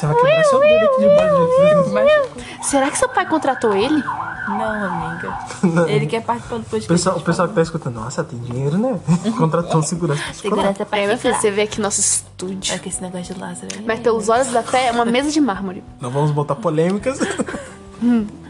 Você 0.03 0.07
vai 0.09 0.16
quebrar 0.16 0.44
seu 0.44 0.59
dedo 0.61 0.84
aqui 0.86 2.30
de 2.59 2.66
Será 2.66 2.90
que 2.90 2.98
seu 2.98 3.09
pai 3.09 3.24
contratou 3.28 3.72
ele? 3.76 4.03
Não, 4.48 4.84
amiga. 4.84 5.38
Não. 5.62 5.88
Ele 5.88 6.07
quer 6.07 6.22
participar 6.22 6.57
do 6.57 6.62
O 6.62 6.64
podcast. 6.64 6.88
pessoal, 6.88 7.16
o 7.16 7.20
pessoal 7.20 7.46
que 7.48 7.55
tá 7.55 7.62
escutando, 7.62 7.94
nossa, 8.00 8.24
tem 8.24 8.36
dinheiro, 8.40 8.76
né? 8.76 8.98
Contratou 9.38 9.78
um 9.78 9.82
segurança. 9.82 10.20
Segurança 10.34 10.84
pra 10.84 10.98
É, 10.98 11.07
filho, 11.07 11.18
ficar. 11.18 11.40
você 11.40 11.50
vê 11.53 11.62
aqui 11.62 11.80
nosso 11.80 12.00
estúdio. 12.00 12.74
É 12.74 12.78
que 12.78 12.88
esse 12.88 13.00
negócio 13.00 13.32
de 13.32 13.40
Lázaro 13.40 13.68
aí. 13.78 13.84
Vai 13.84 13.98
ter 13.98 14.11
os 14.11 14.28
olhos 14.28 14.48
da 14.48 14.64
fé, 14.64 14.90
uma 14.90 15.05
mesa 15.05 15.30
de 15.30 15.40
mármore. 15.40 15.84
Não 16.00 16.11
vamos 16.11 16.32
botar 16.32 16.57
polêmicas. 16.57 17.20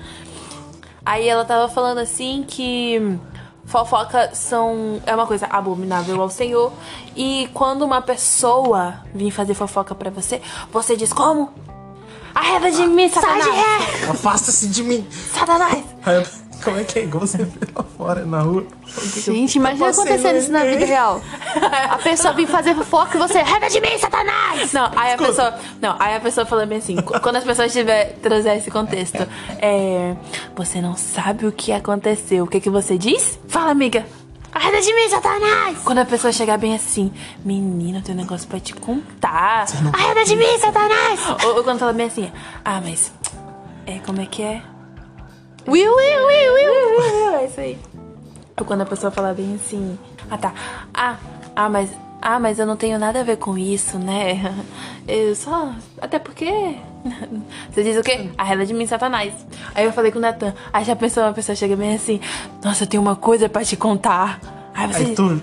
Aí 1.05 1.29
ela 1.29 1.45
tava 1.45 1.69
falando 1.69 1.99
assim 1.99 2.45
que 2.47 3.19
fofoca 3.73 4.31
são 4.35 5.01
é 5.07 5.15
uma 5.15 5.27
coisa 5.27 5.47
abominável 5.47 6.21
ao 6.21 6.29
Senhor 6.29 6.71
e 7.17 7.49
quando 7.55 7.83
uma 7.83 8.03
pessoa 8.03 8.97
vir 9.15 9.31
fazer 9.31 9.55
fofoca 9.55 9.95
pra 9.95 10.11
você, 10.11 10.43
você 10.71 10.95
diz 10.95 11.11
como? 11.13 11.51
Arreda 12.35 12.71
de 12.71 12.87
mim, 12.87 13.09
Satanás! 13.09 13.47
Afasta-se 14.11 14.69
de 14.69 14.83
mim. 14.83 15.07
Satanás! 15.11 15.85
Como 16.63 16.79
é 16.79 16.85
que 16.85 16.99
é? 17.01 17.03
Igual 17.05 17.27
você 17.27 17.39
vê 17.39 17.67
lá 17.75 17.85
fora, 17.97 18.25
na 18.25 18.41
rua. 18.43 18.65
Gente, 19.17 19.57
imagina 19.57 19.89
acontecendo 19.91 20.37
isso 20.39 20.53
na 20.53 20.65
vida 20.65 20.85
real. 20.85 21.21
A 21.91 21.99
pessoa 21.99 22.33
vir 22.35 22.47
fazer 22.47 22.75
fofoca 22.75 23.17
e 23.17 23.21
você, 23.21 23.43
reda 23.43 23.69
de 23.69 23.81
mim, 23.81 23.99
Satanás! 23.99 24.73
Não, 24.73 24.91
aí 24.97 25.13
a 25.15 25.19
pessoa. 25.19 25.55
Não, 25.81 25.97
aí 25.99 26.17
a 26.17 26.21
pessoa 26.21 26.47
falando 26.47 26.69
bem 26.69 26.79
assim, 26.79 26.97
qu- 26.97 27.19
quando 27.21 27.37
as 27.37 27.45
pessoas 27.45 27.73
tiver 27.73 28.15
trazer 28.23 28.57
esse 28.57 28.71
contexto, 28.71 29.27
é. 29.61 30.15
Você 30.57 30.81
não 30.81 30.97
sabe 30.97 31.47
o 31.47 31.53
que 31.53 31.73
aconteceu. 31.73 32.45
O 32.45 32.47
que 32.47 32.61
que 32.61 32.71
você 32.71 32.97
diz? 32.99 33.39
Fala, 33.49 33.71
amiga. 33.71 34.07
Arreda 34.55 34.83
de 34.83 34.93
mim, 34.95 35.09
Satanás! 35.09 35.79
Quando 35.83 35.99
a 35.99 36.05
pessoa 36.05 36.31
chegar 36.31 36.59
bem 36.59 36.75
assim, 36.75 37.11
menina, 37.43 37.99
eu 37.99 38.03
tenho 38.03 38.19
um 38.19 38.21
negócio 38.21 38.47
pra 38.47 38.61
te 38.61 38.75
contar. 38.75 39.65
Arreda 39.95 40.25
de 40.27 40.37
mim, 40.37 40.59
Satanás! 40.59 41.21
Ou, 41.45 41.57
ou 41.57 41.65
quando 41.65 41.79
fala 41.79 41.93
bem 41.95 42.07
assim, 42.07 42.31
ah, 42.63 42.79
mas. 42.85 43.11
É, 43.87 43.99
como 44.05 44.21
é 44.21 44.27
que 44.27 44.43
é? 44.43 44.61
Will, 45.67 45.95
will, 45.95 46.27
will, 46.27 46.55
will. 46.55 47.35
É 47.37 47.47
isso 47.47 47.61
aí. 47.61 47.79
Ou 48.59 48.67
quando 48.67 48.83
a 48.83 48.87
pessoa 48.87 49.11
fala 49.11 49.33
bem 49.33 49.55
assim, 49.55 49.99
ah 50.31 50.39
tá. 50.39 50.53
Ah, 50.93 51.17
ah, 51.55 51.69
mas. 51.69 51.91
Ah, 52.25 52.39
mas 52.39 52.59
eu 52.61 52.67
não 52.67 52.77
tenho 52.77 53.01
nada 53.01 53.21
a 53.21 53.25
ver 53.25 53.37
com 53.37 53.59
isso, 53.59 53.99
né? 53.99 54.55
Eu 55.09 55.35
só. 55.35 55.73
Até 56.01 56.19
porque. 56.19 56.47
Você 57.73 57.83
diz 57.83 57.97
o 57.97 58.03
quê? 58.03 58.31
Arreda 58.39 58.65
de 58.65 58.73
mim, 58.73 58.87
Satanás. 58.87 59.33
Aí 59.75 59.85
eu 59.85 59.93
falei 59.93 60.13
com 60.13 60.19
o 60.19 60.23
Natan. 60.23 60.55
Aí 60.73 60.85
já 60.85 60.95
pensou, 60.95 61.25
uma 61.25 61.33
pessoa 61.33 61.57
chega 61.57 61.75
bem 61.75 61.97
assim, 61.97 62.21
nossa, 62.63 62.85
eu 62.85 62.87
tenho 62.87 63.03
uma 63.03 63.17
coisa 63.17 63.49
pra 63.49 63.65
te 63.65 63.77
contar. 63.77 64.41
Aí 64.73 64.87
você. 64.87 65.03
Aí 65.03 65.15
tu, 65.17 65.43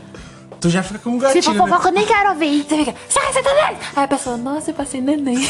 tu 0.62 0.70
já 0.70 0.82
fica 0.82 1.00
com 1.00 1.10
um 1.10 1.20
Se 1.20 1.26
gatilho, 1.26 1.44
for 1.44 1.54
né? 1.54 1.60
fofoca, 1.60 1.90
eu 1.90 1.94
nem 1.94 2.06
quero 2.06 2.30
ouvir. 2.30 2.64
Você 2.64 2.78
fica, 2.78 2.96
sai, 3.10 3.34
Satanás! 3.34 3.78
Aí 3.94 4.04
a 4.06 4.08
pessoa, 4.08 4.38
nossa, 4.38 4.72
eu 4.72 4.76
passei 4.76 5.02
neném. 5.02 5.38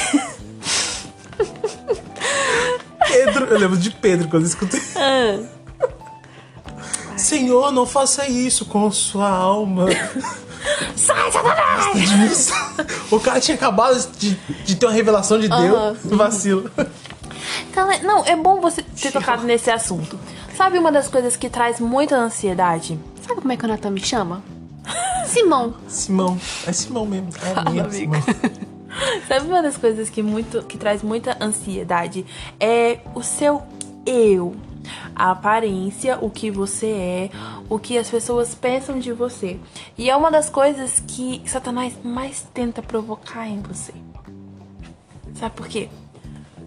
Pedro, 3.11 3.45
eu 3.45 3.57
lembro 3.59 3.77
de 3.77 3.91
Pedro 3.91 4.27
quando 4.27 4.45
escutei. 4.45 4.81
Ah. 4.95 5.39
Senhor, 7.17 7.71
não 7.71 7.85
faça 7.85 8.27
isso 8.27 8.65
com 8.65 8.89
sua 8.91 9.27
alma. 9.29 9.87
sai, 10.95 11.31
Satanás! 11.31 12.51
o 13.11 13.19
cara 13.19 13.41
tinha 13.41 13.55
acabado 13.55 14.09
de, 14.17 14.35
de 14.65 14.75
ter 14.75 14.85
uma 14.85 14.93
revelação 14.93 15.37
de 15.37 15.49
Deus. 15.49 15.97
Vacilo. 16.05 16.71
Então, 17.69 17.91
é- 17.91 18.01
não, 18.01 18.23
é 18.25 18.35
bom 18.37 18.61
você 18.61 18.81
ter 18.81 19.11
tocado 19.11 19.43
nesse 19.43 19.69
assunto. 19.69 20.17
Sabe 20.55 20.77
uma 20.77 20.91
das 20.91 21.07
coisas 21.09 21.35
que 21.35 21.49
traz 21.49 21.79
muita 21.79 22.15
ansiedade? 22.15 22.97
Sabe 23.25 23.41
como 23.41 23.51
é 23.51 23.57
que 23.57 23.65
o 23.65 23.67
Natan 23.67 23.91
me 23.91 24.01
chama? 24.01 24.41
Simão. 25.27 25.75
Simão. 25.87 26.39
É 26.65 26.71
Simão 26.71 27.05
mesmo. 27.05 27.29
É 27.65 27.69
mesmo, 27.69 27.91
Simão. 27.91 28.23
Sabe 29.27 29.47
uma 29.47 29.61
das 29.61 29.77
coisas 29.77 30.09
que, 30.09 30.21
muito, 30.21 30.63
que 30.63 30.77
traz 30.77 31.01
muita 31.03 31.37
ansiedade? 31.43 32.25
É 32.59 32.99
o 33.15 33.21
seu 33.23 33.61
eu. 34.05 34.55
A 35.15 35.31
aparência, 35.31 36.17
o 36.21 36.29
que 36.29 36.49
você 36.49 36.87
é, 36.87 37.29
o 37.69 37.77
que 37.77 37.97
as 37.97 38.09
pessoas 38.09 38.55
pensam 38.55 38.97
de 38.97 39.11
você. 39.11 39.59
E 39.97 40.09
é 40.09 40.15
uma 40.15 40.31
das 40.31 40.49
coisas 40.49 41.03
que 41.05 41.41
Satanás 41.45 41.93
mais 42.03 42.45
tenta 42.53 42.81
provocar 42.81 43.47
em 43.47 43.61
você. 43.61 43.93
Sabe 45.35 45.55
por 45.55 45.67
quê? 45.67 45.89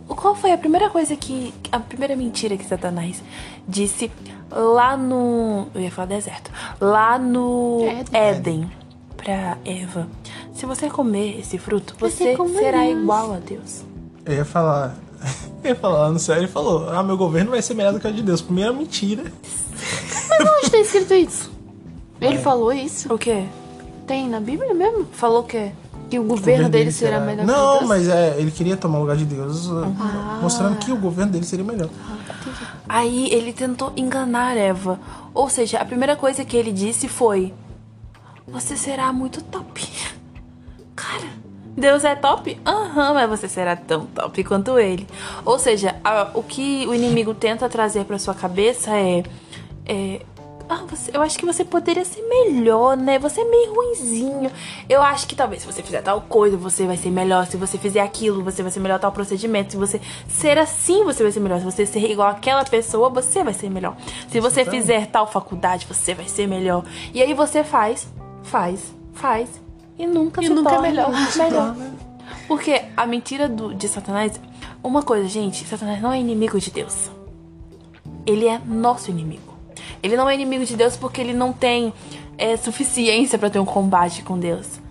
O- 0.08 0.14
Qual 0.14 0.34
foi 0.34 0.52
a 0.52 0.58
primeira 0.58 0.88
coisa 0.90 1.16
que. 1.16 1.52
A 1.72 1.80
primeira 1.80 2.14
mentira 2.14 2.56
que 2.56 2.64
Satanás 2.64 3.22
disse 3.66 4.10
lá 4.50 4.96
no. 4.96 5.66
Eu 5.74 5.80
ia 5.80 5.90
falar 5.90 6.06
deserto. 6.08 6.50
Lá 6.80 7.18
no 7.18 7.80
Éden. 7.88 8.20
Éden. 8.20 8.70
Pra 9.22 9.56
Eva. 9.64 10.08
Se 10.54 10.66
você 10.66 10.90
comer 10.90 11.38
esse 11.40 11.58
fruto, 11.58 11.94
você 11.98 12.36
como 12.36 12.52
será 12.54 12.86
igual 12.88 13.32
a 13.32 13.38
Deus. 13.38 13.82
Eu 14.24 14.34
ia 14.34 14.44
falar. 14.44 14.96
Eu 15.62 15.70
ia 15.70 15.76
falar 15.76 16.10
no 16.10 16.18
céu. 16.18 16.36
Ele 16.36 16.48
falou: 16.48 16.90
Ah, 16.90 17.02
meu 17.02 17.16
governo 17.16 17.52
vai 17.52 17.62
ser 17.62 17.74
melhor 17.74 17.92
do 17.92 18.00
que 18.00 18.06
o 18.08 18.12
de 18.12 18.22
Deus. 18.22 18.40
Primeira 18.40 18.72
mentira. 18.72 19.22
Mas 20.28 20.40
onde 20.40 20.70
tá 20.70 20.78
escrito 20.78 21.14
isso? 21.14 21.52
Ele 22.20 22.38
falou 22.38 22.72
isso? 22.72 23.12
O 23.12 23.18
quê? 23.18 23.44
Tem 24.06 24.28
na 24.28 24.40
Bíblia 24.40 24.74
mesmo? 24.74 25.06
Falou 25.12 25.40
o 25.40 25.44
quê? 25.44 25.70
Que 26.10 26.18
o 26.18 26.24
governo 26.24 26.68
dele 26.68 26.92
será 26.92 27.20
melhor 27.20 27.44
que 27.46 27.50
o 27.50 27.54
Não, 27.54 27.78
Deus? 27.78 27.88
mas 27.88 28.08
é, 28.08 28.36
ele 28.38 28.50
queria 28.50 28.76
tomar 28.76 28.98
o 28.98 29.00
lugar 29.02 29.16
de 29.16 29.24
Deus, 29.24 29.68
mostrando 30.42 30.76
que 30.76 30.92
o 30.92 30.96
governo 30.96 31.32
dele 31.32 31.46
seria 31.46 31.64
melhor. 31.64 31.88
Aí 32.88 33.30
ele 33.32 33.52
tentou 33.52 33.92
enganar 33.96 34.56
Eva. 34.56 35.00
Ou 35.32 35.48
seja, 35.48 35.78
a 35.78 35.84
primeira 35.84 36.14
coisa 36.14 36.44
que 36.44 36.56
ele 36.56 36.70
disse 36.70 37.08
foi: 37.08 37.54
Você 38.46 38.76
será 38.76 39.12
muito 39.12 39.42
top. 39.44 39.86
Cara, 40.96 41.28
Deus 41.76 42.04
é 42.04 42.14
top? 42.14 42.60
Aham, 42.66 43.14
mas 43.14 43.30
você 43.30 43.48
será 43.48 43.76
tão 43.76 44.06
top 44.06 44.44
quanto 44.44 44.78
ele. 44.78 45.06
Ou 45.44 45.58
seja, 45.58 45.96
a- 46.04 46.30
o 46.34 46.42
que 46.42 46.86
o 46.86 46.94
inimigo 46.94 47.32
tenta 47.34 47.68
trazer 47.68 48.04
pra 48.04 48.18
sua 48.18 48.34
cabeça 48.34 48.90
é. 48.96 49.22
é 49.86 50.20
ah, 50.68 50.84
você- 50.88 51.10
eu 51.14 51.20
acho 51.20 51.38
que 51.38 51.44
você 51.44 51.64
poderia 51.66 52.04
ser 52.04 52.22
melhor, 52.22 52.96
né? 52.96 53.18
Você 53.18 53.40
é 53.42 53.44
meio 53.44 53.74
ruinzinho. 53.74 54.50
Eu 54.88 55.02
acho 55.02 55.26
que 55.26 55.34
talvez 55.36 55.62
se 55.62 55.66
você 55.70 55.82
fizer 55.82 56.00
tal 56.02 56.20
coisa, 56.22 56.56
você 56.56 56.86
vai 56.86 56.96
ser 56.96 57.10
melhor. 57.10 57.46
Se 57.46 57.56
você 57.58 57.76
fizer 57.76 58.00
aquilo, 58.00 58.42
você 58.42 58.62
vai 58.62 58.72
ser 58.72 58.80
melhor 58.80 58.98
tal 58.98 59.12
procedimento. 59.12 59.72
Se 59.72 59.76
você 59.76 60.00
ser 60.28 60.56
assim, 60.58 61.04
você 61.04 61.22
vai 61.22 61.30
ser 61.32 61.40
melhor. 61.40 61.58
Se 61.58 61.64
você 61.64 61.84
ser 61.84 62.10
igual 62.10 62.28
àquela 62.28 62.64
pessoa, 62.64 63.10
você 63.10 63.42
vai 63.42 63.52
ser 63.52 63.68
melhor. 63.70 63.96
Se 64.28 64.40
você 64.40 64.64
fizer 64.64 65.06
tal 65.06 65.26
faculdade, 65.26 65.86
você 65.86 66.14
vai 66.14 66.26
ser 66.28 66.46
melhor. 66.46 66.84
E 67.12 67.20
aí 67.22 67.34
você 67.34 67.62
faz, 67.62 68.06
faz, 68.42 68.94
faz 69.12 69.48
e 69.98 70.06
nunca 70.06 70.42
E 70.42 70.46
se 70.46 70.52
nunca 70.52 70.70
é 70.70 70.74
torna 70.74 70.88
melhor. 70.88 71.10
melhor. 71.36 71.76
Porque 72.48 72.82
a 72.96 73.06
mentira 73.06 73.48
do, 73.48 73.74
de 73.74 73.88
Satanás. 73.88 74.40
Uma 74.82 75.02
coisa, 75.02 75.28
gente, 75.28 75.64
Satanás 75.64 76.02
não 76.02 76.12
é 76.12 76.18
inimigo 76.18 76.58
de 76.58 76.70
Deus. 76.70 77.10
Ele 78.26 78.48
é 78.48 78.58
nosso 78.58 79.10
inimigo. 79.10 79.52
Ele 80.02 80.16
não 80.16 80.28
é 80.28 80.34
inimigo 80.34 80.64
de 80.64 80.76
Deus 80.76 80.96
porque 80.96 81.20
ele 81.20 81.32
não 81.32 81.52
tem 81.52 81.92
é, 82.36 82.56
suficiência 82.56 83.38
pra 83.38 83.48
ter 83.48 83.60
um 83.60 83.64
combate 83.64 84.22
com 84.22 84.38
Deus. 84.38 84.81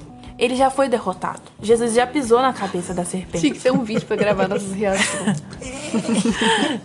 Ele 0.41 0.55
já 0.55 0.71
foi 0.71 0.89
derrotado. 0.89 1.39
Jesus 1.61 1.93
já 1.93 2.07
pisou 2.07 2.41
na 2.41 2.51
cabeça 2.51 2.95
da 2.95 3.05
serpente. 3.05 3.41
Tinha 3.41 3.53
que 3.53 3.59
ser 3.59 3.71
um 3.71 3.83
vídeo 3.83 4.07
pra 4.07 4.15
gravar 4.15 4.47
nossas 4.47 4.71
reações. 4.73 5.37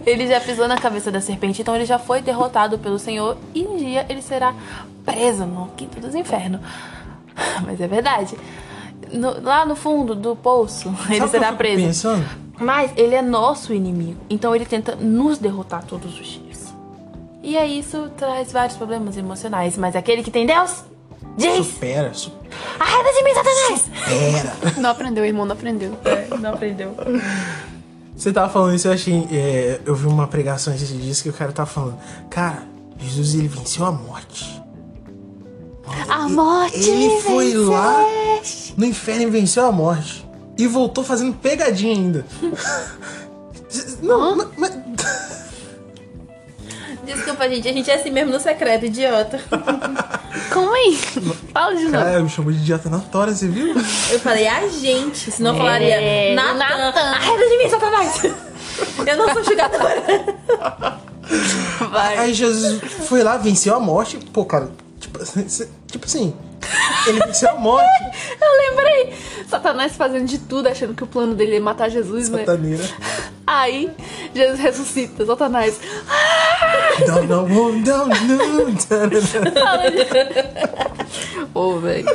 Ele 0.05 0.27
já 0.27 0.39
pisou 0.41 0.69
na 0.69 0.77
cabeça 0.77 1.11
da 1.11 1.23
serpente, 1.23 1.63
então 1.63 1.75
ele 1.75 1.87
já 1.87 1.99
foi 1.99 2.21
derrotado 2.21 2.79
pelo 2.79 2.99
Senhor 2.99 3.37
e 3.55 3.63
um 3.67 3.79
dia 3.79 4.05
ele 4.11 4.21
será 4.21 4.55
preso 5.07 5.47
no 5.47 5.69
quinto 5.77 5.99
dos 5.99 6.15
infernos. 6.15 6.61
Mas 7.65 7.81
é 7.81 7.87
verdade. 7.89 8.37
No- 9.13 9.41
lá 9.41 9.65
no 9.65 9.75
fundo 9.75 10.15
do 10.15 10.37
poço, 10.37 10.95
ele 11.09 11.19
Sabe 11.21 11.31
será 11.31 11.53
preso. 11.53 11.87
pensando? 11.87 12.25
Mas 12.59 12.91
ele 12.97 13.15
é 13.15 13.23
nosso 13.23 13.73
inimigo, 13.73 14.21
então 14.29 14.55
ele 14.55 14.67
tenta 14.67 14.95
nos 14.97 15.39
derrotar 15.39 15.85
todos 15.85 16.19
os 16.21 16.27
dias. 16.27 16.75
E 17.43 17.57
aí 17.57 17.79
isso 17.79 18.11
traz 18.19 18.51
vários 18.53 18.77
problemas 18.77 19.17
emocionais, 19.17 19.77
mas 19.79 19.95
aquele 19.97 20.23
que 20.23 20.31
tem 20.31 20.45
Deus 20.47 20.83
diz: 21.37 21.67
Supera, 21.67 22.13
supera. 22.15 22.47
Arreda 22.81 23.13
de 23.13 23.25
mim, 23.25 23.35
Satanás! 23.35 24.77
Não 24.79 24.91
aprendeu, 24.91 25.25
irmão 25.25 25.45
não 25.47 25.53
aprendeu. 25.55 25.93
Não 26.41 26.51
aprendeu. 26.55 26.95
Você 28.17 28.33
tava 28.33 28.51
falando 28.51 28.75
isso, 28.75 28.89
eu 28.89 28.93
achei. 28.93 29.29
é, 29.31 29.81
eu 29.85 29.95
vi 29.95 30.07
uma 30.07 30.27
pregação 30.27 30.75
esses 30.75 30.89
dias 30.89 31.21
que 31.21 31.29
o 31.29 31.33
cara 31.33 31.53
tava 31.53 31.69
falando. 31.69 31.99
Cara, 32.31 32.63
Jesus 32.99 33.35
ele 33.35 33.49
venceu 33.49 33.85
a 33.85 33.93
morte. 33.93 34.63
A 36.09 36.29
morte 36.29 36.79
Ele 36.91 37.21
foi 37.21 37.55
lá 37.55 38.03
venceste. 38.39 38.75
no 38.77 38.85
inferno 38.87 39.23
e 39.23 39.31
venceu 39.31 39.67
a 39.67 39.73
morte. 39.73 40.27
E 40.59 40.67
voltou 40.67 41.05
fazendo 41.05 41.35
pegadinha 41.35 41.93
ainda. 41.95 42.27
Não, 44.03 44.37
mas, 44.37 44.49
mas- 44.57 44.73
Desculpa, 47.07 47.49
gente. 47.49 47.69
A 47.69 47.73
gente 47.73 47.91
é 47.91 47.95
assim 47.95 48.11
mesmo 48.11 48.33
no 48.33 48.41
secreto, 48.41 48.87
idiota. 48.87 49.41
Como 50.53 50.73
aí? 50.73 50.97
Fala 51.53 51.75
de 51.75 51.85
novo. 51.85 52.05
Cara, 52.05 52.21
me 52.21 52.29
chamou 52.29 52.53
de 52.53 52.59
idiota 52.59 52.91
na 52.91 52.99
tora, 52.99 53.33
você 53.33 53.49
viu? 53.49 53.75
Eu 54.11 54.21
falei 54.21 54.47
a 54.47 54.67
gente, 54.69 55.31
senão 55.31 55.53
eu 55.53 55.59
falaria 55.59 55.95
É, 55.95 56.35
Natan. 56.35 56.77
Natan. 56.77 57.01
Arreda 57.01 57.49
de 57.49 57.59
mim, 57.59 57.69
Satanás. 57.71 58.23
Eu 59.07 59.17
não 59.17 59.33
sou 59.33 59.45
jogadora. 59.45 60.03
Vai. 61.91 62.19
Aí 62.19 62.35
Jesus 62.35 62.81
foi 63.09 63.23
lá, 63.23 63.37
venceu 63.37 63.75
a 63.75 63.81
morte. 63.81 64.19
Pô, 64.33 64.45
cara, 64.45 64.71
tipo, 65.01 65.19
tipo 65.87 66.05
assim, 66.05 66.35
ele 67.07 67.21
venceu 67.25 67.51
a 67.51 67.55
morte. 67.55 67.87
Eu 68.41 68.71
lembrei. 68.71 69.15
Satanás 69.49 69.95
fazendo 69.95 70.27
de 70.27 70.39
tudo, 70.39 70.69
achando 70.69 70.95
que 70.95 71.05
o 71.05 71.07
plano 71.07 71.35
dele 71.35 71.57
é 71.57 71.61
matar 71.61 71.89
Jesus, 71.89 72.29
né? 72.29 72.41
Sataneira. 72.41 72.85
Aí, 73.47 73.91
Jesus 74.35 74.59
ressuscita. 74.59 75.25
Satanás. 75.25 75.79
Não, 77.07 77.25
não, 77.25 77.49
não, 77.49 77.77
não. 77.79 78.09
Ô, 81.55 81.79
velho. 81.79 82.07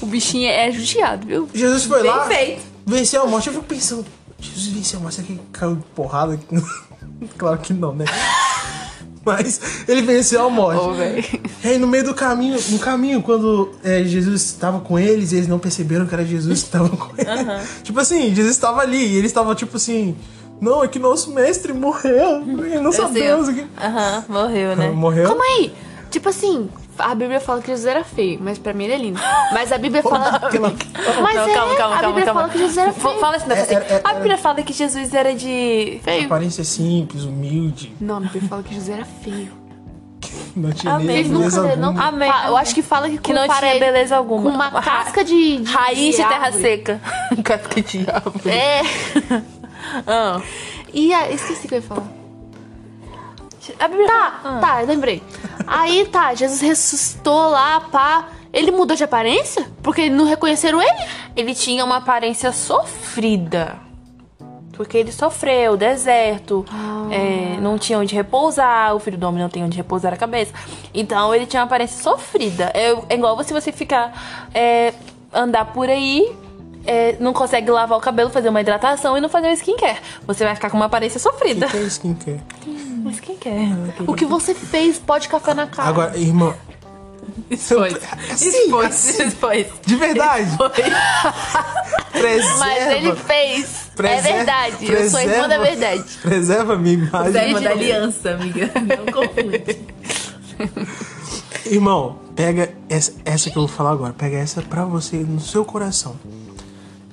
O 0.00 0.06
bichinho 0.06 0.48
é 0.48 0.70
judiado, 0.70 1.26
viu? 1.26 1.48
Jesus 1.52 1.84
foi 1.84 2.02
Bem 2.02 2.10
lá, 2.10 2.26
feito. 2.26 2.62
venceu 2.86 3.22
a 3.22 3.26
morte. 3.26 3.48
Eu 3.48 3.54
fico 3.54 3.64
pensando, 3.64 4.06
Jesus 4.40 4.68
venceu 4.68 4.98
a 4.98 5.02
morte, 5.02 5.16
será 5.16 5.26
que 5.26 5.38
caiu 5.52 5.76
de 5.76 5.82
porrada? 5.94 6.38
claro 7.36 7.58
que 7.58 7.72
não, 7.72 7.94
né? 7.94 8.04
Mas 9.24 9.60
ele 9.88 10.02
venceu 10.02 10.46
a 10.46 10.48
morte. 10.48 10.80
E 11.62 11.68
aí 11.68 11.78
no 11.78 11.86
meio 11.86 12.04
do 12.04 12.14
caminho, 12.14 12.58
no 12.70 12.78
caminho, 12.78 13.20
quando 13.20 13.72
é, 13.84 14.02
Jesus 14.04 14.42
estava 14.42 14.80
com 14.80 14.98
eles, 14.98 15.32
eles 15.32 15.48
não 15.48 15.58
perceberam 15.58 16.06
que 16.06 16.14
era 16.14 16.24
Jesus 16.24 16.60
que 16.60 16.66
estava 16.66 16.88
com 16.88 17.12
eles. 17.18 17.82
Tipo 17.82 18.00
assim, 18.00 18.34
Jesus 18.34 18.52
estava 18.52 18.80
ali 18.80 19.04
e 19.04 19.16
eles 19.16 19.30
estavam 19.30 19.54
tipo 19.54 19.76
assim, 19.76 20.16
não, 20.60 20.82
é 20.84 20.88
que 20.88 20.98
nosso 20.98 21.32
mestre 21.32 21.72
morreu. 21.72 22.42
E 22.42 22.78
não 22.80 22.92
sabemos 22.92 23.48
o 23.48 23.54
que. 23.54 23.66
Aham, 23.80 24.24
morreu, 24.28 24.76
né? 24.76 24.88
Morreu? 24.90 25.28
Calma 25.28 25.44
aí. 25.44 25.72
Tipo 26.10 26.30
assim, 26.30 26.68
a 26.98 27.14
Bíblia 27.14 27.38
fala 27.38 27.60
que 27.60 27.68
Jesus 27.68 27.86
era 27.86 28.02
feio, 28.02 28.38
mas 28.42 28.58
pra 28.58 28.72
mim 28.72 28.84
ele 28.84 28.92
é 28.94 28.98
lindo. 28.98 29.20
Mas 29.52 29.70
a 29.72 29.78
Bíblia 29.78 30.02
fala. 30.04 30.40
Mas 30.40 31.34
Não, 31.34 31.48
é, 31.48 31.54
calma, 31.54 31.74
calma, 31.76 31.94
a 31.96 32.00
calma, 32.00 32.06
Bíblia 32.08 32.24
calma. 32.24 32.40
fala 32.40 32.52
que 32.52 32.58
Jesus 32.58 32.78
era 32.78 32.92
feio. 32.92 33.18
Fala 33.20 33.38
negócio 33.38 33.52
É, 33.52 33.60
assim. 33.62 33.74
é, 33.74 33.94
é, 33.96 34.00
A 34.04 34.14
Bíblia 34.14 34.38
fala 34.38 34.62
que 34.62 34.72
Jesus 34.72 35.14
era 35.14 35.34
de. 35.34 36.00
Feio. 36.02 36.24
Aparência 36.26 36.64
simples, 36.64 37.24
humilde. 37.24 37.94
Não, 38.00 38.16
a 38.16 38.20
Bíblia 38.20 38.42
fala 38.48 38.62
que 38.62 38.70
Jesus 38.74 38.88
era 38.88 39.04
feio. 39.04 39.52
Não 40.56 40.72
tinha 40.72 40.94
Amém. 40.94 41.06
beleza 41.28 41.62
nunca 41.62 41.76
não. 41.76 42.00
Amém. 42.00 42.30
Eu 42.46 42.56
acho 42.56 42.74
que 42.74 42.82
fala 42.82 43.08
que 43.08 43.18
Que 43.18 43.32
não 43.32 43.46
tinha 43.46 43.70
ele 43.70 43.78
beleza 43.78 44.16
alguma. 44.16 44.42
Com 44.42 44.48
uma 44.48 44.82
casca 44.82 45.22
de. 45.22 45.58
de 45.58 45.70
Raiz 45.72 46.16
de 46.16 46.22
terra 46.24 46.46
árvore. 46.46 46.62
seca. 46.62 47.00
casca 47.44 47.80
de 47.82 48.06
árvore. 48.10 48.50
É. 48.50 48.82
Ah. 50.06 50.40
E 50.92 51.12
a, 51.14 51.30
esqueci 51.30 51.66
o 51.66 51.68
que 51.68 51.74
eu 51.74 51.78
ia 51.78 51.82
falar. 51.82 52.06
Tá, 54.06 54.40
fala- 54.42 54.60
tá, 54.60 54.80
lembrei. 54.80 55.22
Aí 55.66 56.06
tá, 56.06 56.34
Jesus 56.34 56.60
ressuscitou 56.60 57.50
lá, 57.50 57.80
pá. 57.80 58.28
Ele 58.52 58.70
mudou 58.70 58.96
de 58.96 59.04
aparência? 59.04 59.70
Porque 59.82 60.08
não 60.08 60.24
reconheceram 60.24 60.80
ele? 60.80 60.98
Ele 61.36 61.54
tinha 61.54 61.84
uma 61.84 61.96
aparência 61.96 62.50
sofrida. 62.50 63.76
Porque 64.72 64.96
ele 64.96 65.10
sofreu, 65.12 65.76
deserto, 65.76 66.64
é, 67.10 67.58
não 67.60 67.76
tinha 67.76 67.98
onde 67.98 68.14
repousar, 68.14 68.94
o 68.94 69.00
filho 69.00 69.18
do 69.18 69.26
homem 69.26 69.42
não 69.42 69.50
tem 69.50 69.64
onde 69.64 69.76
repousar 69.76 70.14
a 70.14 70.16
cabeça. 70.16 70.52
Então 70.94 71.34
ele 71.34 71.46
tinha 71.46 71.60
uma 71.60 71.66
aparência 71.66 72.00
sofrida. 72.02 72.70
É, 72.72 72.96
é 73.08 73.14
igual 73.16 73.42
se 73.42 73.52
você 73.52 73.72
ficar. 73.72 74.48
é, 74.54 74.94
andar 75.32 75.66
por 75.66 75.90
aí, 75.90 76.34
é, 76.88 77.16
não 77.20 77.32
consegue 77.32 77.70
lavar 77.70 77.98
o 77.98 78.00
cabelo, 78.00 78.30
fazer 78.30 78.48
uma 78.48 78.60
hidratação 78.60 79.16
e 79.16 79.20
não 79.20 79.28
fazer 79.28 79.48
um 79.48 79.52
skincare. 79.52 79.98
Você 80.26 80.44
vai 80.44 80.54
ficar 80.54 80.70
com 80.70 80.76
uma 80.76 80.86
aparência 80.86 81.18
O 81.18 81.20
sofrida. 81.20 81.66
que, 81.66 81.72
que 81.72 81.84
é 81.84 81.86
skincare? 81.86 82.40
Um 82.66 83.10
skincare, 83.10 83.92
querido. 83.96 84.10
O 84.10 84.14
que 84.14 84.24
você 84.24 84.54
fez? 84.54 84.98
Pó 84.98 85.18
de 85.18 85.28
café 85.28 85.54
na 85.54 85.66
cara. 85.66 85.88
Agora. 85.88 86.14
Expôs. 87.50 87.94
Sim, 88.36 88.48
Expôs. 88.64 88.86
assim. 88.86 89.22
Expôs. 89.28 89.66
De 89.86 89.96
verdade. 89.96 90.56
Preserva. 92.12 92.58
Mas 92.58 92.86
ele 92.92 93.14
fez. 93.16 93.90
preserva- 93.94 94.28
é 94.28 94.32
verdade. 94.32 94.92
Eu 94.92 95.10
sou 95.10 95.20
irmã 95.20 95.48
da 95.48 95.58
preserva- 95.58 95.64
verdade. 95.64 96.18
Preserva 96.22 96.72
a 96.74 96.76
minha 96.76 96.94
imagem. 96.94 97.32
Você 97.32 97.38
é 97.38 97.46
irmã 97.48 97.60
da 97.62 97.70
aliança, 97.70 98.30
amiga. 98.30 98.70
Não 98.74 99.12
confunde. 99.12 99.78
Irmão, 101.66 102.18
pega 102.34 102.70
essa, 102.88 103.12
essa 103.24 103.50
que 103.50 103.56
eu 103.58 103.66
vou 103.66 103.68
falar 103.68 103.90
agora. 103.92 104.12
Pega 104.12 104.36
essa 104.38 104.62
pra 104.62 104.84
você 104.84 105.16
no 105.18 105.40
seu 105.40 105.64
coração. 105.64 106.16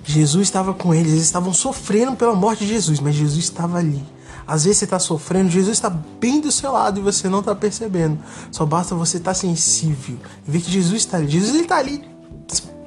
Jesus 0.06 0.48
estava 0.48 0.74
com 0.74 0.94
eles, 0.94 1.12
eles 1.12 1.24
estavam 1.24 1.54
sofrendo 1.54 2.16
pela 2.16 2.36
morte 2.36 2.64
de 2.64 2.70
Jesus, 2.70 3.00
mas 3.00 3.16
Jesus 3.16 3.44
estava 3.44 3.80
ali. 3.80 4.04
Às 4.48 4.66
vezes 4.66 4.78
você 4.78 4.86
está 4.86 5.00
sofrendo, 5.00 5.50
Jesus 5.50 5.76
está 5.76 5.90
bem 5.90 6.40
do 6.40 6.52
seu 6.52 6.72
lado 6.72 7.00
e 7.00 7.04
você 7.04 7.28
não 7.28 7.40
está 7.40 7.56
percebendo. 7.56 8.20
Só 8.52 8.66
basta 8.66 8.94
você 8.94 9.18
estar 9.18 9.34
sensível 9.34 10.18
e 10.48 10.52
ver 10.52 10.62
que 10.62 10.72
Jesus 10.72 11.02
está 11.02 11.18
ali. 11.18 11.28
Jesus 11.28 11.56
está 11.56 11.78
ali 11.78 12.04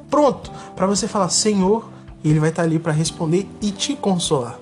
pronto 0.09 0.51
para 0.75 0.87
você 0.87 1.07
falar 1.07 1.29
Senhor 1.29 1.89
e 2.23 2.31
ele 2.31 2.41
vai 2.41 2.51
estar 2.51 2.63
ali 2.63 2.79
para 2.79 2.93
responder 2.93 3.49
e 3.61 3.71
te 3.73 3.97
consolar. 3.97 4.59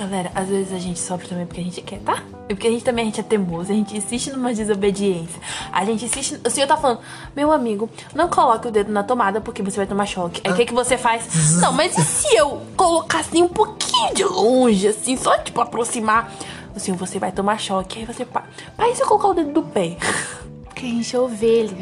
Galera, 0.00 0.32
às 0.34 0.48
vezes 0.48 0.72
a 0.72 0.78
gente 0.78 0.98
sofre 0.98 1.28
também 1.28 1.44
porque 1.44 1.60
a 1.60 1.64
gente 1.64 1.82
quer, 1.82 1.98
tá? 1.98 2.22
E 2.48 2.54
porque 2.54 2.66
a 2.66 2.70
gente 2.70 2.82
também 2.82 3.02
a 3.02 3.04
gente 3.04 3.20
é 3.20 3.22
teimoso, 3.22 3.70
a 3.70 3.74
gente 3.74 3.94
insiste 3.94 4.30
numa 4.30 4.50
desobediência. 4.54 5.38
A 5.70 5.84
gente 5.84 6.06
insiste. 6.06 6.40
O 6.42 6.48
senhor 6.48 6.66
tá 6.66 6.74
falando, 6.78 7.00
meu 7.36 7.52
amigo, 7.52 7.86
não 8.14 8.26
coloque 8.26 8.66
o 8.66 8.70
dedo 8.70 8.90
na 8.90 9.02
tomada 9.02 9.42
porque 9.42 9.62
você 9.62 9.76
vai 9.76 9.86
tomar 9.86 10.06
choque. 10.06 10.40
Aí 10.42 10.52
o 10.52 10.56
que, 10.56 10.64
que 10.64 10.72
você 10.72 10.96
faz? 10.96 11.28
Não, 11.60 11.70
mas 11.74 11.98
e 11.98 12.02
se 12.02 12.34
eu 12.34 12.62
colocar 12.78 13.18
assim 13.20 13.42
um 13.42 13.48
pouquinho 13.48 14.14
de 14.14 14.24
longe, 14.24 14.88
assim, 14.88 15.18
só 15.18 15.36
tipo 15.36 15.60
aproximar? 15.60 16.32
O 16.74 16.80
senhor, 16.80 16.96
você 16.96 17.18
vai 17.18 17.30
tomar 17.30 17.58
choque. 17.60 17.98
Aí 17.98 18.06
você. 18.06 18.24
pa- 18.24 18.44
Mas 18.78 18.94
e 18.94 18.96
se 18.96 19.02
eu 19.02 19.06
colocar 19.06 19.28
o 19.28 19.34
dedo 19.34 19.52
do 19.52 19.62
pé? 19.62 19.98
Porque 20.64 20.86
a 20.86 20.88
gente 20.88 21.14
é 21.14 21.18
ovelha. 21.20 21.76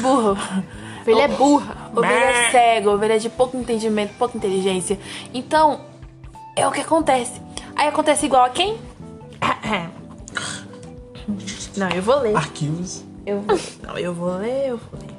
Burro. 0.00 0.38
Ovelha 1.02 1.22
é 1.22 1.28
burra. 1.28 1.90
Ovelha 1.94 2.50
cega, 2.50 2.90
ovelha 2.90 3.18
de 3.20 3.28
pouco 3.28 3.58
entendimento, 3.58 4.14
pouca 4.18 4.36
inteligência. 4.38 4.98
Então, 5.34 5.80
é 6.56 6.66
o 6.66 6.70
que 6.70 6.80
acontece. 6.80 7.46
Aí 7.78 7.86
acontece 7.86 8.26
igual 8.26 8.44
a 8.44 8.50
quem? 8.50 8.76
Não, 11.76 11.88
eu 11.90 12.02
vou 12.02 12.18
ler. 12.20 12.34
Arquivos. 12.34 13.04
Eu 13.24 13.40
vou, 13.40 13.58
não, 13.86 13.96
eu 13.96 14.12
vou 14.12 14.36
ler, 14.36 14.70
eu 14.70 14.78
vou 14.78 15.00
ler. 15.00 15.14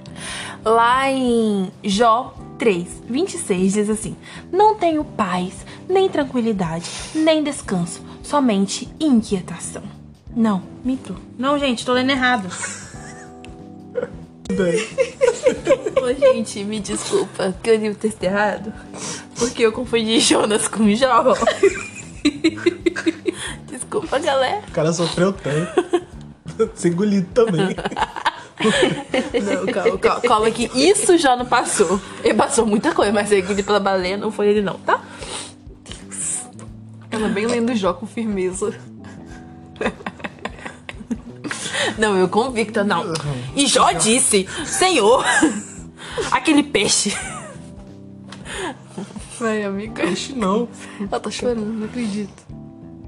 Lá 0.65 1.09
em 1.09 1.71
Jó 1.81 2.35
3, 2.57 3.03
26 3.09 3.73
diz 3.73 3.89
assim: 3.89 4.13
Não 4.51 4.75
tenho 4.75 5.05
paz, 5.05 5.53
nem 5.87 6.09
tranquilidade, 6.09 6.89
nem 7.15 7.41
descanso, 7.41 8.01
somente 8.21 8.89
inquietação. 8.99 9.83
Não, 10.35 10.61
mito. 10.83 11.15
Não, 11.37 11.57
gente, 11.57 11.85
tô 11.85 11.93
lendo 11.93 12.09
errado. 12.09 12.49
Ô, 16.01 16.13
gente, 16.13 16.63
me 16.65 16.81
desculpa 16.81 17.55
que 17.63 17.69
eu 17.69 17.77
li 17.77 17.89
o 17.89 17.95
texto 17.95 18.21
errado. 18.23 18.73
Porque 19.37 19.63
eu 19.65 19.71
confundi 19.71 20.19
Jonas 20.19 20.67
com 20.67 20.93
Jó. 20.93 21.33
desculpa, 23.67 24.19
galera. 24.19 24.61
O 24.67 24.71
cara 24.71 24.93
sofreu 24.93 25.33
tanto. 25.33 26.09
Ser 26.75 26.89
engolido 26.89 27.27
também. 27.33 27.75
Não, 28.59 29.73
calma, 29.73 29.97
calma, 29.97 30.21
calma 30.21 30.51
que 30.51 30.69
isso 30.75 31.17
já 31.17 31.33
não 31.33 31.45
passou. 31.45 31.99
Ele 32.21 32.33
passou 32.33 32.65
muita 32.65 32.93
coisa, 32.93 33.09
mas 33.13 33.31
ele 33.31 33.41
engolido 33.41 33.63
pela 33.63 33.79
baleia 33.79 34.17
não 34.17 34.31
foi 34.31 34.49
ele 34.49 34.61
não, 34.61 34.77
tá? 34.79 35.01
Ela 37.09 37.29
bem 37.29 37.45
lendo 37.47 37.73
Jó 37.73 37.93
com 37.93 38.05
firmeza. 38.05 38.73
Não, 41.97 42.17
eu 42.17 42.27
convicta, 42.27 42.83
não. 42.83 43.13
E 43.55 43.65
Jó 43.65 43.91
disse, 43.93 44.47
Senhor, 44.65 45.23
aquele 46.31 46.63
peixe. 46.63 47.15
Vai, 49.39 49.63
amiga. 49.63 50.03
Peixe 50.03 50.33
não. 50.33 50.67
Ela 50.99 51.19
tá 51.19 51.31
chorando, 51.31 51.65
não 51.65 51.85
acredito. 51.85 52.43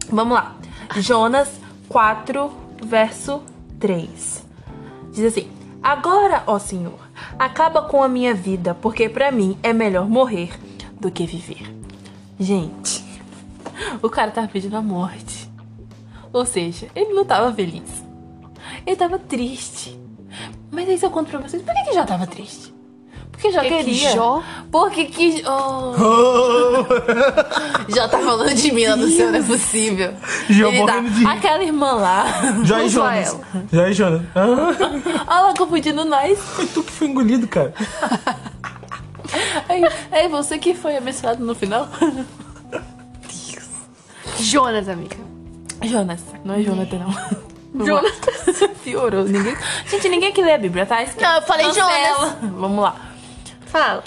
Vamos 0.09 0.33
lá. 0.33 0.55
Jonas 0.97 1.49
4, 1.89 2.51
verso 2.83 3.43
3. 3.79 4.45
Diz 5.11 5.25
assim: 5.25 5.49
Agora, 5.83 6.43
ó 6.47 6.57
Senhor, 6.57 6.99
acaba 7.37 7.81
com 7.81 8.03
a 8.03 8.07
minha 8.07 8.33
vida, 8.33 8.73
porque 8.73 9.09
pra 9.09 9.31
mim 9.31 9.57
é 9.61 9.73
melhor 9.73 10.07
morrer 10.07 10.57
do 10.99 11.11
que 11.11 11.25
viver. 11.25 11.75
Gente, 12.39 13.03
o 14.01 14.09
cara 14.09 14.31
tava 14.31 14.47
pedindo 14.47 14.77
a 14.77 14.81
morte. 14.81 15.49
Ou 16.31 16.45
seja, 16.45 16.87
ele 16.95 17.13
não 17.13 17.25
tava 17.25 17.53
feliz. 17.53 18.03
Ele 18.85 18.95
tava 18.95 19.19
triste. 19.19 19.99
Mas 20.71 20.87
aí 20.87 20.97
se 20.97 21.05
eu 21.05 21.11
conto 21.11 21.29
pra 21.29 21.39
vocês, 21.39 21.61
por 21.61 21.73
que, 21.73 21.83
que 21.83 21.93
já 21.93 22.05
tava 22.05 22.25
triste? 22.25 22.70
Porque 23.41 23.51
já 23.51 23.61
Porque 23.61 23.77
que 23.77 23.83
queria. 23.85 24.11
Jó? 24.11 24.43
Porque 24.71 25.05
que. 25.05 25.43
Oh. 25.47 26.85
Já 27.89 28.05
tá 28.07 28.19
falando 28.19 28.53
de 28.53 28.71
mim 28.71 28.85
lá 28.85 28.95
no 28.95 29.07
céu, 29.07 29.31
não 29.31 29.39
é 29.39 29.41
possível. 29.41 30.13
Jó 30.47 30.67
Ele 30.67 30.85
tá, 30.85 30.93
morrendo 30.93 31.09
de. 31.09 31.25
Aquela 31.25 31.63
irmã 31.63 31.93
lá. 31.93 32.25
Já 32.63 32.83
e 32.83 32.89
Jonas. 32.89 33.29
ela. 33.29 33.41
Já 33.73 33.89
e 33.89 33.93
Jonas. 33.93 34.21
Ah, 34.35 34.45
Olha 35.27 35.41
lá 35.47 35.53
confundindo 35.57 36.05
nós. 36.05 36.37
foi 36.37 36.67
tu 36.67 36.83
que 36.83 36.91
foi 36.91 37.07
engolido, 37.07 37.47
cara. 37.47 37.73
Aí 40.11 40.27
você 40.27 40.59
que 40.59 40.75
foi 40.75 40.95
abençoado 40.95 41.43
no 41.43 41.55
final? 41.55 41.89
Jonas, 44.37 44.87
amiga. 44.87 45.17
Jonas, 45.81 46.21
não 46.45 46.53
é 46.53 46.61
Jonathan, 46.61 46.99
não. 46.99 47.85
Jonas. 47.85 48.13
Piorou. 48.83 49.23
Ninguém... 49.23 49.57
Gente, 49.87 50.09
ninguém 50.09 50.31
que 50.31 50.43
lê 50.43 50.53
a 50.53 50.57
Bíblia, 50.59 50.85
tá? 50.85 51.01
Esquece. 51.01 51.25
Não, 51.25 51.37
eu 51.37 51.41
falei 51.41 51.65
Cancela. 51.65 52.37
Vamos 52.41 52.83
lá. 52.83 53.10
Fala. 53.71 54.03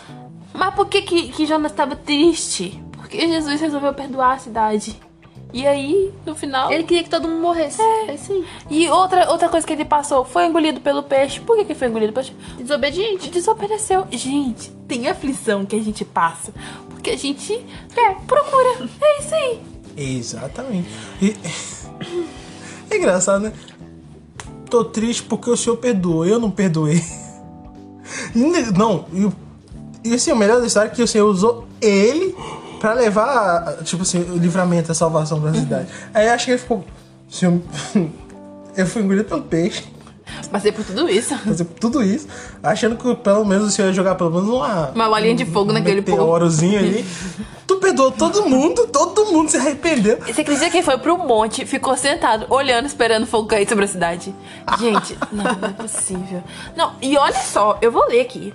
Mas 0.53 0.75
por 0.75 0.87
que, 0.87 1.01
que, 1.03 1.29
que 1.29 1.47
Jonas 1.47 1.73
estava 1.73 1.97
triste? 1.97 2.81
Porque 2.93 3.27
Jesus 3.27 3.61
resolveu 3.61 3.95
perdoar 3.95 4.35
a 4.35 4.39
cidade. 4.39 5.01
E 5.55 5.67
aí, 5.67 6.13
no 6.27 6.35
final. 6.35 6.71
Ele 6.71 6.85
queria 6.85 7.03
que 7.03 7.09
todo 7.09 7.27
mundo 7.29 7.41
morresse. 7.41 7.81
É, 7.81 8.15
isso 8.15 8.33
aí. 8.33 8.45
E 8.69 8.89
outra, 8.89 9.31
outra 9.31 9.49
coisa 9.49 9.67
que 9.67 9.73
ele 9.73 9.85
passou, 9.85 10.25
foi 10.25 10.47
engolido 10.47 10.81
pelo 10.81 11.03
peixe. 11.03 11.41
Por 11.41 11.57
que, 11.57 11.65
que 11.65 11.75
foi 11.75 11.89
engolido 11.89 12.13
pelo 12.13 12.27
peixe? 12.27 12.39
Desobediente. 12.59 13.31
Desobedeceu. 13.31 14.07
Gente, 14.11 14.71
tem 14.87 15.09
aflição 15.09 15.65
que 15.65 15.77
a 15.77 15.83
gente 15.83 16.05
passa. 16.05 16.53
Porque 16.91 17.11
a 17.11 17.17
gente 17.17 17.55
é, 17.97 18.11
procura. 18.27 18.89
É 19.01 19.21
isso 19.21 19.35
aí. 19.35 19.61
Exatamente. 19.97 20.89
E... 21.23 21.35
É 22.91 22.99
engraçado, 22.99 23.43
né? 23.43 23.53
Tô 24.69 24.85
triste 24.85 25.23
porque 25.23 25.49
o 25.51 25.57
senhor 25.57 25.77
perdoou, 25.79 26.27
eu 26.27 26.39
não 26.39 26.51
perdoei. 26.51 27.03
Não, 28.77 29.07
e, 29.13 29.25
o- 29.25 29.33
e 30.05 30.15
assim, 30.15 30.33
o 30.33 30.37
melhor 30.37 30.61
da 30.61 30.67
história 30.67 30.89
é 30.89 30.91
que 30.91 31.03
o 31.03 31.09
senhor 31.09 31.27
usou 31.29 31.67
ele 31.81 32.37
pra 32.79 32.93
levar, 32.93 33.79
tipo 33.85 34.03
assim, 34.03 34.21
o 34.21 34.37
livramento, 34.37 34.93
a 34.93 34.95
salvação 34.95 35.41
pra 35.41 35.55
cidade. 35.55 35.89
Aí 36.13 36.27
eu 36.27 36.33
acho 36.35 36.45
que 36.45 36.51
ele 36.53 36.59
ficou. 36.59 36.85
Senhor, 37.29 37.61
eu 38.77 38.87
fui 38.87 39.03
engolido 39.03 39.25
pelo 39.25 39.43
peixe, 39.43 39.85
Passei 40.51 40.73
por 40.73 40.85
tudo 40.85 41.09
isso. 41.09 41.37
fazer 41.39 41.65
tudo 41.65 42.03
isso, 42.03 42.27
achando 42.63 42.97
que 42.97 43.15
pelo 43.17 43.45
menos 43.45 43.69
o 43.69 43.71
senhor 43.71 43.89
ia 43.89 43.95
jogar 43.95 44.15
pelo 44.15 44.31
menos 44.31 44.49
uma. 44.49 44.91
Uma 44.91 45.09
bolinha 45.09 45.35
de 45.35 45.45
fogo 45.45 45.73
naquele 45.73 46.03
povo. 46.03 46.19
meteorozinho 46.19 46.79
ali. 46.79 47.05
Tu 47.67 47.77
perdoou 47.77 48.11
todo 48.11 48.47
mundo, 48.47 48.87
todo 48.89 49.25
mundo 49.33 49.51
se 49.51 49.57
arrependeu. 49.57 50.19
Você 50.19 50.43
acredita 50.43 50.69
que 50.69 50.77
ele 50.77 50.85
foi 50.85 50.99
pro 50.99 51.17
monte, 51.17 51.65
ficou 51.65 51.97
sentado, 51.97 52.45
olhando, 52.51 52.85
esperando 52.85 53.27
fogo 53.27 53.49
cair 53.49 53.67
sobre 53.67 53.87
a 53.87 53.89
cidade? 53.89 54.35
Gente, 54.79 55.17
não, 55.33 55.45
não 55.45 55.69
é 55.71 55.73
possível. 55.73 56.43
Não, 56.77 56.93
e 57.01 57.17
olha 57.17 57.33
só, 57.33 57.79
eu 57.81 57.91
vou 57.91 58.07
ler 58.07 58.21
aqui. 58.21 58.53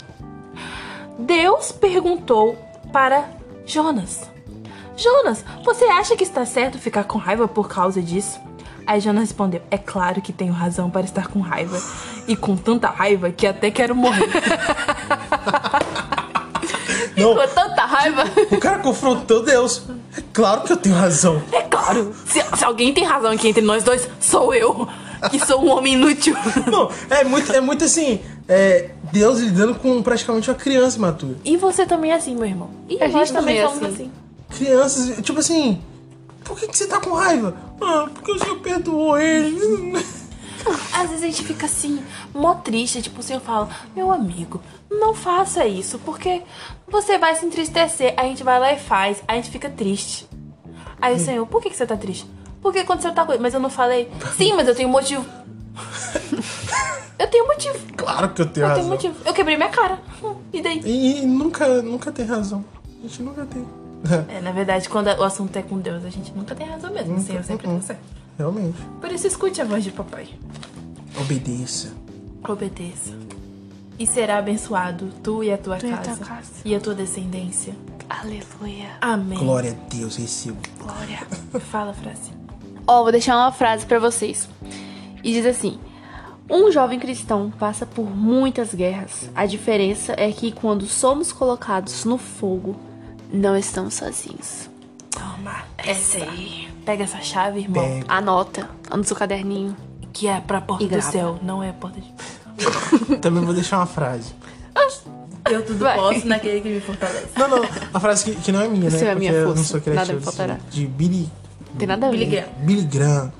Deus 1.19 1.71
perguntou 1.71 2.57
para 2.91 3.29
Jonas: 3.65 4.21
Jonas, 4.95 5.43
você 5.63 5.85
acha 5.85 6.15
que 6.15 6.23
está 6.23 6.45
certo 6.45 6.77
ficar 6.79 7.03
com 7.03 7.17
raiva 7.17 7.47
por 7.47 7.67
causa 7.67 8.01
disso? 8.01 8.39
Aí 8.85 8.99
Jonas 8.99 9.23
respondeu: 9.23 9.61
É 9.69 9.77
claro 9.77 10.21
que 10.21 10.33
tenho 10.33 10.53
razão 10.53 10.89
para 10.89 11.05
estar 11.05 11.27
com 11.27 11.39
raiva. 11.41 11.79
E 12.27 12.35
com 12.35 12.55
tanta 12.55 12.87
raiva 12.89 13.31
que 13.31 13.45
até 13.47 13.69
quero 13.71 13.95
morrer. 13.95 14.29
Não, 17.17 17.35
Com 17.35 17.47
tanta 17.47 17.85
raiva. 17.85 18.23
o 18.49 18.57
cara 18.59 18.79
confrontou 18.79 19.43
Deus. 19.43 19.83
É 20.17 20.21
claro 20.31 20.61
que 20.61 20.71
eu 20.71 20.77
tenho 20.77 20.95
razão. 20.95 21.41
É 21.51 21.61
claro, 21.63 22.13
se, 22.25 22.41
se 22.55 22.63
alguém 22.63 22.93
tem 22.93 23.03
razão 23.03 23.31
aqui 23.31 23.49
entre 23.49 23.61
nós 23.61 23.83
dois, 23.83 24.07
sou 24.21 24.53
eu, 24.53 24.87
que 25.29 25.37
sou 25.45 25.61
um 25.63 25.69
homem 25.69 25.93
inútil. 25.95 26.33
Não, 26.71 26.89
é 27.09 27.23
muito, 27.25 27.51
é 27.51 27.59
muito 27.59 27.83
assim. 27.83 28.21
é, 28.47 28.91
Deus 29.11 29.39
lidando 29.39 29.75
com 29.75 30.01
praticamente 30.01 30.49
uma 30.49 30.57
criança 30.57 30.97
imatura. 30.97 31.37
E 31.43 31.57
você 31.57 31.85
também 31.85 32.11
é 32.11 32.15
assim, 32.15 32.35
meu 32.35 32.45
irmão. 32.45 32.69
E 32.87 32.95
A 33.01 33.07
nós 33.07 33.29
gente 33.29 33.33
também 33.33 33.57
é 33.59 33.67
somos 33.67 33.83
assim. 33.83 34.11
Crianças, 34.49 35.23
tipo 35.23 35.39
assim. 35.39 35.81
Por 36.43 36.57
que, 36.57 36.67
que 36.67 36.77
você 36.77 36.87
tá 36.87 36.99
com 36.99 37.11
raiva? 37.13 37.55
Ah, 37.81 38.07
porque 38.13 38.31
o 38.31 38.39
senhor 38.39 38.59
perdoou 38.59 39.17
ele. 39.17 39.93
Às 40.93 41.09
vezes 41.09 41.23
a 41.23 41.27
gente 41.27 41.43
fica 41.43 41.65
assim, 41.65 42.03
mó 42.33 42.53
triste, 42.55 43.01
tipo, 43.01 43.19
o 43.19 43.23
senhor 43.23 43.39
fala, 43.39 43.69
meu 43.95 44.11
amigo, 44.11 44.61
não 44.89 45.13
faça 45.13 45.65
isso, 45.65 45.97
porque 45.99 46.41
você 46.87 47.17
vai 47.17 47.35
se 47.35 47.45
entristecer. 47.45 48.13
A 48.17 48.23
gente 48.23 48.43
vai 48.43 48.59
lá 48.59 48.73
e 48.73 48.79
faz, 48.79 49.21
a 49.27 49.35
gente 49.35 49.49
fica 49.49 49.69
triste. 49.69 50.27
Aí 51.01 51.15
o 51.15 51.19
senhor, 51.19 51.45
por 51.45 51.61
que, 51.61 51.69
que 51.69 51.77
você 51.77 51.85
tá 51.85 51.95
triste? 51.95 52.25
Porque 52.61 52.79
aconteceu 52.79 53.13
tal 53.13 53.25
coisa, 53.25 53.41
mas 53.41 53.53
eu 53.53 53.59
não 53.59 53.69
falei. 53.69 54.11
Sim, 54.35 54.53
mas 54.53 54.67
eu 54.67 54.75
tenho 54.75 54.89
motivo. 54.89 55.25
Eu 57.17 57.27
tenho 57.27 57.47
motivo. 57.47 57.77
Claro 57.97 58.29
que 58.29 58.41
eu 58.41 58.45
tenho 58.47 58.63
Eu 58.65 58.69
razão. 58.69 58.83
tenho 58.83 58.93
motivo. 58.93 59.15
Eu 59.27 59.33
quebrei 59.33 59.55
minha 59.57 59.69
cara. 59.69 59.99
Hum, 60.23 60.35
E 60.53 60.61
daí? 60.61 60.81
E, 60.85 61.21
e 61.21 61.25
nunca, 61.25 61.81
nunca 61.81 62.11
tem 62.11 62.25
razão. 62.25 62.63
A 62.99 63.01
gente 63.07 63.21
nunca 63.23 63.45
tem. 63.45 63.65
É, 64.29 64.39
na 64.41 64.51
verdade, 64.51 64.87
quando 64.87 65.07
o 65.07 65.23
assunto 65.23 65.55
é 65.57 65.61
com 65.61 65.77
Deus, 65.77 66.05
a 66.05 66.09
gente 66.09 66.31
nunca 66.33 66.55
tem 66.55 66.67
razão 66.67 66.91
mesmo. 66.93 67.17
O 67.17 67.21
Senhor 67.21 67.43
sempre 67.43 67.67
tá 67.67 67.81
certo. 67.81 68.01
Realmente. 68.37 68.77
Por 69.01 69.11
isso, 69.11 69.27
escute 69.27 69.61
a 69.61 69.65
voz 69.65 69.83
de 69.83 69.91
papai. 69.91 70.29
Obedeça. 71.19 71.91
Obedeça. 72.47 73.13
E 73.97 74.07
será 74.07 74.37
abençoado 74.37 75.09
tu 75.21 75.43
e 75.43 75.51
a 75.51 75.57
tua, 75.57 75.75
Tu 75.77 75.87
e 75.87 75.91
a 75.93 75.97
casa, 75.97 76.15
tua 76.15 76.25
casa. 76.27 76.51
e 76.63 76.73
a 76.73 76.79
tua 76.79 76.93
descendência. 76.95 77.75
Aleluia. 78.09 78.89
Amém. 79.01 79.37
Glória 79.37 79.71
a 79.71 79.93
Deus, 79.93 80.15
recebo. 80.15 80.57
Glória. 80.79 81.19
Fala, 81.69 81.93
frase. 81.93 82.31
Ó, 82.87 83.03
vou 83.03 83.11
deixar 83.11 83.35
uma 83.35 83.51
frase 83.51 83.85
pra 83.85 83.99
vocês. 83.99 84.47
E 85.23 85.33
diz 85.33 85.45
assim: 85.45 85.79
Um 86.49 86.71
jovem 86.71 86.99
cristão 86.99 87.51
passa 87.57 87.85
por 87.85 88.05
muitas 88.09 88.73
guerras. 88.73 89.29
A 89.35 89.45
diferença 89.45 90.13
é 90.17 90.31
que 90.31 90.51
quando 90.51 90.85
somos 90.87 91.31
colocados 91.31 92.05
no 92.05 92.17
fogo, 92.17 92.75
não 93.31 93.55
estamos 93.57 93.93
sozinhos. 93.95 94.69
Toma. 95.11 95.63
Essa 95.77 96.17
aí. 96.17 96.67
Pega 96.85 97.03
essa 97.03 97.21
chave, 97.21 97.59
irmão. 97.61 97.83
Pega. 97.83 98.05
Anota, 98.07 98.69
no 98.95 99.03
seu 99.03 99.15
caderninho. 99.15 99.75
Que 100.11 100.27
é 100.27 100.39
pra 100.41 100.59
porta 100.59 100.83
E 100.83 100.87
do 100.87 101.01
céu, 101.01 101.37
não 101.41 101.61
é 101.61 101.71
porta 101.71 101.99
de. 102.01 102.13
Também 103.21 103.43
vou 103.43 103.53
deixar 103.53 103.77
uma 103.77 103.85
frase. 103.85 104.33
Eu 105.49 105.65
tudo 105.65 105.79
Vai. 105.79 105.95
posso 105.95 106.27
naquele 106.27 106.61
que 106.61 106.69
me 106.69 106.79
fortalece. 106.81 107.27
Não, 107.37 107.47
não, 107.47 107.63
a 107.93 107.99
frase 107.99 108.25
que, 108.25 108.35
que 108.35 108.51
não 108.51 108.61
é 108.61 108.67
minha, 108.67 108.89
né? 108.89 108.95
Isso 108.95 109.03
é 109.05 109.11
a 109.11 109.15
minha 109.15 109.31
Porque 109.31 109.43
eu 109.43 109.47
não 109.47 109.55
força. 109.55 109.71
sou 109.71 109.81
criativo. 109.81 110.05
Nada 110.07 110.19
me 110.19 110.25
faltará. 110.25 110.57
De 110.69 110.85
Billy, 110.85 111.29
Tem 111.77 111.87
nada 111.87 112.07
a 112.07 112.11
ver. 112.11 112.17
Billy 112.17 112.31
Graham. 112.31 112.49
Billy 112.59 112.81
Graham. 112.85 113.33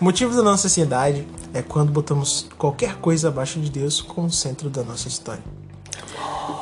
O 0.00 0.04
motivo 0.04 0.34
da 0.34 0.42
nossa 0.42 0.66
ansiedade 0.66 1.26
é 1.52 1.62
quando 1.62 1.90
botamos 1.90 2.46
qualquer 2.56 2.96
coisa 2.96 3.28
abaixo 3.28 3.60
de 3.60 3.70
Deus 3.70 4.00
como 4.00 4.30
centro 4.30 4.70
da 4.70 4.82
nossa 4.82 5.08
história. 5.08 5.42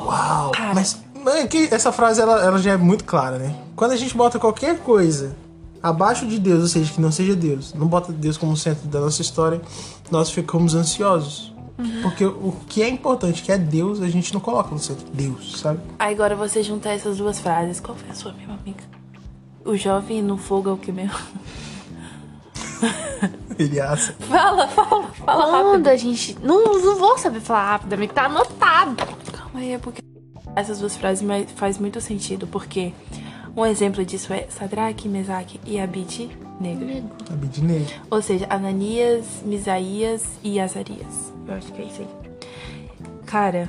Uau! 0.02 0.52
Mas, 0.74 0.98
mas 1.14 1.34
é 1.36 1.46
que 1.46 1.68
essa 1.70 1.92
frase 1.92 2.20
ela, 2.20 2.42
ela 2.42 2.58
já 2.58 2.72
é 2.72 2.76
muito 2.76 3.04
clara, 3.04 3.38
né? 3.38 3.54
Quando 3.76 3.92
a 3.92 3.96
gente 3.96 4.16
bota 4.16 4.38
qualquer 4.38 4.78
coisa 4.78 5.36
abaixo 5.82 6.26
de 6.26 6.38
Deus, 6.38 6.62
ou 6.62 6.68
seja, 6.68 6.92
que 6.92 7.00
não 7.00 7.12
seja 7.12 7.34
Deus, 7.34 7.74
não 7.74 7.86
bota 7.86 8.12
Deus 8.12 8.36
como 8.36 8.56
centro 8.56 8.88
da 8.88 9.00
nossa 9.00 9.22
história, 9.22 9.60
nós 10.10 10.30
ficamos 10.30 10.74
ansiosos. 10.74 11.52
Porque 12.02 12.24
o 12.24 12.52
que 12.68 12.82
é 12.82 12.88
importante, 12.88 13.40
que 13.40 13.52
é 13.52 13.58
Deus, 13.58 14.02
a 14.02 14.08
gente 14.08 14.34
não 14.34 14.40
coloca 14.40 14.70
no 14.70 14.80
centro. 14.80 15.06
Deus, 15.12 15.60
sabe? 15.60 15.78
Aí 15.98 16.12
agora 16.12 16.34
você 16.34 16.60
juntar 16.60 16.90
essas 16.90 17.18
duas 17.18 17.38
frases. 17.38 17.78
Qual 17.78 17.96
foi 17.96 18.10
a 18.10 18.14
sua 18.14 18.32
mesma 18.32 18.54
amiga? 18.54 18.82
O 19.64 19.76
jovem 19.76 20.20
no 20.20 20.36
fogo 20.36 20.70
é 20.70 20.72
o 20.72 20.76
que 20.76 20.90
mesmo? 20.90 21.16
Assa. 23.90 24.12
Fala, 24.20 24.68
fala, 24.68 25.02
fala 25.08 25.50
rápido. 25.50 25.70
Quando 25.70 25.88
a 25.88 25.96
gente. 25.96 26.36
Não, 26.42 26.64
não 26.80 26.96
vou 26.96 27.18
saber 27.18 27.40
falar 27.40 27.72
rápido, 27.72 27.92
amigo. 27.92 28.12
Tá 28.12 28.26
anotado. 28.26 29.04
Calma 29.32 29.60
aí, 29.60 29.72
é 29.72 29.78
porque 29.78 30.00
essas 30.54 30.78
duas 30.78 30.96
frases 30.96 31.26
faz 31.56 31.78
muito 31.78 32.00
sentido, 32.00 32.46
porque 32.46 32.92
um 33.56 33.66
exemplo 33.66 34.04
disso 34.04 34.32
é 34.32 34.46
Sadraque, 34.48 35.08
Mesaque 35.08 35.60
e 35.64 35.80
Abid 35.80 36.30
Negro. 36.60 37.10
Abidinei. 37.30 37.86
Ou 38.10 38.20
seja, 38.20 38.46
Ananias, 38.50 39.24
Misaías 39.44 40.24
e 40.42 40.58
Azarias. 40.60 41.32
Eu 41.46 41.54
acho 41.54 41.72
que 41.72 41.82
é 41.82 41.84
isso 41.84 42.02
aí. 42.02 42.08
Cara, 43.26 43.68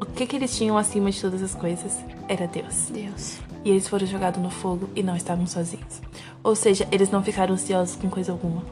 o 0.00 0.06
que 0.06 0.26
que 0.26 0.36
eles 0.36 0.56
tinham 0.56 0.76
acima 0.78 1.10
de 1.10 1.20
todas 1.20 1.42
as 1.42 1.54
coisas 1.54 1.98
era 2.28 2.46
Deus. 2.46 2.88
Deus. 2.90 3.38
E 3.64 3.70
eles 3.70 3.86
foram 3.86 4.06
jogados 4.06 4.42
no 4.42 4.50
fogo 4.50 4.88
e 4.94 5.02
não 5.02 5.16
estavam 5.16 5.46
sozinhos. 5.46 6.00
Ou 6.42 6.54
seja, 6.54 6.86
eles 6.90 7.10
não 7.10 7.22
ficaram 7.22 7.54
ansiosos 7.54 7.96
com 7.96 8.10
coisa 8.10 8.32
alguma. 8.32 8.62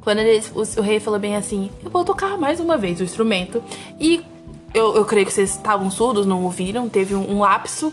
Quando 0.00 0.18
eles, 0.18 0.52
o, 0.54 0.80
o 0.80 0.82
rei 0.82 1.00
falou 1.00 1.18
bem 1.18 1.36
assim: 1.36 1.70
Eu 1.82 1.90
vou 1.90 2.04
tocar 2.04 2.36
mais 2.36 2.60
uma 2.60 2.76
vez 2.76 3.00
o 3.00 3.04
instrumento. 3.04 3.62
E 3.98 4.22
eu, 4.74 4.94
eu 4.94 5.04
creio 5.04 5.24
que 5.24 5.32
vocês 5.32 5.50
estavam 5.50 5.90
surdos, 5.90 6.26
não 6.26 6.44
ouviram, 6.44 6.88
teve 6.88 7.14
um, 7.14 7.30
um 7.30 7.40
lapso. 7.40 7.92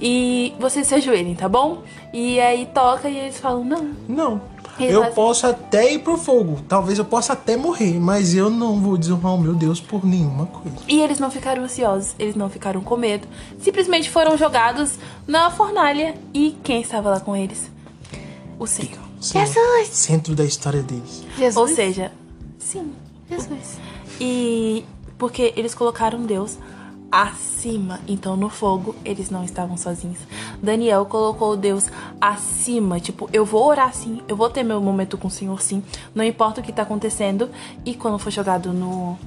E 0.00 0.54
vocês 0.58 0.86
se 0.86 0.94
ajoelhem, 0.94 1.34
tá 1.34 1.48
bom? 1.48 1.82
E 2.12 2.40
aí 2.40 2.66
toca 2.66 3.08
e 3.08 3.18
eles 3.18 3.38
falam: 3.38 3.64
Não. 3.64 3.90
Não. 4.08 4.40
Ele 4.84 4.96
eu 4.96 5.10
posso 5.12 5.46
até 5.46 5.92
ir 5.92 6.00
pro 6.00 6.16
fogo. 6.16 6.60
Talvez 6.68 6.98
eu 6.98 7.04
possa 7.04 7.32
até 7.32 7.56
morrer. 7.56 7.98
Mas 7.98 8.34
eu 8.34 8.50
não 8.50 8.80
vou 8.80 8.96
desonrar 8.96 9.34
o 9.34 9.38
meu 9.38 9.54
Deus 9.54 9.80
por 9.80 10.04
nenhuma 10.04 10.46
coisa. 10.46 10.78
E 10.88 11.00
eles 11.00 11.18
não 11.18 11.30
ficaram 11.30 11.64
ansiosos, 11.64 12.14
eles 12.18 12.34
não 12.34 12.48
ficaram 12.48 12.80
com 12.80 12.96
medo. 12.96 13.26
Simplesmente 13.60 14.10
foram 14.10 14.36
jogados 14.36 14.98
na 15.26 15.50
fornalha. 15.50 16.14
E 16.34 16.56
quem 16.62 16.80
estava 16.80 17.10
lá 17.10 17.20
com 17.20 17.36
eles? 17.36 17.70
O 18.58 18.66
Senhor. 18.66 18.98
Senhor, 19.20 19.46
Jesus. 19.46 19.88
Centro 19.88 20.34
da 20.34 20.44
história 20.44 20.82
deles. 20.82 21.24
Jesus. 21.38 21.56
Ou 21.56 21.68
seja, 21.68 22.10
sim, 22.58 22.92
Jesus. 23.30 23.78
E 24.20 24.84
porque 25.16 25.52
eles 25.56 25.74
colocaram 25.74 26.22
Deus 26.22 26.58
acima, 27.12 28.00
então 28.08 28.34
no 28.36 28.48
fogo 28.48 28.96
eles 29.04 29.28
não 29.28 29.44
estavam 29.44 29.76
sozinhos. 29.76 30.18
Daniel 30.62 31.04
colocou 31.04 31.54
Deus 31.54 31.90
acima, 32.18 32.98
tipo, 32.98 33.28
eu 33.30 33.44
vou 33.44 33.66
orar 33.66 33.92
sim, 33.92 34.22
eu 34.26 34.34
vou 34.34 34.48
ter 34.48 34.62
meu 34.62 34.80
momento 34.80 35.18
com 35.18 35.28
o 35.28 35.30
Senhor 35.30 35.60
sim, 35.60 35.82
não 36.14 36.24
importa 36.24 36.62
o 36.62 36.64
que 36.64 36.72
tá 36.72 36.82
acontecendo. 36.82 37.50
E 37.84 37.94
quando 37.94 38.18
foi 38.18 38.32
jogado 38.32 38.72
no 38.72 39.18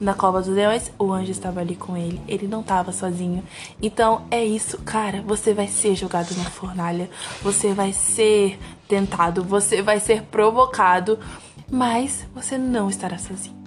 na 0.00 0.14
cova 0.14 0.40
dos 0.40 0.48
leões, 0.48 0.90
o 0.98 1.12
anjo 1.12 1.30
estava 1.30 1.60
ali 1.60 1.76
com 1.76 1.94
ele. 1.94 2.18
Ele 2.26 2.48
não 2.48 2.62
estava 2.62 2.90
sozinho. 2.90 3.44
Então 3.82 4.22
é 4.30 4.42
isso, 4.42 4.78
cara. 4.78 5.20
Você 5.26 5.52
vai 5.52 5.68
ser 5.68 5.94
jogado 5.94 6.34
na 6.38 6.44
fornalha. 6.44 7.10
Você 7.42 7.74
vai 7.74 7.92
ser 7.92 8.58
tentado. 8.88 9.44
Você 9.44 9.82
vai 9.82 10.00
ser 10.00 10.22
provocado. 10.22 11.18
Mas 11.70 12.26
você 12.34 12.56
não 12.56 12.88
estará 12.88 13.18
sozinho. 13.18 13.59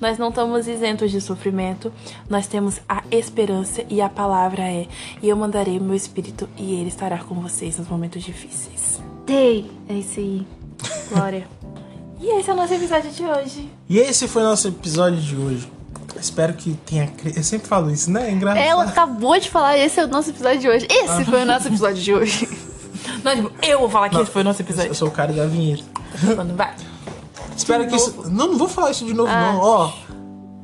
Nós 0.00 0.18
não 0.18 0.28
estamos 0.28 0.66
isentos 0.68 1.10
de 1.10 1.20
sofrimento, 1.20 1.92
nós 2.28 2.46
temos 2.46 2.80
a 2.88 3.02
esperança 3.10 3.84
e 3.88 4.00
a 4.00 4.08
palavra 4.08 4.62
é: 4.62 4.86
e 5.22 5.28
eu 5.28 5.36
mandarei 5.36 5.78
meu 5.78 5.94
espírito 5.94 6.48
e 6.56 6.74
ele 6.74 6.88
estará 6.88 7.18
com 7.18 7.34
vocês 7.36 7.78
nos 7.78 7.88
momentos 7.88 8.22
difíceis. 8.22 9.00
Ei, 9.26 9.70
é 9.88 9.94
isso 9.94 10.20
aí. 10.20 10.46
Glória. 11.10 11.46
E 12.20 12.40
esse 12.40 12.48
é 12.48 12.54
o 12.54 12.56
nosso 12.56 12.72
episódio 12.72 13.10
de 13.10 13.22
hoje. 13.22 13.70
E 13.86 13.98
esse 13.98 14.26
foi 14.26 14.40
o 14.40 14.46
nosso 14.46 14.66
episódio 14.68 15.20
de 15.20 15.36
hoje. 15.36 15.70
Espero 16.18 16.54
que 16.54 16.72
tenha. 16.86 17.12
Eu 17.36 17.42
sempre 17.42 17.68
falo 17.68 17.90
isso, 17.90 18.10
né? 18.10 18.30
É 18.30 18.32
engraçado. 18.32 18.64
Ela 18.64 18.84
acabou 18.84 19.38
de 19.38 19.50
falar, 19.50 19.76
esse 19.76 20.00
é 20.00 20.04
o 20.04 20.08
nosso 20.08 20.30
episódio 20.30 20.60
de 20.60 20.68
hoje. 20.68 20.86
Esse 20.88 21.22
foi 21.26 21.42
o 21.42 21.44
nosso 21.44 21.68
episódio 21.68 22.02
de 22.02 22.14
hoje. 22.14 22.48
Nós, 23.22 23.44
eu 23.60 23.78
vou 23.80 23.90
falar 23.90 24.08
que 24.08 24.16
esse 24.16 24.30
foi 24.30 24.40
o 24.40 24.44
nosso 24.44 24.62
Eu 24.62 24.64
episódio. 24.64 24.94
sou 24.94 25.08
o 25.08 25.10
cara 25.10 25.34
da 25.34 25.44
vinheta. 25.46 25.84
Quando 26.34 26.56
vai. 26.56 26.74
Espero 27.56 27.86
que 27.88 27.96
isso. 27.96 28.30
Não, 28.30 28.48
não 28.52 28.58
vou 28.58 28.68
falar 28.68 28.90
isso 28.90 29.04
de 29.04 29.14
novo, 29.14 29.30
Ah. 29.30 29.52
não. 29.52 29.60
Ó. 29.60 29.92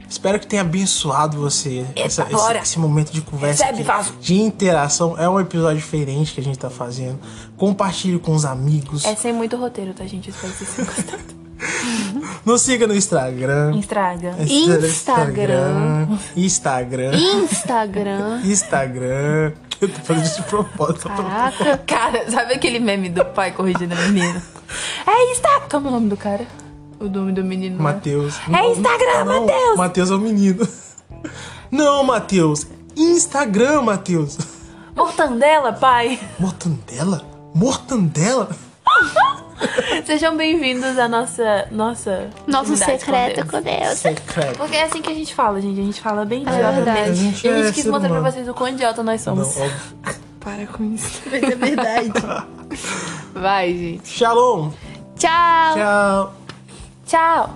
Espero 0.08 0.40
que 0.40 0.46
tenha 0.46 0.62
abençoado 0.62 1.38
você 1.38 1.86
essa- 1.94 2.26
esse, 2.28 2.58
esse 2.62 2.78
momento 2.80 3.12
de 3.12 3.20
conversa, 3.20 3.64
Recebe, 3.66 3.88
aqui, 3.88 4.12
de 4.20 4.40
interação. 4.40 5.16
É 5.16 5.28
um 5.28 5.38
episódio 5.38 5.76
diferente 5.76 6.34
que 6.34 6.40
a 6.40 6.42
gente 6.42 6.58
tá 6.58 6.68
fazendo. 6.68 7.18
Compartilhe 7.56 8.18
com 8.18 8.34
os 8.34 8.44
amigos. 8.44 9.04
É 9.04 9.14
sem 9.14 9.32
muito 9.32 9.56
roteiro, 9.56 9.94
tá, 9.94 10.04
gente? 10.06 10.28
Eu 10.28 10.34
espero 10.34 10.52
que 10.52 10.64
vocês 10.64 10.74
tenham 10.74 10.88
gostado. 10.92 11.40
Nos 12.44 12.62
siga 12.62 12.86
no 12.88 12.94
Instagram. 12.96 13.76
Estraga. 13.78 14.34
Instagram. 14.40 14.88
Instagram. 16.34 17.14
Instagram. 17.44 18.40
Instagram. 18.44 19.52
Eu 19.80 19.88
tô 19.88 20.00
fazendo 20.02 20.24
isso 20.24 20.42
de 20.42 20.48
propósito. 20.48 21.08
Caraca. 21.08 21.78
Cara, 21.86 22.30
sabe 22.30 22.54
aquele 22.54 22.80
meme 22.80 23.08
do 23.10 23.24
pai 23.26 23.52
corrigindo 23.52 23.94
a 23.94 23.96
menina? 24.08 24.42
É 25.06 25.32
Instagram. 25.32 25.68
Como 25.70 25.86
é 25.86 25.90
o 25.90 25.92
nome 25.94 26.08
do 26.08 26.16
cara? 26.16 26.46
O 27.00 27.04
nome 27.08 27.32
do 27.32 27.42
menino. 27.42 27.76
né? 27.76 27.82
Matheus. 27.82 28.38
É 28.52 28.70
Instagram, 28.70 29.24
Não, 29.24 29.40
Matheus. 29.46 29.76
Matheus 29.76 30.10
é 30.10 30.14
o 30.14 30.18
menino. 30.18 30.68
Não, 31.70 32.04
Matheus. 32.04 32.66
Instagram, 32.96 33.82
Matheus. 33.82 34.36
Mortandela, 34.94 35.72
pai. 35.72 36.20
Mortandela? 36.38 37.24
Mortandela? 37.54 38.48
Sejam 40.04 40.36
bem-vindos 40.36 40.98
à 40.98 41.08
nossa. 41.08 41.66
Nossa. 41.70 42.28
Nosso 42.46 42.76
secreto 42.76 43.44
com 43.46 43.52
com 43.58 43.62
Deus. 43.62 43.98
Secreto. 43.98 44.58
Porque 44.58 44.76
é 44.76 44.84
assim 44.84 45.00
que 45.00 45.10
a 45.10 45.14
gente 45.14 45.34
fala, 45.34 45.60
gente. 45.60 45.80
A 45.80 45.84
gente 45.84 46.00
fala 46.00 46.24
bem 46.24 46.40
É 46.40 46.42
idiotamente. 46.42 46.74
verdade. 46.84 47.10
A 47.10 47.14
gente 47.14 47.46
E 47.46 47.48
a 47.48 47.52
é 47.52 47.62
gente 47.62 47.74
quis 47.74 47.82
ser 47.84 47.90
mostrar 47.90 48.08
pra 48.10 48.18
humano. 48.18 48.32
vocês 48.34 48.48
o 48.48 48.54
quão 48.54 48.68
idiota 48.68 49.02
nós 49.02 49.24
Não, 49.24 49.36
somos. 49.36 49.56
óbvio. 49.56 50.20
Para 50.40 50.66
com 50.66 50.84
isso. 50.94 51.20
Mas 51.30 51.42
é 51.42 51.54
verdade. 51.56 52.12
Vai, 53.34 53.68
gente. 53.74 54.08
Shalom. 54.08 54.70
Tchau. 55.16 55.74
Tchau. 55.74 56.34
Tchau. 57.10 57.50